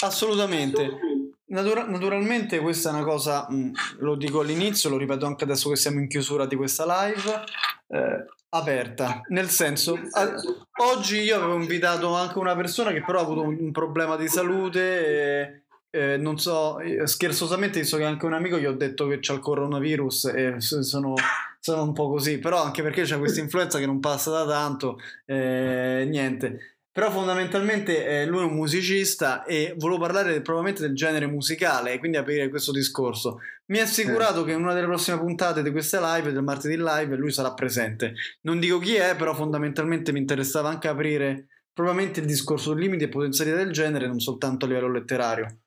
Assolutamente. 0.03 0.99
Natura- 1.51 1.86
naturalmente 1.86 2.59
questa 2.59 2.89
è 2.89 2.93
una 2.93 3.03
cosa, 3.03 3.45
mh, 3.49 3.72
lo 3.99 4.16
dico 4.16 4.39
all'inizio, 4.39 4.89
lo 4.89 4.97
ripeto 4.97 5.26
anche 5.26 5.43
adesso 5.43 5.70
che 5.70 5.76
siamo 5.76 5.99
in 5.99 6.07
chiusura 6.07 6.45
di 6.45 6.55
questa 6.55 6.86
live, 6.86 7.43
eh, 7.88 8.26
aperta. 8.49 9.22
Nel 9.30 9.49
senso, 9.49 9.99
a- 10.12 10.34
oggi 10.84 11.20
io 11.20 11.36
avevo 11.36 11.55
invitato 11.55 12.16
anche 12.16 12.38
una 12.38 12.55
persona 12.55 12.91
che 12.91 13.03
però 13.03 13.20
ha 13.20 13.24
avuto 13.24 13.41
un, 13.41 13.57
un 13.59 13.72
problema 13.72 14.16
di 14.16 14.28
salute. 14.30 14.80
E, 15.05 15.62
eh, 15.93 16.16
non 16.16 16.39
so, 16.39 16.78
scherzosamente, 17.03 17.82
visto 17.82 17.97
che 17.97 18.05
anche 18.05 18.26
un 18.26 18.34
amico 18.34 18.57
gli 18.57 18.66
ho 18.66 18.72
detto 18.72 19.07
che 19.07 19.18
c'ha 19.20 19.34
il 19.34 19.39
coronavirus 19.39 20.26
e 20.34 20.55
sono, 20.62 21.16
sono 21.59 21.84
un 21.84 21.91
po' 21.91 22.07
così, 22.07 22.39
però 22.39 22.64
anche 22.64 22.82
perché 22.82 23.01
c'è 23.03 23.18
questa 23.18 23.41
influenza 23.41 23.78
che 23.78 23.86
non 23.86 23.99
passa 23.99 24.32
da 24.32 24.45
tanto, 24.47 24.99
eh, 25.26 26.05
niente. 26.07 26.78
Però 26.94 27.10
fondamentalmente 27.10 28.06
eh, 28.06 28.26
lui 28.26 28.42
è 28.42 28.46
un 28.46 28.54
musicista 28.54 29.46
e 29.46 29.74
volevo 29.78 30.02
parlare 30.02 30.42
probabilmente 30.42 30.82
del 30.86 30.94
genere 30.94 31.26
musicale 31.26 31.94
e 31.94 32.00
quindi 32.00 32.18
aprire 32.18 32.50
questo 32.50 32.74
discorso. 32.74 33.39
Mi 33.68 33.80
ha 33.80 33.84
assicurato 33.84 34.44
che 34.44 34.52
in 34.52 34.62
una 34.62 34.74
delle 34.74 34.88
prossime 34.88 35.18
puntate 35.18 35.64
di 35.64 35.72
queste 35.72 36.00
live, 36.02 36.34
del 36.34 36.44
martedì 36.44 36.76
live, 36.76 37.16
lui 37.16 37.32
sarà 37.32 37.54
presente. 37.54 38.14
Non 38.42 38.60
dico 38.60 38.78
chi 38.80 38.96
è, 38.96 39.16
però 39.16 39.34
fondamentalmente 39.34 40.12
mi 40.12 40.20
interessava 40.20 40.68
anche 40.68 40.89
aprire 40.89 41.48
probabilmente 41.74 42.20
il 42.20 42.26
discorso 42.26 42.74
di 42.74 42.82
limiti 42.82 43.06
e 43.06 43.10
potenzialità 43.10 43.56
del 43.56 43.72
genere, 43.72 44.08
non 44.08 44.20
soltanto 44.20 44.66
a 44.66 44.68
livello 44.68 44.92
letterario. 44.92 45.60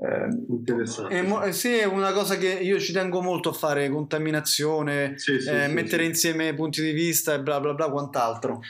Eh, 0.00 0.28
Interessante. 0.48 1.12
è 1.12 1.22
mo- 1.22 1.42
eh, 1.42 1.52
sì, 1.52 1.72
è 1.72 1.84
una 1.84 2.12
cosa 2.12 2.36
che 2.36 2.46
io 2.46 2.78
ci 2.78 2.92
tengo 2.92 3.20
molto 3.20 3.48
a 3.48 3.52
fare, 3.52 3.88
contaminazione, 3.88 5.18
Sì, 5.18 5.40
sì, 5.40 5.48
eh, 5.48 5.66
sì, 5.66 5.72
mettere 5.72 6.04
insieme 6.04 6.54
punti 6.54 6.80
di 6.80 6.92
vista 6.92 7.34
e 7.34 7.40
bla 7.40 7.58
bla 7.58 7.74
bla 7.74 7.90
quant'altro. 7.90 8.60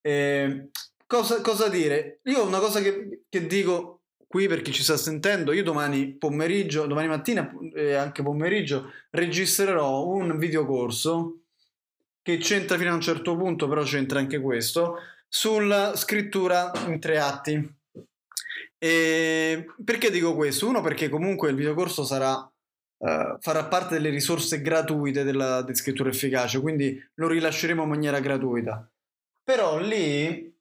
Eh, 0.00 0.68
cosa, 1.06 1.40
cosa 1.40 1.68
dire? 1.68 2.20
Io 2.24 2.44
una 2.44 2.58
cosa 2.58 2.80
che, 2.80 3.22
che 3.28 3.46
dico 3.46 4.02
qui 4.26 4.48
per 4.48 4.62
chi 4.62 4.72
ci 4.72 4.82
sta 4.82 4.96
sentendo, 4.96 5.52
io 5.52 5.62
domani 5.62 6.14
pomeriggio, 6.14 6.86
domani 6.86 7.08
mattina 7.08 7.50
e 7.74 7.94
anche 7.94 8.22
pomeriggio 8.22 8.92
registrerò 9.10 10.04
un 10.06 10.36
videocorso 10.36 11.40
che 12.22 12.38
c'entra 12.38 12.76
fino 12.76 12.90
a 12.90 12.94
un 12.94 13.00
certo 13.00 13.36
punto, 13.36 13.68
però 13.68 13.82
c'entra 13.82 14.18
anche 14.18 14.40
questo, 14.40 14.96
sulla 15.28 15.94
scrittura 15.94 16.72
in 16.86 16.98
tre 16.98 17.18
atti. 17.18 17.74
E 18.78 19.66
perché 19.84 20.10
dico 20.10 20.34
questo? 20.34 20.68
Uno 20.68 20.82
perché 20.82 21.08
comunque 21.08 21.50
il 21.50 21.56
videocorso 21.56 22.04
sarà 22.04 22.50
eh, 22.98 23.36
farà 23.40 23.64
parte 23.66 23.94
delle 23.94 24.10
risorse 24.10 24.62
gratuite 24.62 25.22
della 25.22 25.62
di 25.62 25.74
scrittura 25.74 26.08
efficace, 26.08 26.60
quindi 26.60 27.02
lo 27.14 27.28
rilasceremo 27.28 27.82
in 27.82 27.88
maniera 27.88 28.20
gratuita. 28.20 28.88
Però 29.44 29.78
lì 29.78 30.54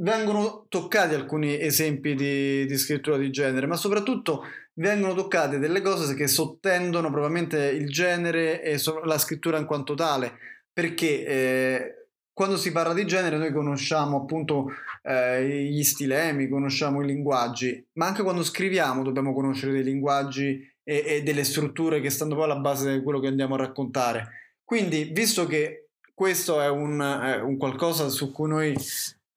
vengono 0.00 0.66
toccati 0.68 1.14
alcuni 1.14 1.60
esempi 1.60 2.14
di, 2.14 2.66
di 2.66 2.76
scrittura 2.78 3.16
di 3.16 3.30
genere, 3.30 3.66
ma 3.66 3.76
soprattutto 3.76 4.44
vengono 4.74 5.14
toccate 5.14 5.58
delle 5.58 5.82
cose 5.82 6.14
che 6.14 6.26
sottendono 6.26 7.10
probabilmente 7.10 7.66
il 7.66 7.88
genere 7.88 8.62
e 8.62 8.80
la 9.04 9.18
scrittura 9.18 9.58
in 9.58 9.66
quanto 9.66 9.94
tale, 9.94 10.32
perché 10.72 11.26
eh, 11.26 11.94
quando 12.32 12.56
si 12.56 12.72
parla 12.72 12.94
di 12.94 13.06
genere 13.06 13.36
noi 13.36 13.52
conosciamo 13.52 14.22
appunto 14.22 14.68
eh, 15.02 15.64
gli 15.70 15.82
stilemi, 15.82 16.48
conosciamo 16.48 17.02
i 17.02 17.06
linguaggi, 17.06 17.86
ma 17.94 18.06
anche 18.06 18.22
quando 18.22 18.42
scriviamo 18.42 19.02
dobbiamo 19.02 19.34
conoscere 19.34 19.72
dei 19.72 19.84
linguaggi 19.84 20.66
e, 20.82 21.04
e 21.06 21.22
delle 21.22 21.44
strutture 21.44 22.00
che 22.00 22.08
stanno 22.08 22.34
poi 22.34 22.44
alla 22.44 22.58
base 22.58 22.94
di 22.94 23.02
quello 23.02 23.20
che 23.20 23.26
andiamo 23.26 23.54
a 23.54 23.58
raccontare. 23.58 24.56
Quindi, 24.64 25.10
visto 25.12 25.46
che 25.46 25.88
questo 26.14 26.60
è 26.60 26.68
un, 26.68 27.00
è 27.00 27.40
un 27.40 27.56
qualcosa 27.58 28.08
su 28.08 28.30
cui 28.30 28.48
noi 28.48 28.74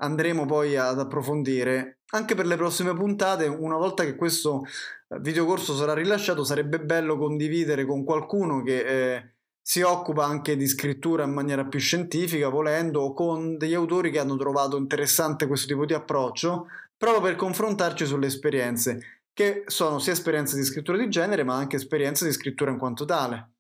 andremo 0.03 0.45
poi 0.45 0.75
ad 0.75 0.99
approfondire, 0.99 1.99
anche 2.11 2.35
per 2.35 2.45
le 2.45 2.55
prossime 2.55 2.93
puntate, 2.93 3.45
una 3.47 3.77
volta 3.77 4.03
che 4.03 4.15
questo 4.15 4.63
eh, 5.09 5.19
videocorso 5.19 5.75
sarà 5.75 5.93
rilasciato, 5.93 6.43
sarebbe 6.43 6.79
bello 6.79 7.17
condividere 7.17 7.85
con 7.85 8.03
qualcuno 8.03 8.61
che 8.61 9.15
eh, 9.15 9.33
si 9.59 9.81
occupa 9.81 10.25
anche 10.25 10.57
di 10.57 10.67
scrittura 10.67 11.23
in 11.23 11.31
maniera 11.31 11.65
più 11.65 11.79
scientifica, 11.79 12.49
volendo, 12.49 13.01
o 13.01 13.13
con 13.13 13.57
degli 13.57 13.73
autori 13.73 14.11
che 14.11 14.19
hanno 14.19 14.35
trovato 14.35 14.77
interessante 14.77 15.47
questo 15.47 15.67
tipo 15.67 15.85
di 15.85 15.93
approccio, 15.93 16.67
proprio 16.97 17.21
per 17.21 17.35
confrontarci 17.35 18.05
sulle 18.05 18.27
esperienze, 18.27 19.21
che 19.33 19.63
sono 19.67 19.99
sia 19.99 20.11
esperienze 20.13 20.57
di 20.57 20.63
scrittura 20.63 20.97
di 20.97 21.09
genere, 21.09 21.43
ma 21.43 21.55
anche 21.55 21.77
esperienze 21.77 22.25
di 22.25 22.33
scrittura 22.33 22.71
in 22.71 22.77
quanto 22.77 23.05
tale. 23.05 23.52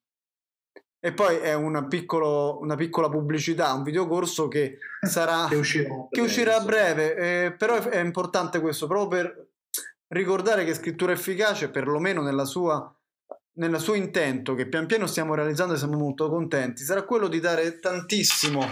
E 1.05 1.11
poi 1.11 1.35
è 1.35 1.53
una, 1.53 1.85
piccolo, 1.85 2.59
una 2.61 2.75
piccola 2.75 3.09
pubblicità, 3.09 3.73
un 3.73 3.83
videocorso 3.83 4.47
che 4.47 4.77
sarà 5.01 5.47
Che 5.49 5.55
uscirà 5.55 5.93
a 5.93 5.97
che 5.97 6.07
breve, 6.09 6.25
uscirà 6.25 6.55
a 6.55 6.63
breve, 6.63 7.15
eh, 7.15 7.51
però 7.51 7.75
è, 7.75 7.81
è 7.89 7.99
importante 7.99 8.61
questo 8.61 8.87
proprio 8.87 9.07
per 9.21 9.47
ricordare 10.13 10.63
che 10.63 10.73
scrittura 10.73 11.11
efficace, 11.11 11.69
perlomeno 11.69 12.21
nella 12.21 12.45
sua, 12.45 12.89
nel 13.55 13.77
suo 13.81 13.95
intento, 13.95 14.55
che 14.55 14.67
pian 14.67 14.85
piano 14.85 15.05
stiamo 15.05 15.35
realizzando 15.35 15.73
e 15.73 15.77
siamo 15.77 15.97
molto 15.97 16.29
contenti, 16.29 16.83
sarà 16.85 17.01
quello 17.03 17.27
di 17.27 17.41
dare 17.41 17.79
tantissimo 17.81 18.65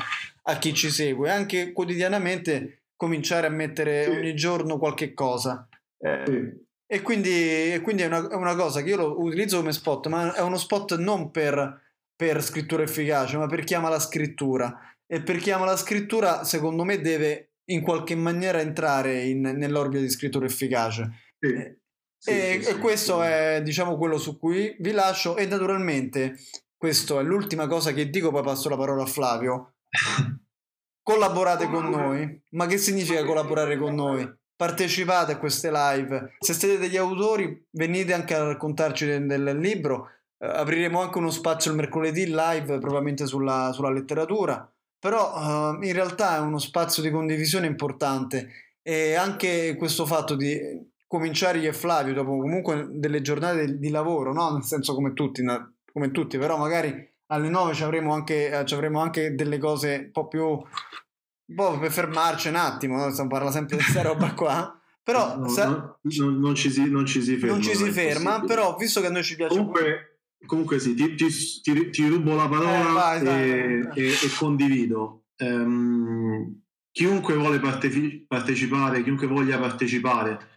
a 0.44 0.56
chi 0.58 0.74
ci 0.74 0.90
segue, 0.90 1.30
anche 1.30 1.74
quotidianamente 1.74 2.84
cominciare 2.96 3.48
a 3.48 3.50
mettere 3.50 4.06
Sì. 4.06 4.10
ogni 4.12 4.36
giorno 4.36 4.78
qualche 4.78 5.14
cosa. 5.14 5.68
Eh, 6.00 6.24
Sì. 6.26 6.66
e 6.88 7.02
quindi, 7.02 7.74
e 7.74 7.82
quindi 7.82 8.04
è, 8.04 8.06
una, 8.06 8.26
è 8.30 8.36
una 8.36 8.56
cosa 8.56 8.82
che 8.82 8.90
io 8.92 8.96
lo 8.98 9.22
utilizzo 9.22 9.58
come 9.58 9.74
spot, 9.74 10.08
ma 10.08 10.34
è 10.34 10.40
uno 10.42 10.58
spot 10.58 10.96
non 10.98 11.30
per, 11.30 11.90
per 12.22 12.44
scrittura 12.44 12.84
efficace, 12.84 13.36
ma 13.36 13.48
per 13.48 13.64
chi 13.64 13.74
ama 13.74 13.90
la 13.90 14.00
scrittura. 14.00 14.80
E 15.08 15.24
per 15.24 15.38
chi 15.38 15.50
ama 15.50 15.66
la 15.66 15.76
scrittura, 15.76 16.44
secondo 16.44 16.84
me, 16.84 17.02
deve 17.02 17.54
in 17.72 17.82
qualche 17.82 18.14
maniera 18.14 18.60
entrare 18.60 19.24
in, 19.24 19.42
nell'orbita 19.42 20.04
di 20.04 20.10
scrittura 20.12 20.46
efficace. 20.46 21.10
Sì. 21.40 21.80
Sì, 22.22 22.30
e, 22.30 22.60
sì, 22.62 22.70
e 22.70 22.78
questo 22.78 23.24
è, 23.24 23.64
diciamo, 23.64 23.98
quello 23.98 24.20
su 24.20 24.38
cui 24.38 24.76
vi 24.82 24.92
lascio. 24.92 25.36
E 25.36 25.48
naturalmente, 25.48 26.38
questa 26.78 27.20
è 27.20 27.24
l'ultima 27.24 27.66
cosa 27.66 27.92
che 27.92 28.12
dico, 28.12 28.30
poi 28.30 28.44
passo 28.44 28.70
la 28.70 28.78
parola 28.78 29.02
a 29.02 29.08
Flavio. 29.08 29.78
Collaborate 31.02 31.66
con 31.66 31.90
noi. 31.90 32.44
Ma 32.50 32.68
che 32.68 32.78
significa 32.78 33.26
collaborare 33.26 33.80
con 33.80 33.96
noi? 33.96 34.32
Partecipate 34.56 35.32
a 35.32 35.38
queste 35.40 35.72
live. 35.72 36.36
Se 36.38 36.54
siete 36.54 36.78
degli 36.78 36.98
autori, 36.98 37.66
venite 37.72 38.14
anche 38.14 38.36
a 38.36 38.44
raccontarci 38.44 39.08
del, 39.08 39.26
del 39.26 39.58
libro. 39.58 40.21
Eh, 40.42 40.48
apriremo 40.48 41.00
anche 41.02 41.18
uno 41.20 41.30
spazio 41.30 41.72
il 41.72 41.78
mercoledì 41.78 42.26
live, 42.26 42.80
probabilmente 42.80 43.26
sulla, 43.28 43.72
sulla 43.74 43.92
letteratura. 43.92 44.68
Però 45.00 45.78
eh, 45.80 45.86
in 45.88 45.94
realtà 45.94 46.38
è 46.38 46.40
uno 46.40 46.58
spazio 46.58 47.02
di 47.04 47.12
condivisione 47.12 47.68
importante. 47.68 48.50
E 48.82 49.14
anche 49.14 49.76
questo 49.78 50.06
fatto 50.08 50.36
di 50.36 50.60
cominciare 51.06 51.60
io 51.60 51.70
e 51.70 51.74
Flavio 51.74 52.14
dopo 52.14 52.38
comunque 52.38 52.88
delle 52.90 53.22
giornate 53.22 53.78
di 53.78 53.90
lavoro, 53.90 54.34
no? 54.34 54.54
Nel 54.54 54.64
senso 54.64 54.96
come 54.96 55.14
tutti, 55.14 55.44
come 55.92 56.12
tutti, 56.12 56.38
però 56.38 56.58
magari 56.58 57.10
alle 57.28 57.50
9 57.50 57.74
ci 57.74 57.84
avremo 57.84 58.14
anche, 58.14 58.50
eh, 58.50 58.66
ci 58.66 58.74
avremo 58.74 59.00
anche 59.02 59.36
delle 59.36 59.58
cose 59.60 60.04
un 60.06 60.12
po' 60.12 60.28
più 60.28 60.44
un 60.46 61.56
po' 61.56 61.78
per 61.78 61.92
fermarci 61.92 62.48
un 62.48 62.56
attimo, 62.56 62.96
no? 62.98 63.12
Stiamo 63.12 63.30
parlando 63.30 63.56
sempre 63.56 63.76
di 63.78 63.84
questa 63.84 64.02
roba 64.02 64.34
qua. 64.34 64.76
Però 65.04 65.38
No, 65.38 65.48
sa- 65.48 65.66
no, 65.68 66.00
no, 66.02 66.30
non, 66.40 66.56
ci 66.56 66.70
si, 66.72 66.90
non 66.90 67.06
ci 67.06 67.22
si 67.22 67.36
ferma. 67.36 67.54
non 67.56 67.62
ci 67.62 67.76
si 67.76 67.90
ferma, 67.92 68.42
però 68.42 68.76
visto 68.78 69.02
che 69.02 69.08
a 69.08 69.12
noi 69.12 69.24
ci 69.24 69.36
piace 69.36 69.56
Comunque, 69.56 70.11
comunque 70.46 70.80
sì, 70.80 70.94
ti, 70.94 71.16
ti- 71.16 71.62
ti- 71.62 71.90
ti 71.90 72.08
rubo 72.08 72.36
la 72.36 72.48
parola 72.48 72.90
Eh, 72.90 72.94
vai, 72.94 73.20
e, 73.22 73.82
vai. 73.84 73.98
e- 73.98 74.12
e 74.12 74.30
condivido. 74.38 75.24
Ehm, 75.38 76.62
chiunque 76.92 77.36
vuole 77.36 77.60
parteci- 77.60 78.26
partecipare, 78.28 79.04
chiunque 79.04 79.28
voglia 79.28 79.58
partecipare, 79.60 80.50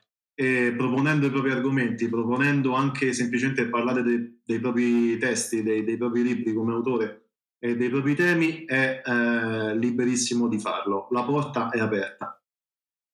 proponendo 0.76 1.26
i 1.26 1.30
propri 1.30 1.52
argomenti, 1.52 2.08
proponendo 2.08 2.74
anche 2.74 3.12
semplicemente 3.12 3.68
parlare 3.68 4.02
dei, 4.02 4.40
dei 4.44 4.58
propri 4.58 5.16
testi, 5.18 5.62
dei, 5.62 5.84
dei 5.84 5.96
propri 5.96 6.22
libri 6.24 6.52
come 6.52 6.72
autore 6.72 7.20
e 7.60 7.76
dei 7.76 7.88
propri 7.88 8.14
temi, 8.16 8.64
è 8.64 9.00
eh, 9.04 9.76
liberissimo 9.78 10.48
di 10.48 10.58
farlo. 10.58 11.06
La 11.12 11.22
porta 11.22 11.70
è 11.70 11.78
aperta. 11.78 12.38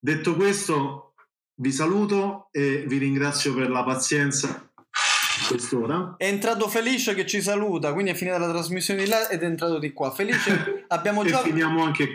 Detto 0.03 0.35
questo, 0.35 1.13
vi 1.61 1.71
saluto 1.71 2.47
e 2.51 2.85
vi 2.87 2.97
ringrazio 2.97 3.53
per 3.53 3.69
la 3.69 3.83
pazienza 3.83 4.70
quest'ora. 5.47 6.15
È 6.17 6.25
entrato 6.25 6.67
Felice 6.67 7.13
che 7.13 7.25
ci 7.25 7.41
saluta, 7.41 7.93
quindi 7.93 8.11
è 8.11 8.13
finita 8.13 8.37
la 8.37 8.49
trasmissione 8.49 9.03
di 9.03 9.09
là 9.09 9.29
ed 9.29 9.41
è 9.43 9.45
entrato 9.45 9.79
di 9.79 9.91
qua. 9.93 10.11
Felice, 10.11 10.85
abbiamo 10.87 11.23
già, 11.25 11.41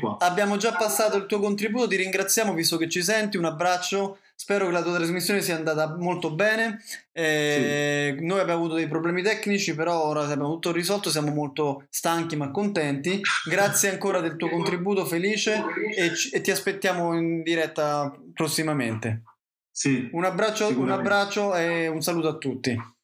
qua. 0.01 0.17
abbiamo 0.21 0.57
già 0.57 0.73
passato 0.73 1.17
il 1.17 1.27
tuo 1.27 1.39
contributo, 1.41 1.89
ti 1.89 1.97
ringraziamo 1.97 2.53
visto 2.55 2.77
che 2.77 2.89
ci 2.89 3.03
senti, 3.03 3.37
un 3.37 3.45
abbraccio, 3.45 4.19
spero 4.35 4.67
che 4.67 4.73
la 4.73 4.83
tua 4.83 4.95
trasmissione 4.97 5.41
sia 5.41 5.57
andata 5.57 5.97
molto 5.97 6.35
bene. 6.35 6.83
Eh, 7.13 8.17
Noi 8.21 8.41
abbiamo 8.41 8.61
avuto 8.61 8.75
dei 8.75 8.89
problemi 8.89 9.23
tecnici, 9.23 9.75
però 9.75 10.05
ora 10.07 10.23
abbiamo 10.23 10.51
tutto 10.53 10.73
risolto, 10.73 11.11
siamo 11.11 11.33
molto 11.33 11.85
stanchi 11.89 12.37
ma 12.37 12.51
contenti. 12.51 13.21
Grazie 13.49 13.91
ancora 13.91 14.21
del 14.21 14.37
tuo 14.37 14.49
contributo 14.49 15.05
Felice 15.07 15.65
e, 15.97 16.13
e 16.33 16.41
ti 16.41 16.51
aspettiamo 16.51 17.15
in 17.15 17.43
diretta 17.43 18.15
prossimamente. 18.33 19.23
Sì, 19.71 20.09
Un 20.13 20.25
abbraccio, 20.25 20.69
un 20.79 20.91
abbraccio 20.91 21.55
e 21.55 21.87
un 21.87 22.01
saluto 22.01 22.29
a 22.29 22.37
tutti. 22.39 22.95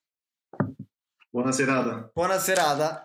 Buona 1.33 1.51
serata. 1.51 2.11
Buona 2.15 2.35
serata. 2.39 3.03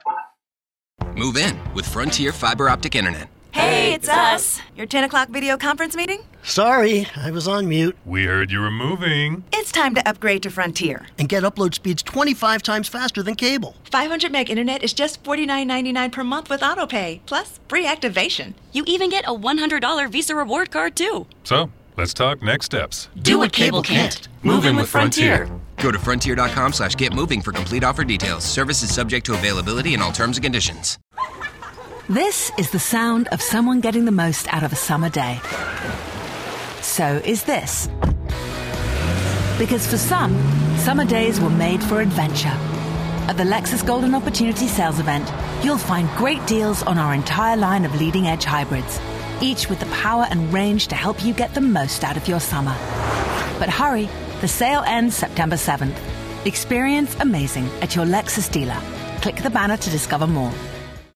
Move 1.16 1.38
in 1.38 1.58
with 1.74 1.88
Frontier 1.88 2.32
Fiber 2.32 2.70
Optic 2.70 2.96
Internet. 2.96 3.30
Hey, 3.52 3.94
it's 3.94 4.08
us. 4.08 4.62
Your 4.76 4.86
10 4.86 5.06
o'clock 5.06 5.30
video 5.30 5.58
conference 5.58 5.96
meeting? 5.96 6.22
Sorry, 6.44 7.08
I 7.16 7.32
was 7.32 7.48
on 7.48 7.68
mute. 7.68 7.98
We 8.06 8.26
heard 8.26 8.52
you 8.52 8.60
were 8.60 8.70
moving. 8.70 9.44
It's 9.52 9.72
time 9.72 9.96
to 9.96 10.08
upgrade 10.08 10.44
to 10.44 10.52
Frontier. 10.52 11.08
And 11.18 11.28
get 11.28 11.42
upload 11.44 11.74
speeds 11.74 12.04
25 12.04 12.62
times 12.62 12.88
faster 12.88 13.24
than 13.24 13.34
cable. 13.34 13.76
500 13.86 14.32
meg 14.32 14.52
internet 14.52 14.84
is 14.84 14.94
just 14.94 15.24
$49.99 15.24 16.12
per 16.12 16.24
month 16.24 16.50
with 16.52 16.62
autopay, 16.62 17.22
plus 17.26 17.60
free 17.68 17.88
activation. 17.88 18.54
You 18.74 18.84
even 18.86 19.10
get 19.10 19.26
a 19.26 19.34
$100 19.34 20.12
Visa 20.12 20.36
reward 20.36 20.70
card, 20.70 20.96
too. 20.96 21.26
So, 21.44 21.72
let's 21.98 22.14
talk 22.14 22.44
next 22.44 22.68
steps. 22.68 23.10
Do 23.20 23.40
what 23.40 23.54
cable 23.54 23.82
can't. 23.82 24.28
Move 24.44 24.66
in 24.66 24.76
with 24.76 24.90
Frontier. 24.90 25.50
Go 25.82 25.92
to 25.92 26.00
frontier.com 26.00 26.74
slash 26.74 26.96
get 26.96 27.14
moving 27.14 27.42
for 27.42 27.52
complete 27.52 27.84
offer 27.84 28.04
details. 28.04 28.44
Services 28.44 28.94
subject 28.94 29.26
to 29.28 29.34
availability 29.34 29.94
and 29.94 30.04
all 30.04 30.12
terms 30.12 30.38
and 30.38 30.44
conditions. 30.44 30.98
This 32.10 32.52
is 32.58 32.72
the 32.72 32.80
sound 32.80 33.28
of 33.30 33.42
someone 33.42 33.82
getting 33.82 34.06
the 34.06 34.12
most 34.14 34.52
out 34.54 34.64
of 34.64 34.72
a 34.72 34.78
summer 34.78 35.10
day. 35.10 35.42
So 36.82 37.22
is 37.26 37.44
this. 37.44 37.90
Because 39.58 39.86
for 39.86 39.98
some, 39.98 40.34
summer 40.78 41.04
days 41.04 41.42
were 41.42 41.50
made 41.50 41.84
for 41.84 42.00
adventure. 42.00 42.56
At 43.28 43.36
the 43.36 43.44
Lexus 43.44 43.86
Golden 43.86 44.16
Opportunity 44.16 44.68
Sales 44.68 45.00
Event, 45.00 45.30
you'll 45.66 45.78
find 45.78 46.08
great 46.12 46.46
deals 46.48 46.82
on 46.84 46.98
our 46.98 47.14
entire 47.14 47.58
line 47.58 47.84
of 47.84 48.00
leading 48.00 48.28
edge 48.28 48.46
hybrids, 48.46 49.02
each 49.42 49.68
with 49.68 49.82
the 49.82 49.86
power 49.88 50.28
and 50.30 50.54
range 50.54 50.88
to 50.88 50.96
help 50.96 51.26
you 51.26 51.34
get 51.34 51.54
the 51.54 51.62
most 51.62 52.06
out 52.06 52.16
of 52.16 52.26
your 52.28 52.40
summer. 52.40 52.76
But 53.60 53.68
hurry, 53.68 54.08
the 54.42 54.48
sale 54.48 54.84
ends 54.86 55.16
September 55.16 55.56
7th. 55.56 55.98
Experience 56.46 57.16
amazing 57.20 57.66
at 57.82 57.96
your 57.96 58.06
Lexus 58.06 58.52
dealer. 58.52 58.80
Click 59.22 59.38
the 59.38 59.50
banner 59.50 59.78
to 59.78 59.90
discover 59.90 60.28
more. 60.28 60.54